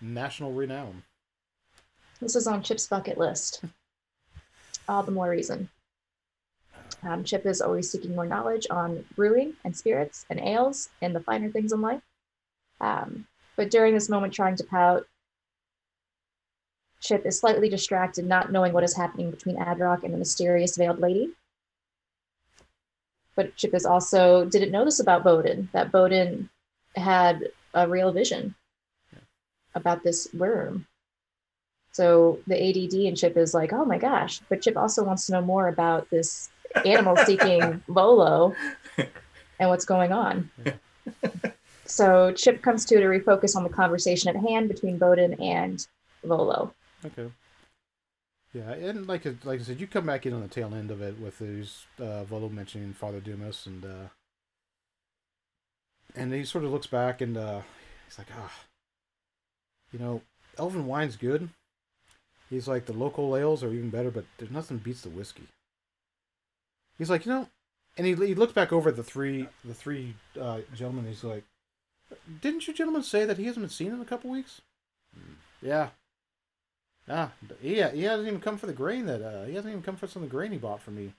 [0.00, 1.02] national renown.
[2.20, 3.64] This is on Chip's bucket list.
[4.88, 5.68] All the more reason.
[7.02, 11.20] Um, Chip is always seeking more knowledge on brewing and spirits and ales and the
[11.20, 12.02] finer things in life.
[12.80, 15.06] Um, but during this moment, trying to pout,
[17.00, 21.00] Chip is slightly distracted, not knowing what is happening between Adrock and the mysterious veiled
[21.00, 21.30] lady.
[23.34, 26.50] But Chip is also didn't know this about Bowden, that Bowden
[26.96, 28.54] had a real vision
[29.74, 30.86] about this worm.
[31.92, 34.40] So the ADD in Chip is like, oh my gosh.
[34.48, 36.48] But Chip also wants to know more about this
[36.84, 38.54] animal seeking Volo
[39.58, 40.50] and what's going on.
[41.86, 45.86] so Chip comes to to refocus on the conversation at hand between Bowden and
[46.24, 46.72] Volo.
[47.04, 47.30] Okay.
[48.52, 50.90] Yeah, and like I- like I said, you come back in on the tail end
[50.90, 54.08] of it with these uh, Volo mentioning Father Dumas, and uh,
[56.16, 57.60] and he sort of looks back and uh,
[58.08, 58.52] he's like, ah,
[59.92, 60.22] you know,
[60.58, 61.48] Elven wine's good.
[62.48, 65.44] He's like the local ales are even better, but there's nothing beats the whiskey.
[66.98, 67.48] He's like, you know,
[67.96, 71.06] and he he looks back over the three the three uh, gentlemen.
[71.06, 71.44] He's like,
[72.40, 74.60] didn't you gentlemen say that he hasn't been seen in a couple weeks?
[75.16, 75.90] "Mm, Yeah,
[77.08, 79.96] Ah, he he hasn't even come for the grain that uh he hasn't even come
[79.96, 81.14] for some of the grain he bought for me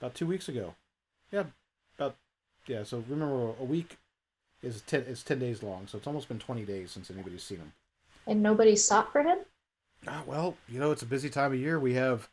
[0.00, 0.74] about two weeks ago.
[1.30, 1.44] Yeah,
[1.98, 2.16] about
[2.66, 2.84] yeah.
[2.84, 3.98] So remember, a week
[4.62, 7.58] is ten is ten days long, so it's almost been twenty days since anybody's seen
[7.58, 7.72] him.
[8.26, 9.38] And nobody sought for him?
[10.06, 11.78] Ah, well, you know it's a busy time of year.
[11.78, 12.28] We have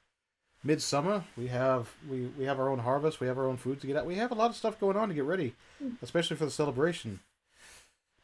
[0.64, 1.24] midsummer.
[1.38, 3.20] We have we we have our own harvest.
[3.20, 4.06] We have our own food to get out.
[4.06, 5.56] We have a lot of stuff going on to get ready,
[6.02, 7.20] especially for the celebration.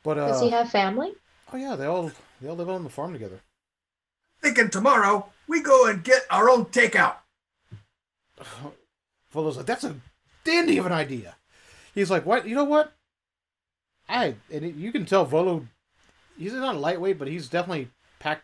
[0.04, 1.14] But uh, Does he have family?
[1.52, 3.42] oh yeah, they all they all live on the farm together.
[4.42, 7.16] Thinking tomorrow we go and get our own takeout.
[9.32, 9.96] Volo's like, that's a
[10.44, 11.36] dandy of an idea.
[11.94, 12.48] He's like, what?
[12.48, 12.94] You know what?
[14.08, 15.68] I and it, you can tell Volo,
[16.40, 17.90] he's not a lightweight, but he's definitely
[18.20, 18.44] packed.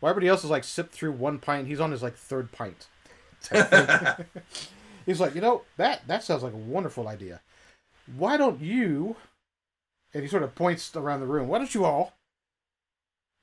[0.00, 2.86] While everybody else is like sipped through one pint, he's on his like third pint.
[5.06, 7.40] he's like, you know that that sounds like a wonderful idea.
[8.16, 9.16] Why don't you?
[10.14, 11.48] And he sort of points around the room.
[11.48, 12.14] Why don't you all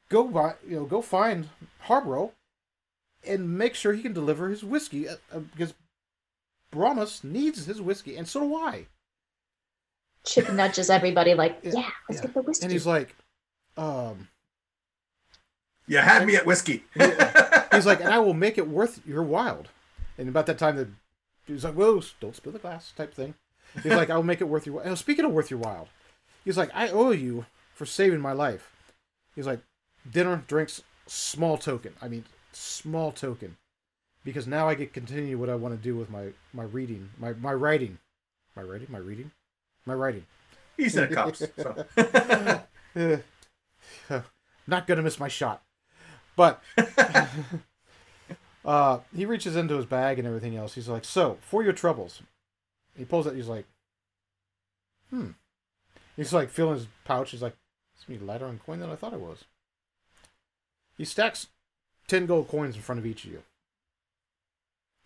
[0.09, 1.49] go by, you know, go find
[1.81, 2.31] Harborough
[3.27, 5.73] and make sure he can deliver his whiskey uh, uh, because
[6.71, 8.87] Bromus needs his whiskey, and so do I.
[10.25, 12.21] Chip nudges everybody like, Yeah, yeah, let's yeah.
[12.27, 12.63] get the whiskey.
[12.65, 13.15] And he's like,
[13.77, 14.27] um,
[15.87, 16.83] You had me at whiskey.
[16.93, 19.65] he's like, and I will make it worth your while.
[20.17, 20.87] And about that time, the
[21.45, 23.35] he's like, whoa, don't spill the glass, type thing.
[23.83, 24.75] He's like, I will make it worth your.
[24.75, 24.95] while.
[24.95, 25.89] Speaking of worth your while,
[26.43, 28.71] he's like, I owe you for saving my life.
[29.35, 29.59] He's like,
[30.09, 31.93] dinner, drinks, small token.
[32.01, 32.23] I mean,
[32.53, 33.57] small token,
[34.23, 37.33] because now I get continue what I want to do with my my reading, my
[37.33, 37.97] my writing,
[38.55, 39.31] my writing, my reading,
[39.85, 40.25] my writing.
[40.77, 41.43] He's in cups.
[41.57, 41.85] So.
[44.67, 45.63] Not gonna miss my shot.
[46.35, 46.61] But
[48.65, 50.75] uh, he reaches into his bag and everything else.
[50.75, 52.21] He's like, "So for your troubles,"
[52.97, 53.35] he pulls out.
[53.35, 53.65] He's like,
[55.09, 55.31] "Hmm."
[56.15, 57.31] He's like feeling his pouch.
[57.31, 57.55] He's like,
[57.95, 59.45] "It's me lighter on coin than I thought it was."
[60.97, 61.47] He stacks
[62.07, 63.43] ten gold coins in front of each of you.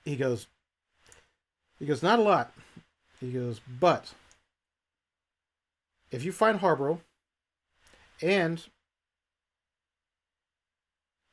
[0.06, 0.47] He goes.
[1.80, 2.53] He goes, "Not a lot."
[3.19, 4.14] He goes, "But."
[6.11, 7.01] If you find Harborough
[8.21, 8.63] and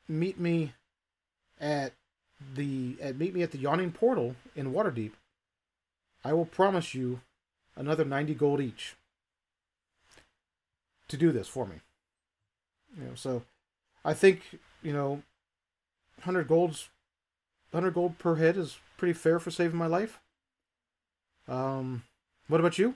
[0.07, 0.73] meet me
[1.59, 1.93] at
[2.55, 5.11] the at meet me at the yawning portal in Waterdeep,
[6.23, 7.21] I will promise you
[7.75, 8.95] another 90 gold each
[11.07, 11.77] to do this for me.
[12.97, 13.43] You know, so
[14.03, 15.23] I think, you know,
[16.19, 16.89] 100 golds
[17.71, 20.19] 100 gold per head is pretty fair for saving my life.
[21.47, 22.03] Um
[22.47, 22.95] what about you?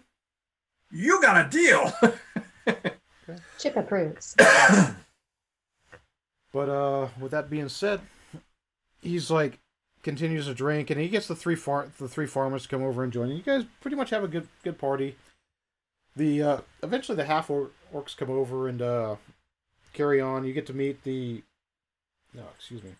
[0.91, 1.91] you got a deal.
[3.61, 4.35] Chip approves.
[6.53, 8.01] But uh, with that being said,
[9.01, 9.59] he's like
[10.03, 13.03] continues to drink, and he gets the three far the three farmers to come over
[13.03, 13.29] and join.
[13.29, 15.15] You guys pretty much have a good good party.
[16.15, 19.15] The uh, eventually the half orcs come over and uh,
[19.93, 20.45] carry on.
[20.45, 21.41] You get to meet the
[22.33, 22.91] no, excuse me.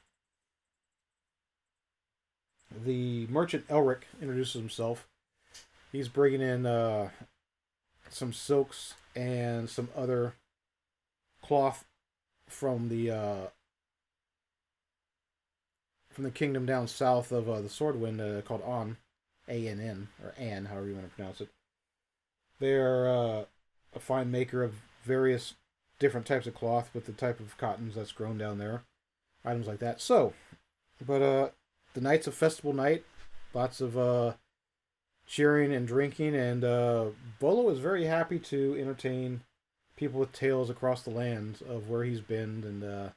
[2.85, 5.05] The merchant Elric introduces himself.
[5.91, 7.09] He's bringing in uh,
[8.09, 10.35] some silks and some other
[11.51, 11.83] cloth
[12.47, 13.47] from the uh,
[16.09, 18.95] from the kingdom down south of uh, the Swordwind uh, called On,
[19.49, 21.49] A N N or An, however you want to pronounce it.
[22.61, 23.43] They're uh,
[23.93, 25.55] a fine maker of various
[25.99, 28.83] different types of cloth with the type of cottons that's grown down there,
[29.43, 29.99] items like that.
[29.99, 30.31] So,
[31.05, 31.49] but uh,
[31.93, 33.03] the night's a festival night,
[33.53, 34.35] lots of uh,
[35.27, 37.07] cheering and drinking, and uh,
[37.41, 39.41] Volo is very happy to entertain
[40.01, 43.09] people with tales across the land of where he's been and uh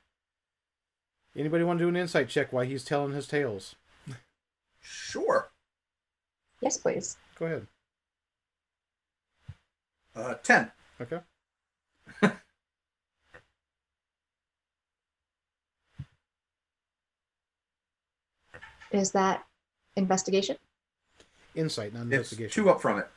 [1.36, 3.74] Anybody want to do an insight check why he's telling his tales?
[4.80, 5.50] Sure.
[6.60, 7.16] Yes, please.
[7.40, 7.66] Go ahead.
[10.14, 10.70] Uh, 10.
[11.00, 11.18] Okay.
[18.92, 19.44] Is that
[19.96, 20.56] investigation?
[21.56, 22.62] Insight, not It's investigation.
[22.62, 23.08] two up from it.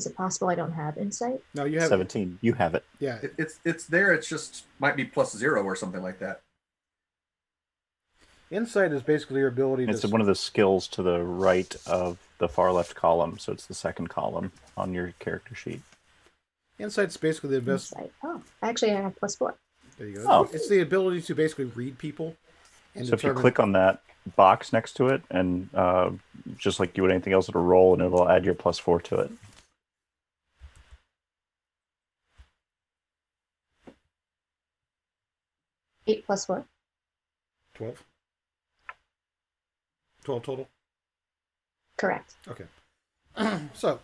[0.00, 1.42] Is it possible I don't have insight?
[1.52, 1.90] No, you have.
[1.90, 2.38] 17.
[2.40, 2.86] You have it.
[3.00, 3.34] Yeah, it.
[3.36, 4.14] It's it's there.
[4.14, 6.40] It's just might be plus zero or something like that.
[8.50, 9.92] insight is basically your ability to.
[9.92, 13.66] It's one of the skills to the right of the far left column, so it's
[13.66, 15.82] the second column on your character sheet.
[16.78, 17.92] Insight's basically the best.
[17.92, 18.12] Insight.
[18.24, 19.54] Oh, actually, I have plus four.
[19.98, 20.24] There you go.
[20.26, 20.48] Oh.
[20.50, 22.36] It's the ability to basically read people.
[22.94, 24.00] And So if you click on that
[24.34, 26.10] box next to it, and uh,
[26.56, 29.16] just like you would anything else, it'll roll and it'll add your plus four to
[29.16, 29.30] it.
[36.10, 36.66] Eight plus four.
[37.74, 38.02] 12.
[40.24, 40.68] 12 total.
[41.96, 42.34] Correct.
[42.48, 42.64] Okay.
[43.74, 44.00] so,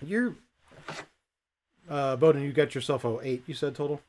[0.00, 0.36] you're.
[1.90, 4.00] Uh, Bowden, you got yourself a 8, you said total?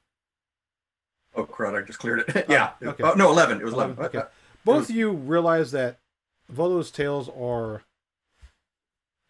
[1.35, 1.81] Oh crud!
[1.81, 2.45] I just cleared it.
[2.49, 2.71] yeah.
[2.83, 3.03] okay.
[3.03, 3.59] Oh, no, eleven.
[3.59, 3.97] It was eleven.
[3.97, 4.27] 11, okay.
[4.67, 5.99] Uh, Both of you realize that
[6.49, 7.83] Volo's tales are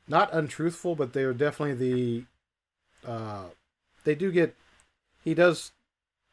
[0.07, 1.75] not untruthful, but they are definitely
[3.05, 3.09] the.
[3.09, 3.43] Uh,
[4.03, 4.55] they do get.
[5.23, 5.71] He does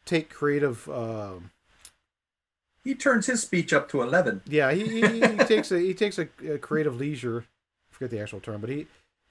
[0.06, 0.88] take creative.
[0.88, 1.50] um
[2.82, 4.40] He turns his speech up to eleven.
[4.46, 7.44] yeah, he, he, he takes a he takes a, a creative leisure.
[7.90, 8.86] I forget the actual term, but he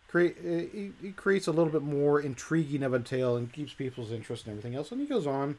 [0.08, 4.12] create he, he creates a little bit more intriguing of a tale and keeps people's
[4.12, 4.92] interest and everything else.
[4.92, 5.58] And he goes on,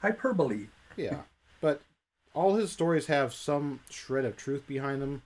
[0.00, 0.66] Hyperbole.
[0.96, 1.22] yeah,
[1.60, 1.80] but
[2.34, 5.22] all his stories have some shred of truth behind them,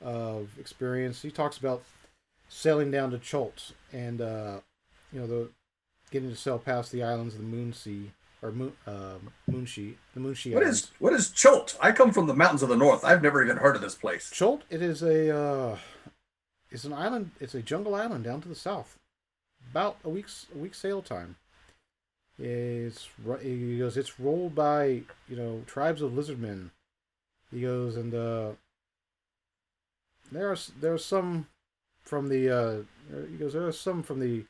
[0.00, 1.22] of experience.
[1.22, 1.82] He talks about
[2.48, 4.60] sailing down to Chult and uh,
[5.12, 5.48] you know the
[6.10, 8.10] getting to sail past the islands of the Moon Sea
[8.42, 9.14] or Moon uh,
[9.50, 10.82] Moonshae, the Moonshae What Islands.
[10.84, 11.76] is what is Chult?
[11.80, 13.04] I come from the mountains of the north.
[13.04, 14.30] I've never even heard of this place.
[14.30, 15.78] Chult, it is a uh,
[16.70, 17.32] it's an island.
[17.40, 18.96] It's a jungle island down to the south,
[19.70, 21.36] about a week's a week's sail time.
[22.38, 23.08] It's
[23.42, 23.96] he goes.
[23.96, 26.70] It's rolled by you know tribes of lizardmen.
[27.50, 28.52] He goes and uh,
[30.32, 31.48] there are there are some
[32.02, 32.76] from the uh,
[33.28, 34.44] he goes there are some from the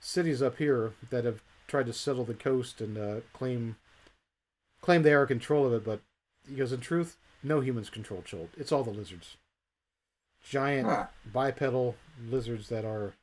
[0.00, 1.42] cities up here that have
[1.72, 3.76] tried to settle the coast and uh, claim
[4.82, 6.00] claim they are in control of it, but
[6.46, 8.50] he goes in truth no humans control Chult.
[8.58, 9.38] It's all the lizards.
[10.44, 11.06] Giant Huh.
[11.24, 11.96] bipedal
[12.28, 13.14] lizards that are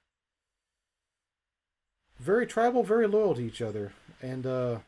[2.19, 4.79] very tribal, very loyal to each other, and uh,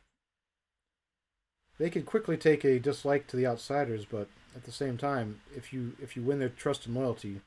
[1.77, 4.05] they can quickly take a dislike to the outsiders.
[4.05, 7.41] But at the same time, if you if you win their trust and loyalty,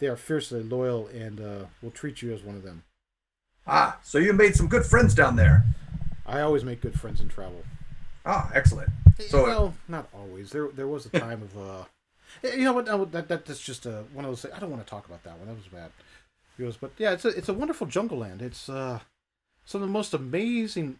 [0.00, 2.82] they are fiercely loyal and uh, will treat you as one of them.
[3.66, 5.64] Ah, so you made some good friends down there.
[6.26, 7.62] I always make good friends in travel.
[8.26, 8.90] Ah, excellent.
[9.28, 10.50] So- well, not always.
[10.50, 11.84] There there was a time of uh,
[12.42, 12.86] you know what?
[12.86, 14.42] no, That, that that's just uh, one of those.
[14.42, 15.46] things- I don't want to talk about that one.
[15.48, 15.90] That was bad.
[16.56, 18.42] He goes, but yeah, it's a it's a wonderful jungle land.
[18.42, 19.00] It's uh,
[19.64, 20.98] some of the most amazing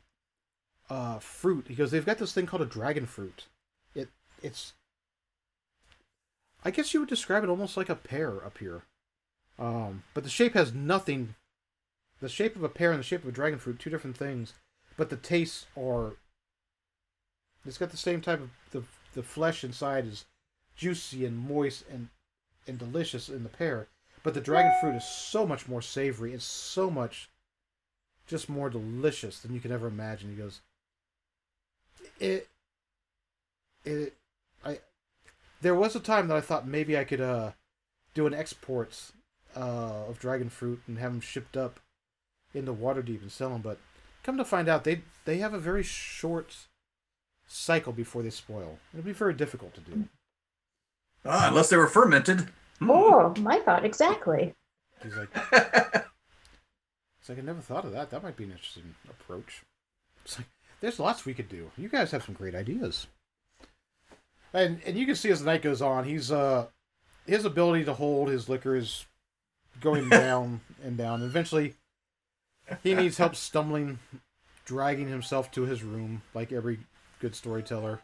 [0.90, 1.66] uh fruit.
[1.68, 3.46] He goes, they've got this thing called a dragon fruit.
[3.94, 4.08] It
[4.42, 4.72] it's.
[6.64, 8.82] I guess you would describe it almost like a pear up here,
[9.58, 11.34] um, but the shape has nothing.
[12.22, 14.54] The shape of a pear and the shape of a dragon fruit, two different things,
[14.96, 16.14] but the tastes are
[17.66, 18.84] it's got the same type of the
[19.14, 20.24] the flesh inside is
[20.76, 22.10] juicy and moist and
[22.68, 23.88] and delicious in the pear,
[24.22, 26.32] but the dragon fruit is so much more savory.
[26.32, 27.28] It's so much
[28.28, 30.30] just more delicious than you can ever imagine.
[30.30, 30.60] He goes,
[32.20, 32.48] it
[33.84, 34.14] it
[34.64, 34.78] I
[35.60, 37.50] there was a time that I thought maybe I could uh
[38.14, 39.12] do an exports
[39.56, 41.80] uh of dragon fruit and have them shipped up
[42.54, 43.78] into Waterdeep and sell them, but
[44.22, 46.56] come to find out they they have a very short
[47.46, 48.78] cycle before they spoil.
[48.92, 50.08] It'll be very difficult to do.
[51.24, 52.48] Ah, unless they were fermented.
[52.78, 52.90] Hmm.
[52.90, 54.54] Oh, my thought exactly.
[55.02, 58.10] He's like, it's like I never thought of that.
[58.10, 59.62] That might be an interesting approach.
[60.24, 60.48] It's like
[60.80, 61.70] there's lots we could do.
[61.76, 63.06] You guys have some great ideas.
[64.52, 66.66] And and you can see as the night goes on, he's uh
[67.26, 69.06] his ability to hold his liquor is
[69.80, 71.22] going down and down.
[71.22, 71.74] Eventually,
[72.82, 73.98] he needs help stumbling,
[74.64, 76.80] dragging himself to his room, like every
[77.20, 78.00] good storyteller.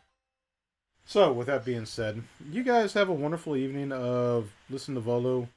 [1.05, 5.49] So, with that being said, you guys have a wonderful evening of listen to Volo,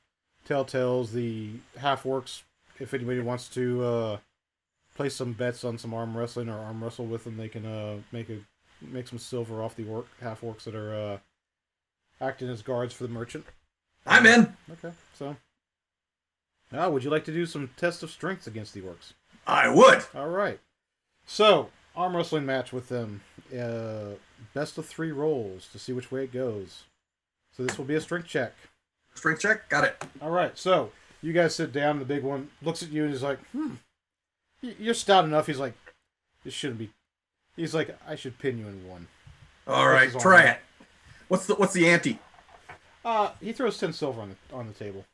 [0.46, 2.44] tell tales, the half orcs.
[2.80, 4.18] If anybody wants to uh,
[4.96, 7.98] place some bets on some arm wrestling or arm wrestle with them, they can uh,
[8.12, 8.38] make a
[8.82, 11.18] make some silver off the orc half orcs that are uh,
[12.20, 13.46] acting as guards for the merchant.
[14.08, 14.56] I'm in.
[14.72, 15.36] Okay, so
[16.74, 19.14] Ah, would you like to do some test of strength against the orcs?
[19.46, 20.04] I would.
[20.16, 20.60] All right.
[21.26, 23.22] So, arm wrestling match with them.
[23.58, 24.16] Uh,
[24.54, 26.84] best of three rolls to see which way it goes.
[27.56, 28.54] So this will be a strength check.
[29.14, 29.70] Strength check.
[29.70, 30.04] Got it.
[30.22, 30.58] All right.
[30.58, 30.92] So
[31.22, 32.00] you guys sit down.
[32.00, 33.74] The big one looks at you and he's like, "Hmm,
[34.62, 35.74] you're stout enough." He's like,
[36.46, 36.92] "This shouldn't be."
[37.58, 39.08] He's like, "I should pin you in one."
[39.68, 40.50] All right, all try right.
[40.50, 40.60] it.
[41.28, 42.20] What's the what's the ante?
[43.04, 45.06] Uh, he throws ten silver on the on the table.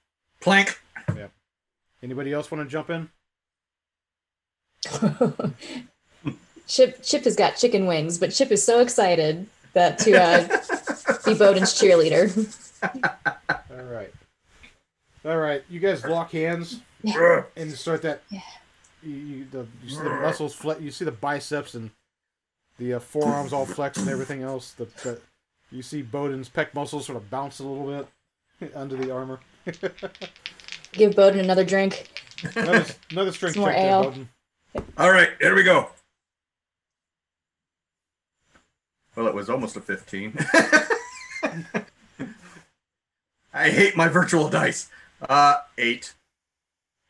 [0.42, 0.80] Plank.
[2.02, 3.10] Anybody else want to jump in?
[6.68, 10.48] Chip Chip has got chicken wings, but Chip is so excited that to uh,
[11.26, 12.30] be Bowden's cheerleader.
[13.72, 14.14] All right.
[15.26, 15.64] All right.
[15.70, 16.82] You guys lock hands
[17.56, 18.22] and start that.
[18.30, 18.42] Yeah.
[19.04, 20.82] You, you, the, you see the muscles flex.
[20.82, 21.92] You see the biceps and
[22.78, 24.74] the uh, forearms all flex and everything else.
[24.74, 25.20] The, the
[25.72, 28.08] you see Bowden's pec muscles sort of bounce a little
[28.60, 29.40] bit under the armor.
[30.92, 32.10] Give Bowden another drink.
[32.56, 34.04] Another, another strength Some more check there, ale.
[34.04, 34.30] Bowden.
[34.98, 35.90] All right, here we go.
[39.16, 40.38] Well, it was almost a 15.
[43.54, 44.90] I hate my virtual dice.
[45.28, 46.14] Uh, eight.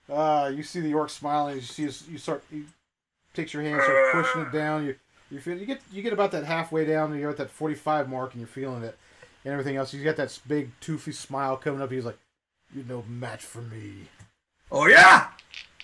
[0.10, 1.56] Uh, you see the orc smiling.
[1.56, 2.44] You see his, you start.
[2.50, 2.64] He
[3.34, 4.86] takes your hand, starts pushing it down.
[4.86, 4.96] You
[5.30, 7.12] you feel you get you get about that halfway down.
[7.12, 8.98] And you're at that 45 mark, and you're feeling it,
[9.44, 9.92] and everything else.
[9.92, 11.92] He's got that big toothy smile coming up.
[11.92, 12.18] He's like,
[12.74, 14.08] "You're no match for me."
[14.72, 15.30] Oh yeah.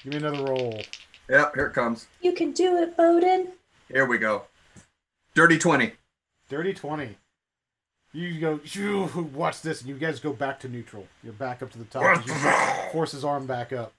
[0.03, 0.81] Give me another roll.
[1.29, 2.07] Yep, here it comes.
[2.21, 3.53] You can do it, Bowden.
[3.87, 4.43] Here we go.
[5.33, 5.93] Dirty 20.
[6.49, 7.17] Dirty 20.
[8.11, 11.07] You go, "Phew, watch this, and you guys go back to neutral.
[11.23, 12.03] You're back up to the top.
[12.03, 12.33] as you
[12.91, 13.93] force his arm back up.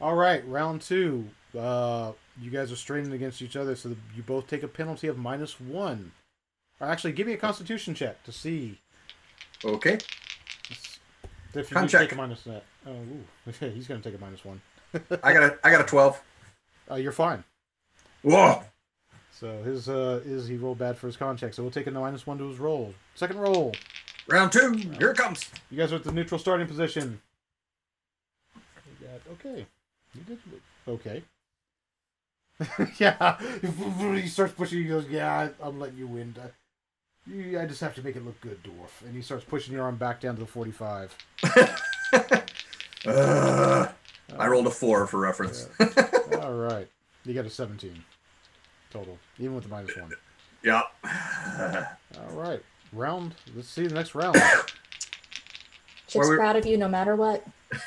[0.00, 1.28] All right, round two.
[1.56, 5.18] Uh, you guys are straining against each other, so you both take a penalty of
[5.18, 6.12] minus one.
[6.80, 8.78] Or actually, give me a Constitution check to see
[9.64, 9.98] Okay.
[11.54, 12.64] If you take a minus that.
[12.86, 13.52] Oh, ooh.
[13.70, 14.60] he's going to take a minus one.
[15.22, 16.22] I got a I got a 12.
[16.90, 17.44] Uh, you're fine.
[18.22, 18.62] Whoa.
[19.32, 21.90] So his uh, is he rolled bad for his con check, so we'll take a
[21.90, 22.94] minus one to his roll.
[23.14, 23.72] Second roll.
[24.26, 24.74] Round two.
[24.98, 25.48] Here it comes.
[25.70, 27.20] You guys are at the neutral starting position.
[28.54, 29.66] You got okay.
[30.14, 30.38] You did
[30.88, 31.22] okay.
[32.98, 34.78] yeah, he starts pushing.
[34.78, 36.34] He goes, "Yeah, I'm letting you win.
[37.28, 39.74] I, you, I just have to make it look good, dwarf." And he starts pushing
[39.74, 41.16] your arm back down to the 45.
[43.06, 43.88] Uh,
[44.38, 45.68] I rolled a four for reference.
[46.40, 46.88] All right,
[47.24, 48.02] you got a 17
[48.90, 50.12] total, even with the minus one.
[50.62, 50.82] yeah.
[51.04, 53.34] All right, round.
[53.54, 54.34] Let's see the next round.
[56.06, 57.44] Chip's Where we- proud of you no matter what.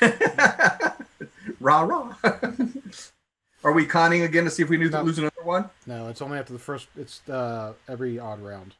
[1.60, 2.14] rah rah.
[3.64, 5.02] Are we conning again to see if we lose, No.
[5.02, 5.70] lose another one?
[5.86, 6.88] No, it's only after the first.
[6.96, 8.74] It's uh, every odd round.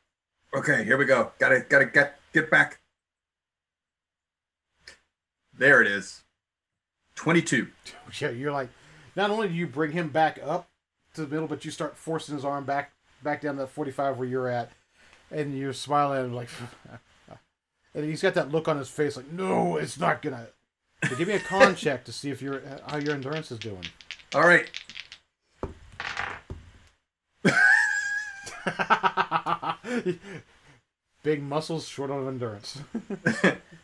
[0.55, 1.33] Okay, here we go.
[1.39, 2.81] Gotta gotta get get back.
[5.57, 6.23] There it is.
[7.15, 7.69] Twenty-two.
[8.21, 8.69] Yeah, you're like,
[9.17, 10.69] not only do you bring him back up
[11.15, 12.93] to the middle, but you start forcing his arm back
[13.23, 14.73] back down to that 45 where you're at,
[15.31, 16.49] and you're smiling at him like,
[17.95, 20.49] and he's got that look on his face like, no, it's not gonna.
[21.09, 23.85] So give me a con check to see if your how your endurance is doing.
[24.35, 24.69] All right.
[31.23, 32.81] Big muscles, short on endurance.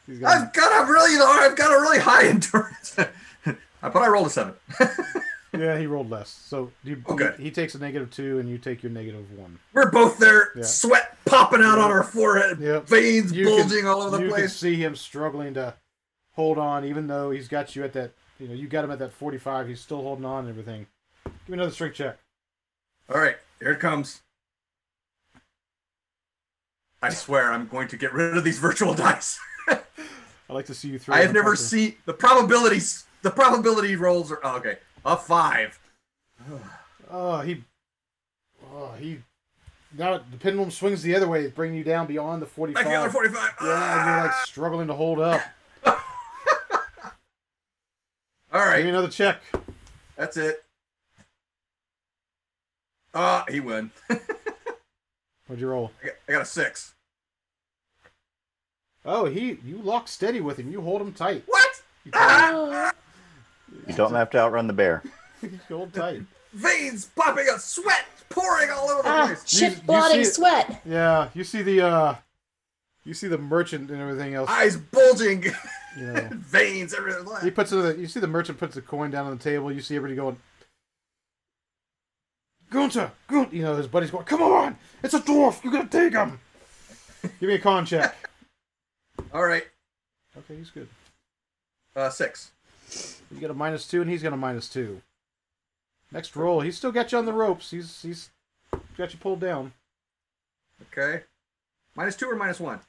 [0.06, 2.96] He's got- I've got a really I've got a really high endurance.
[3.80, 4.54] I, but I rolled a seven.
[5.56, 6.30] yeah, he rolled less.
[6.30, 7.38] So you, Oh, good.
[7.38, 9.58] he takes a negative two, and you take your negative one.
[9.72, 10.64] We're both there, Yeah.
[10.64, 12.88] sweat popping out on our forehead, Yep.
[12.88, 14.30] veins You can- bulging all over the place.
[14.30, 15.74] you can see him struggling to
[16.32, 18.12] hold on, even though he's got you at that.
[18.40, 19.68] You know, you got him at that forty-five.
[19.68, 20.86] He's still holding on and everything.
[21.24, 22.18] Give me another strength check.
[23.12, 24.22] All right, here it comes.
[27.00, 29.38] I swear I'm going to get rid of these virtual dice.
[29.68, 31.14] I like to see you throw.
[31.14, 33.04] I have never seen the probabilities.
[33.22, 34.78] The probability rolls are oh, okay.
[35.04, 35.78] A five.
[37.10, 37.64] Oh, he.
[38.70, 39.20] Oh, he.
[39.96, 42.84] Now the pendulum swings the other way, bringing you down beyond the Back forty-five.
[42.84, 43.54] the other forty-five.
[43.62, 45.40] Yeah, and you're like struggling to hold up.
[45.86, 45.94] All
[48.52, 48.76] right.
[48.76, 49.40] Give me another check.
[50.16, 50.62] that's it.
[53.14, 53.90] Ah, he won.
[55.48, 55.90] What'd you roll?
[56.02, 56.94] I got, I got a six.
[59.04, 59.58] Oh, he.
[59.64, 60.70] You lock steady with him.
[60.70, 61.42] You hold him tight.
[61.46, 61.82] What?
[62.04, 62.92] You, Ah!
[63.86, 65.02] You don't have to outrun the bear.
[65.42, 66.22] you hold tight.
[66.52, 69.60] Veins popping out, sweat pouring all over the Ah, place.
[69.60, 70.82] You- Chip blotting see sweat.
[70.84, 71.80] Yeah, you see the.
[71.82, 72.14] uh
[73.04, 74.50] You see the merchant and everything else.
[74.50, 75.52] Eyes bulging, You
[76.12, 76.28] know.
[76.32, 76.94] veins
[77.42, 77.96] He puts it.
[77.98, 79.72] You see the merchant puts the coin down on the table.
[79.72, 80.36] You see everybody going.
[82.70, 84.24] Gunter, Gunter, you know his buddy's going.
[84.24, 85.64] Come on, it's a dwarf.
[85.64, 86.38] You gotta take him.
[87.40, 88.14] Give me a con check.
[89.32, 89.64] All right,
[90.36, 90.88] Okay, he's good.
[91.96, 92.52] uh, six.
[93.30, 95.02] You got a minus two, and he's got a minus two.
[96.12, 97.70] Next roll, he's still got you on the ropes.
[97.70, 98.30] He's he's
[98.96, 99.72] got you pulled down.
[100.92, 101.24] Okay.
[101.96, 102.80] Minus two or minus one?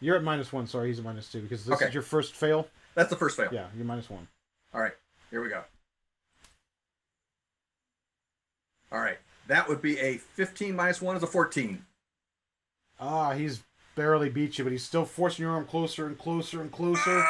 [0.00, 0.66] You're at minus one.
[0.66, 1.86] Sorry, he's at minus two because this Okay.
[1.88, 2.68] is your first fail.
[2.94, 3.48] That's the first fail.
[3.52, 4.26] Yeah, you're minus one.
[4.74, 4.92] All right.
[5.30, 5.62] Here we go.
[8.92, 9.18] All right.
[9.48, 11.84] That would be a 15 minus one is a 14.
[12.98, 13.62] Ah, he's
[13.94, 17.24] barely beat you, but he's still forcing your arm closer and closer and closer.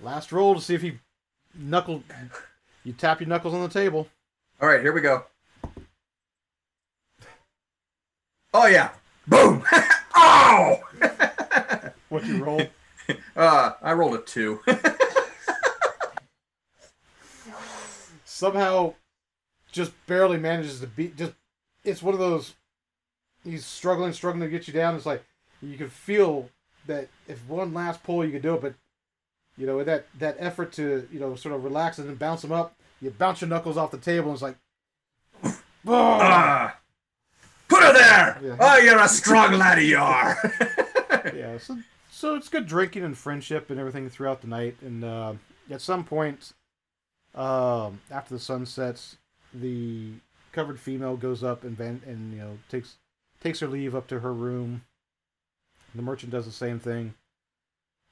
[0.00, 0.98] Last roll to see if he
[1.54, 2.02] knuckle.
[2.84, 4.08] You tap your knuckles on the table.
[4.60, 4.80] All right.
[4.80, 5.24] Here we go.
[8.54, 8.90] Oh yeah.
[9.26, 9.62] Boom.
[10.14, 10.80] oh.
[12.10, 12.60] What you roll?
[13.36, 14.60] uh, I rolled a two.
[18.24, 18.94] Somehow,
[19.72, 21.16] just barely manages to beat.
[21.16, 21.32] Just
[21.84, 22.54] it's one of those.
[23.44, 24.94] He's struggling, struggling to get you down.
[24.94, 25.24] It's like
[25.62, 26.50] you can feel
[26.86, 28.74] that if one last pull you could do it, but
[29.56, 32.44] you know with that that effort to you know sort of relax and then bounce
[32.44, 32.74] him up.
[33.00, 34.56] You bounce your knuckles off the table, and it's like.
[35.88, 36.76] Ah.
[37.68, 38.38] Put her there.
[38.42, 38.56] Yeah.
[38.60, 40.36] Oh, you're a strong laddie, you are.
[41.34, 41.78] yeah, so
[42.10, 44.76] so it's good drinking and friendship and everything throughout the night.
[44.82, 45.34] And uh,
[45.70, 46.52] at some point,
[47.34, 49.16] um, after the sun sets,
[49.54, 50.12] the
[50.52, 52.96] covered female goes up and van- and you know takes
[53.40, 54.82] takes her leave up to her room.
[55.94, 57.14] The merchant does the same thing.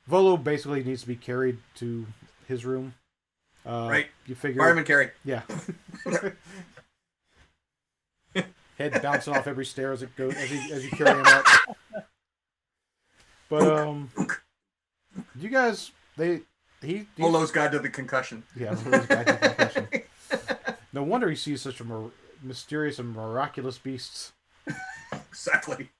[0.06, 2.06] Volo basically needs to be carried to
[2.46, 2.94] his room.
[3.66, 4.06] Uh, Right.
[4.26, 4.60] You figure.
[4.62, 5.10] Fireman carry.
[5.24, 5.42] Yeah.
[8.78, 11.44] Head bouncing off every stair as it goes as you as you carry him up.
[13.50, 14.10] But um,
[15.34, 16.42] you guys, they
[16.80, 18.44] he, Volo's guide to the concussion.
[18.56, 19.88] yeah, Volo's to concussion.
[20.92, 22.10] No wonder he sees such a mir-
[22.42, 24.32] mysterious and miraculous beasts.
[25.12, 25.90] exactly.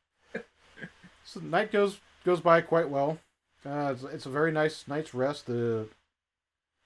[1.24, 3.18] So the night goes goes by quite well.
[3.64, 5.46] Uh, it's, it's a very nice night's rest.
[5.46, 5.88] The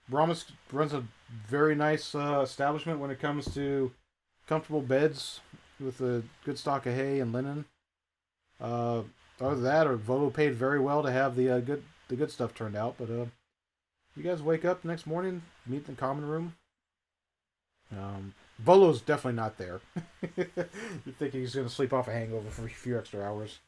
[0.08, 1.04] Brahmas runs a
[1.46, 3.92] very nice uh, establishment when it comes to
[4.46, 5.40] comfortable beds
[5.80, 7.64] with a good stock of hay and linen.
[8.60, 9.02] Uh,
[9.40, 12.30] other than that, or Volo paid very well to have the uh, good the good
[12.30, 12.96] stuff turned out.
[12.98, 13.26] But uh,
[14.16, 16.54] you guys wake up next morning, meet in the common room.
[17.98, 19.81] Um, Volo's definitely not there.
[20.36, 23.59] you think he's going to sleep off a hangover for a few extra hours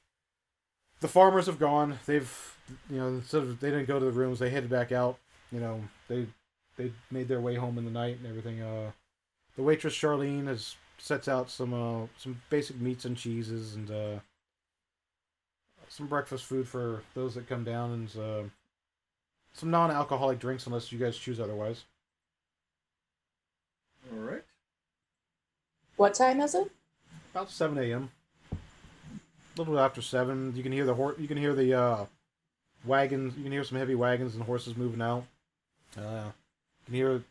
[1.05, 1.99] the farmers have gone.
[2.07, 2.57] They've,
[2.89, 5.19] you know, instead of they didn't go to the rooms, they headed back out.
[5.53, 6.27] You know, they
[6.79, 8.63] they made their way home in the night and everything.
[8.63, 8.91] Uh,
[9.55, 14.19] the waitress Charlene has sets out some uh some basic meats and cheeses and uh
[15.89, 18.49] some breakfast food for those that come down and uh,
[19.53, 21.85] some non-alcoholic drinks unless you guys choose otherwise.
[24.15, 24.43] All right.
[25.97, 26.71] What time is it?
[27.33, 28.11] About seven a.m.
[28.53, 28.57] A
[29.59, 32.05] little bit after seven, you can hear the hor- You can hear the uh,
[32.85, 33.37] wagons.
[33.37, 35.25] You can hear some heavy wagons and horses moving out.
[35.97, 37.23] Uh, you can hear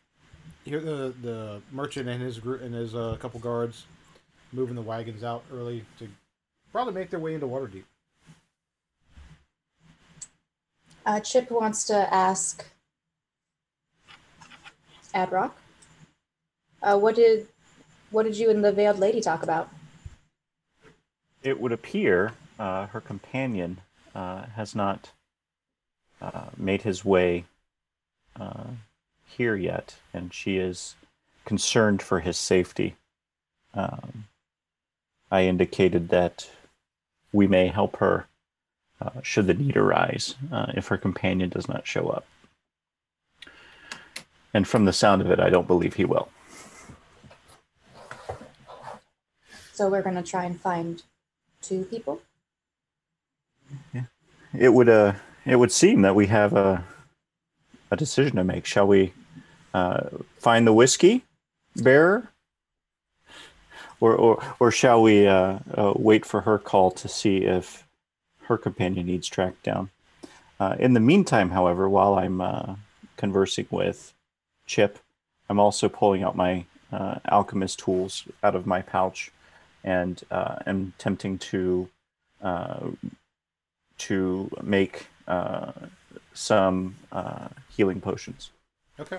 [0.64, 3.84] hear the the merchant and his group and his uh, couple guards
[4.52, 6.08] moving the wagons out early to
[6.72, 7.84] probably make their way into Waterdeep.
[11.06, 12.64] Uh, Chip wants to ask
[15.14, 15.52] Adrock.
[16.84, 17.48] Uh, what did
[18.10, 19.70] what did you and the veiled lady talk about?
[21.42, 23.80] It would appear uh, her companion
[24.14, 25.10] uh, has not
[26.20, 27.46] uh, made his way
[28.38, 28.64] uh,
[29.26, 30.94] here yet, and she is
[31.46, 32.96] concerned for his safety.
[33.72, 34.26] Um,
[35.30, 36.48] I indicated that
[37.32, 38.26] we may help her
[39.00, 42.26] uh, should the need arise uh, if her companion does not show up.
[44.52, 46.28] And from the sound of it, I don't believe he will.
[49.74, 51.02] So we're gonna try and find
[51.60, 52.22] two people.
[53.92, 54.04] Yeah.
[54.56, 55.14] It would uh
[55.44, 56.84] it would seem that we have a
[57.90, 58.66] a decision to make.
[58.66, 59.12] Shall we
[59.72, 61.24] uh, find the whiskey
[61.76, 62.30] bearer,
[64.00, 67.84] or or or shall we uh, uh, wait for her call to see if
[68.42, 69.90] her companion needs tracked down?
[70.60, 72.76] Uh, in the meantime, however, while I'm uh,
[73.16, 74.14] conversing with
[74.66, 75.00] Chip,
[75.48, 79.32] I'm also pulling out my uh, alchemist tools out of my pouch,
[79.84, 81.88] and uh, am attempting to
[82.42, 82.88] uh,
[83.98, 85.72] to make uh,
[86.32, 88.50] some uh, healing potions.
[88.98, 89.18] Okay.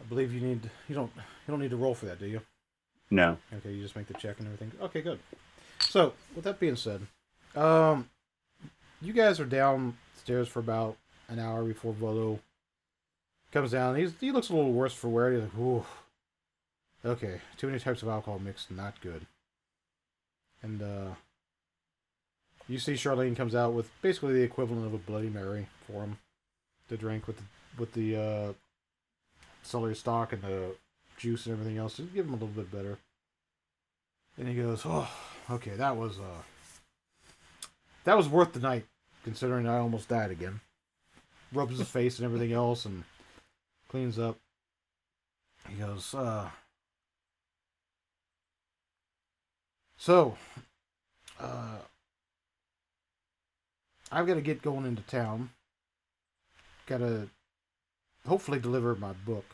[0.00, 2.40] I believe you need you don't you don't need to roll for that, do you?
[3.10, 3.36] No.
[3.52, 4.72] Okay, you just make the check and everything.
[4.80, 5.18] Okay, good.
[5.80, 7.06] So, with that being said,
[7.56, 8.08] um,
[9.02, 10.96] you guys are downstairs for about
[11.28, 12.38] an hour before Volo
[13.52, 13.96] comes down.
[13.96, 15.32] He's he looks a little worse for wear.
[15.32, 15.84] He's like, ooh,
[17.04, 19.26] okay, too many types of alcohol mixed, not good.
[20.62, 21.14] And uh,
[22.68, 26.18] you see Charlene comes out with basically the equivalent of a Bloody Mary for him
[26.88, 27.42] to drink with the
[27.78, 28.52] with the uh,
[29.62, 30.74] celery stalk and the
[31.16, 31.96] juice and everything else.
[31.96, 32.98] to give him a little bit better.
[34.36, 35.10] And he goes, "Oh,
[35.50, 36.42] okay, that was uh,
[38.04, 38.86] that was worth the night,
[39.24, 40.60] considering I almost died again."
[41.52, 43.02] Rubs his face and everything else, and
[43.88, 44.38] cleans up.
[45.68, 46.48] He goes, uh,
[50.00, 50.38] so,
[51.38, 51.76] uh,
[54.10, 55.50] I've got to get going into town.
[56.86, 57.28] Got to
[58.26, 59.44] hopefully deliver my book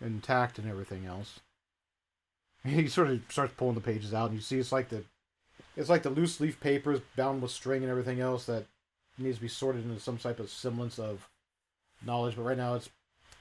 [0.00, 1.40] intact and everything else.
[2.62, 5.02] He sort of starts pulling the pages out, and you see it's like the
[5.76, 8.66] it's like the loose leaf papers bound with string and everything else that
[9.18, 11.26] needs to be sorted into some type of semblance of
[12.06, 12.36] knowledge.
[12.36, 12.90] But right now, it's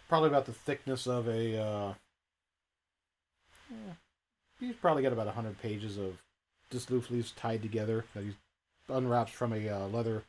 [0.08, 1.62] probably about the thickness of a.
[1.62, 1.94] Uh,
[3.70, 3.94] yeah,
[4.60, 6.18] he's probably got about hundred pages of
[6.70, 8.34] just leaves tied together that he
[8.90, 10.24] unwraps from a uh, leather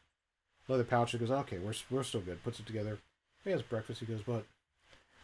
[0.69, 1.12] leather pouch.
[1.12, 2.98] He goes, "Okay, we're we're still good." Puts it together.
[3.44, 4.01] He has breakfast.
[4.01, 4.44] He goes, "But,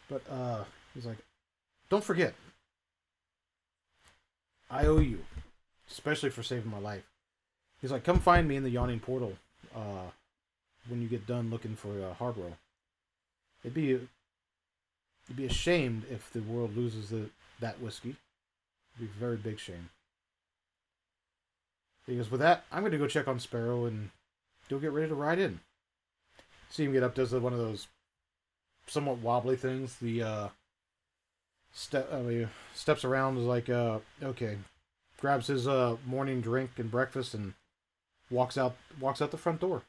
[0.09, 0.63] but uh,
[0.93, 1.17] he's like,
[1.89, 2.33] don't forget,
[4.69, 5.19] I owe you,
[5.89, 7.03] especially for saving my life."
[7.81, 9.33] He's like, "Come find me in the yawning portal,
[9.75, 10.09] uh,
[10.87, 12.57] when you get done looking for uh, Harborough.
[13.63, 14.07] It'd be it'd
[15.35, 17.29] be ashamed if the world loses the
[17.59, 18.15] that whiskey.
[18.99, 19.89] Be a very big shame."
[22.07, 24.11] Goes, with that, I'm going to go check on Sparrow and
[24.69, 25.59] you'll get ready to ride in.
[26.69, 27.87] See him get up, does one of those
[28.87, 29.97] somewhat wobbly things.
[29.97, 30.47] The uh,
[31.73, 34.57] step, I mean, steps around is like, uh, okay,
[35.19, 37.55] grabs his uh morning drink and breakfast and
[38.29, 39.83] walks out, walks out the front door.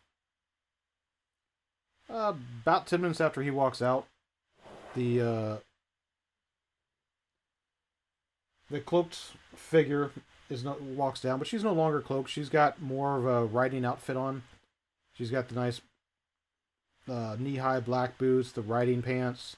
[2.10, 2.32] Uh,
[2.62, 4.06] about ten minutes after he walks out,
[4.97, 5.56] the uh,
[8.70, 10.10] the cloaked figure
[10.50, 12.30] is not walks down, but she's no longer cloaked.
[12.30, 14.42] She's got more of a riding outfit on.
[15.14, 15.80] She's got the nice
[17.08, 19.56] uh, knee-high black boots, the riding pants,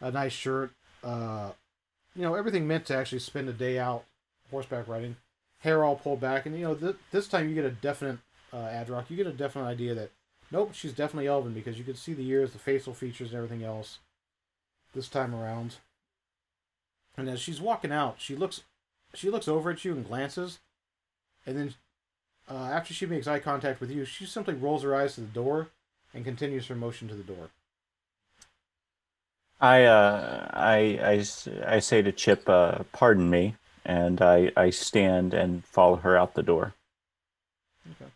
[0.00, 0.70] a nice shirt.
[1.02, 1.50] Uh,
[2.14, 4.04] you know, everything meant to actually spend a day out
[4.50, 5.16] horseback riding.
[5.60, 8.18] Hair all pulled back, and you know, th- this time you get a definite
[8.52, 9.10] uh, Adrock.
[9.10, 10.10] You get a definite idea that
[10.50, 13.64] nope, she's definitely Elven because you can see the ears, the facial features, and everything
[13.64, 13.98] else.
[14.94, 15.76] This time around,
[17.18, 18.62] and as she's walking out, she looks
[19.12, 20.60] she looks over at you and glances,
[21.44, 21.74] and then
[22.48, 25.26] uh, after she makes eye contact with you, she simply rolls her eyes to the
[25.26, 25.68] door
[26.14, 27.50] and continues her motion to the door.
[29.60, 31.24] I, uh, I, I,
[31.66, 36.34] I say to Chip, uh, pardon me, and I, I stand and follow her out
[36.34, 36.74] the door.
[37.90, 38.10] Okay.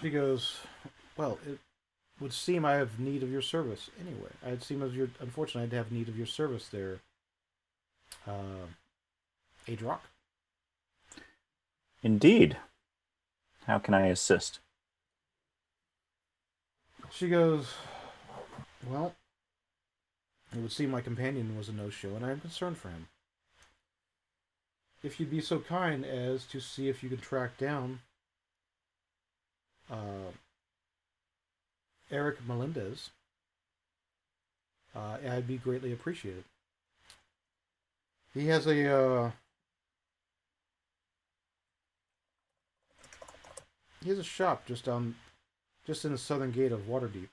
[0.00, 0.58] She goes,
[1.16, 1.58] "Well, it
[2.20, 4.30] would seem I have need of your service anyway.
[4.44, 7.00] I'd seem as your unfortunately I'd have need of your service there,
[8.26, 8.66] uh,
[9.66, 10.00] Adrock."
[12.02, 12.56] Indeed.
[13.66, 14.60] How can I assist?
[17.10, 17.66] She goes,
[18.88, 19.14] Well,
[20.54, 23.08] it would seem my companion was a no show, and I am concerned for him.
[25.02, 28.00] If you'd be so kind as to see if you can track down
[29.90, 30.30] uh,
[32.10, 33.10] Eric Melendez,
[34.94, 36.44] uh, I'd be greatly appreciated.
[38.32, 38.88] He has a.
[38.88, 39.30] Uh,
[44.02, 45.16] he has a shop just down
[45.86, 47.28] just in the southern gate of Waterdeep.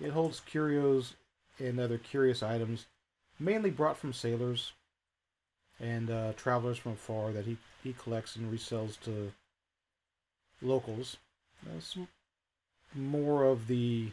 [0.00, 1.14] It holds curios
[1.58, 2.86] and other curious items,
[3.38, 4.72] mainly brought from sailors
[5.80, 9.32] and uh, travelers from afar that he, he collects and resells to
[10.62, 11.16] locals.
[11.80, 12.08] Some
[12.94, 14.12] more of the,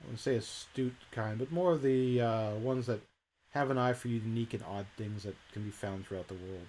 [0.00, 3.00] I wouldn't say astute kind, but more of the uh, ones that
[3.50, 6.66] have an eye for unique and odd things that can be found throughout the world.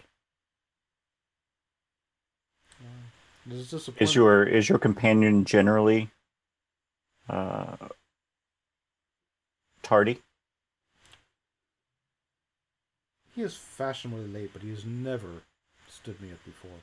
[2.81, 6.09] Uh, disappoint- Is your is your companion generally
[7.29, 7.75] uh,
[9.81, 10.21] tardy?
[13.33, 15.27] He is fashionably late, but he has never
[15.89, 16.79] stood me up before.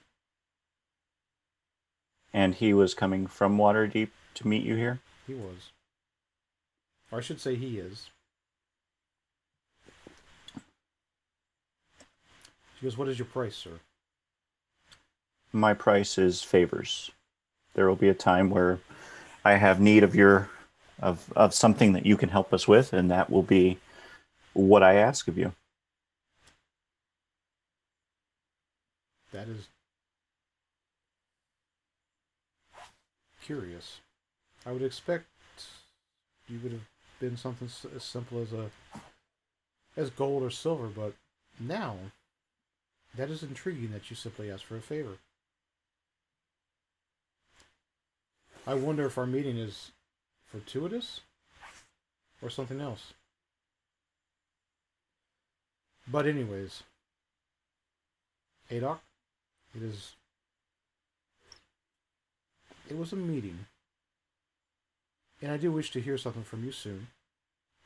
[2.32, 5.00] And he was coming from Waterdeep to meet you here?
[5.26, 5.70] He was.
[7.10, 8.08] Or I should say he is.
[12.78, 13.80] She goes, What is your price, sir?
[15.52, 17.10] My price is favors.
[17.74, 18.80] There will be a time where
[19.44, 20.50] I have need of your
[21.00, 23.78] of of something that you can help us with, and that will be
[24.54, 25.52] what I ask of you.
[29.32, 29.68] That is
[33.44, 34.00] curious.
[34.64, 35.26] I would expect
[36.48, 36.88] you would have
[37.20, 38.70] been something as simple as a
[39.96, 41.14] as gold or silver, but
[41.60, 41.96] now
[43.14, 45.18] that is intriguing that you simply ask for a favor.
[48.66, 49.90] I wonder if our meeting is
[50.46, 51.20] fortuitous
[52.40, 53.12] or something else.
[56.08, 56.82] But anyways,
[58.70, 59.00] Adrock,
[59.74, 60.14] it is
[62.88, 63.66] it was a meeting,
[65.40, 67.08] and I do wish to hear something from you soon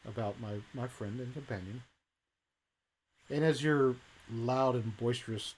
[0.06, 1.82] about my my friend and companion.
[3.28, 3.96] And as your
[4.30, 5.54] loud and boisterous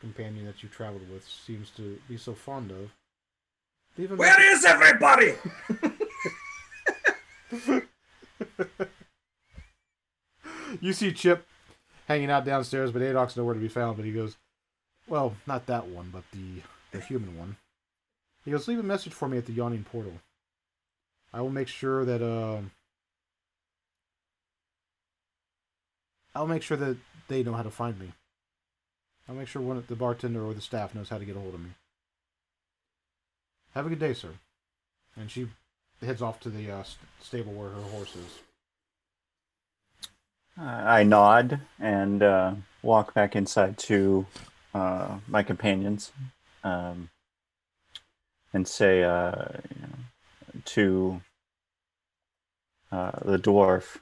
[0.00, 2.92] companion that you traveled with seems to be so fond of,
[3.96, 5.34] leave a Where is everybody?
[10.80, 11.46] you see Chip
[12.08, 13.96] hanging out downstairs, but Adrock's nowhere to be found.
[13.96, 14.36] But he goes,
[15.08, 17.56] "Well, not that one, but the the human one."
[18.44, 20.20] He goes, "Leave a message for me at the yawning portal.
[21.32, 22.60] I will make sure that uh,
[26.34, 26.96] I'll make sure that
[27.28, 28.12] they know how to find me.
[29.28, 31.40] I'll make sure one of the bartender or the staff knows how to get a
[31.40, 31.70] hold of me.
[33.74, 34.30] Have a good day, sir."
[35.16, 35.48] And she
[36.02, 38.40] heads off to the uh, st- stable where her horse is.
[40.56, 44.26] I nod and uh, walk back inside to
[44.72, 46.12] uh, my companions
[46.62, 47.10] um,
[48.54, 49.34] and say uh,
[49.74, 51.20] you know, to
[52.90, 53.98] uh, the dwarf,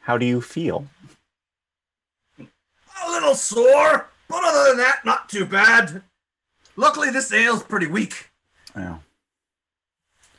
[0.00, 0.86] How do you feel?
[2.38, 6.02] A little sore, but other than that, not too bad.
[6.76, 8.30] Luckily, this ale's pretty weak.
[8.76, 8.98] Yeah.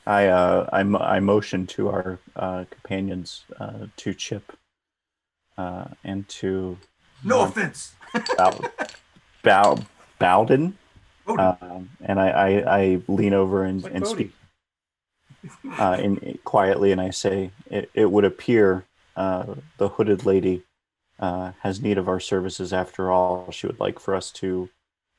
[0.06, 4.52] I, uh, I, I motion to our uh, companions, uh, to Chip
[5.58, 6.78] uh, and to
[7.24, 7.94] No offense.
[8.38, 8.60] Bow,
[9.44, 9.78] Bow,
[10.20, 10.78] Bowden.
[11.28, 14.34] Um, and I, I, I lean over and, Like and speak
[15.78, 18.86] uh, in, quietly, and I say, it, it would appear
[19.16, 20.64] uh, the hooded lady
[21.20, 23.50] uh, has need of our services after all.
[23.52, 24.70] She would like for us to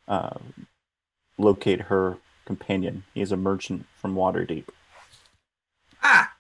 [0.09, 0.39] uh,
[1.39, 3.05] locate her companion.
[3.15, 4.65] He is a merchant from Waterdeep.
[6.03, 6.33] ah,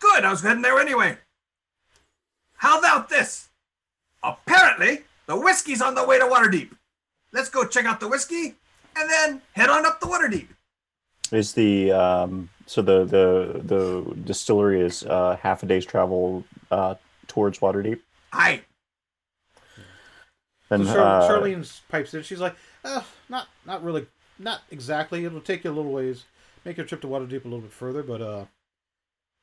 [0.00, 0.24] good.
[0.24, 1.18] I was heading there anyway.
[2.56, 3.48] How about this?
[4.22, 6.70] Apparently, the whiskey's on the way to Waterdeep.
[7.32, 8.54] Let's go check out the whiskey
[8.96, 10.48] and then head on up the Waterdeep.
[11.30, 16.96] Is the um, so the the the distillery is uh, half a day's travel uh,
[17.26, 18.00] towards Waterdeep.
[18.32, 18.62] Aye.
[20.68, 22.22] Then so Char- uh, Charlene pipes in.
[22.22, 22.54] She's like,
[22.84, 24.06] uh, not not really,
[24.38, 25.24] not exactly.
[25.24, 26.24] It'll take you a little ways.
[26.64, 28.44] Make your trip to Waterdeep a little bit further, but uh,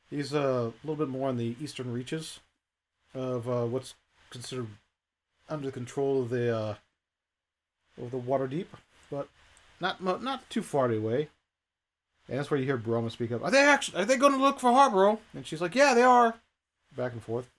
[0.10, 2.40] he's uh, a little bit more on the eastern reaches
[3.14, 3.96] of uh, what's
[4.30, 4.68] considered
[5.50, 6.76] under the control of the uh,
[8.02, 8.68] of the Waterdeep,
[9.12, 9.28] but
[9.80, 11.30] not mu- not too far away.
[12.28, 13.44] And that's where you hear Broma speak up.
[13.44, 14.02] Are they actually?
[14.02, 15.20] Are they going to look for Harborough?
[15.34, 16.36] And she's like, Yeah, they are.
[16.96, 17.50] Back and forth.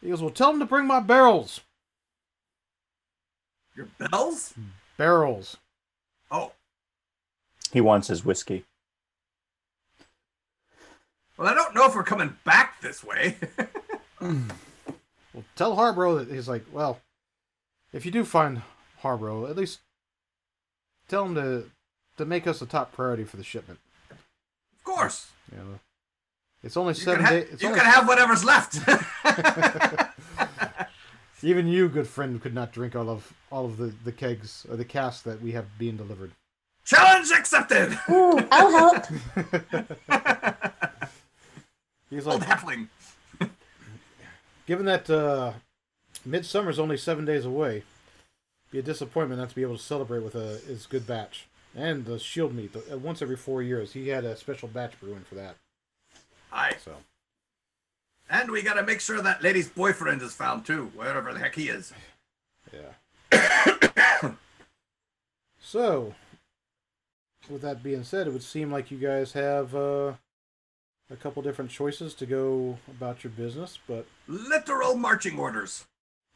[0.00, 1.60] He goes, Well, tell them to bring my barrels.
[3.76, 4.52] Your bells?
[4.52, 4.62] Hmm.
[4.96, 5.56] Barrels.
[6.30, 6.52] Oh,
[7.72, 8.64] he wants his whiskey.
[11.36, 13.36] well, I don't know if we're coming back this way.
[15.34, 17.00] Well, tell Harborough that he's like, well,
[17.92, 18.62] if you do find
[18.98, 19.80] Harborough, at least
[21.08, 21.64] tell him to
[22.18, 23.78] to make us a top priority for the shipment.
[24.10, 25.30] of course.
[25.50, 25.80] You know,
[26.62, 27.62] it's only You can, seven days.
[27.62, 28.78] You only can have whatever's left.
[31.42, 34.76] even you, good friend, could not drink all of all of the the kegs or
[34.76, 36.32] the casks that we have being delivered.
[36.84, 37.96] Challenge accepted.
[38.10, 39.06] Ooh, I'll help.
[42.10, 42.88] He's Old like, halfling.
[44.66, 45.52] given that uh,
[46.26, 47.84] midsummer's only seven days away,
[48.72, 51.46] be a disappointment not to be able to celebrate with a his good batch
[51.76, 52.72] and the Shieldmeet.
[52.72, 55.56] The, uh, once every four years, he had a special batch brewing for that.
[56.52, 56.76] Aye.
[56.82, 56.96] So
[58.28, 61.68] And we gotta make sure that lady's boyfriend is found too, wherever the heck he
[61.68, 61.92] is.
[62.72, 62.92] yeah.
[65.60, 66.14] so,
[67.48, 70.12] with that being said, it would seem like you guys have uh,
[71.10, 75.86] a couple different choices to go about your business, but Literal marching orders.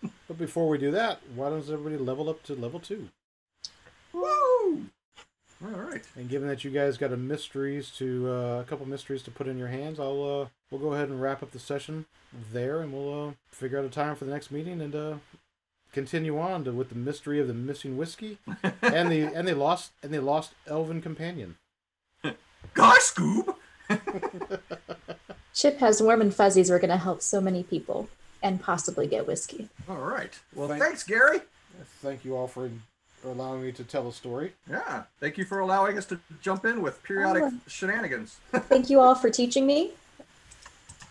[0.01, 3.09] But before we do that, why doesn't everybody level up to level two?
[4.13, 4.87] Woo!
[5.65, 6.03] All right.
[6.15, 9.49] And given that you guys got a mysteries to uh, a couple mysteries to put
[9.49, 12.07] in your hands, I'll uh, we'll go ahead and wrap up the session
[12.53, 15.15] there, and we'll uh, figure out a time for the next meeting and uh,
[15.93, 18.39] continue on to with the mystery of the missing whiskey
[18.83, 21.57] and the and they lost and they lost elven companion.
[22.75, 23.55] Gosh, Scoob!
[25.55, 26.69] Chip has warm and fuzzies.
[26.69, 28.11] We're going to help so many people
[28.47, 29.69] and possibly get whiskey.
[29.89, 30.33] All right.
[30.55, 31.41] Well, Thank- thanks, Gary.
[32.01, 32.71] Thank you all for,
[33.21, 34.53] for allowing me to tell a story.
[34.71, 35.03] Yeah.
[35.19, 37.53] Thank you for allowing us to jump in with periodic Oh.
[37.67, 38.37] shenanigans.
[38.53, 39.91] Thank you all for teaching me.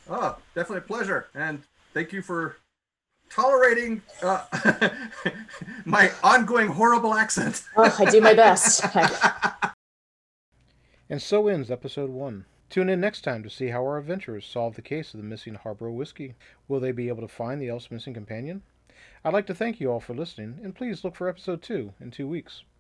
[0.10, 1.28] oh, definitely a pleasure.
[1.36, 1.62] And
[1.94, 2.56] thank you for
[3.30, 4.46] tolerating uh,
[5.86, 7.64] my ongoing horrible accent.
[7.76, 8.86] Oh, I do my best.
[11.08, 12.46] And so ends episode one.
[12.70, 15.56] Tune in next time to see how our adventurers solve the case of the missing
[15.56, 16.36] Harborough whiskey.
[16.68, 18.64] Will they be able to find the elf's missing companion?
[19.24, 22.12] I'd like to thank you all for listening, and please look for episode two in
[22.12, 22.66] two weeks.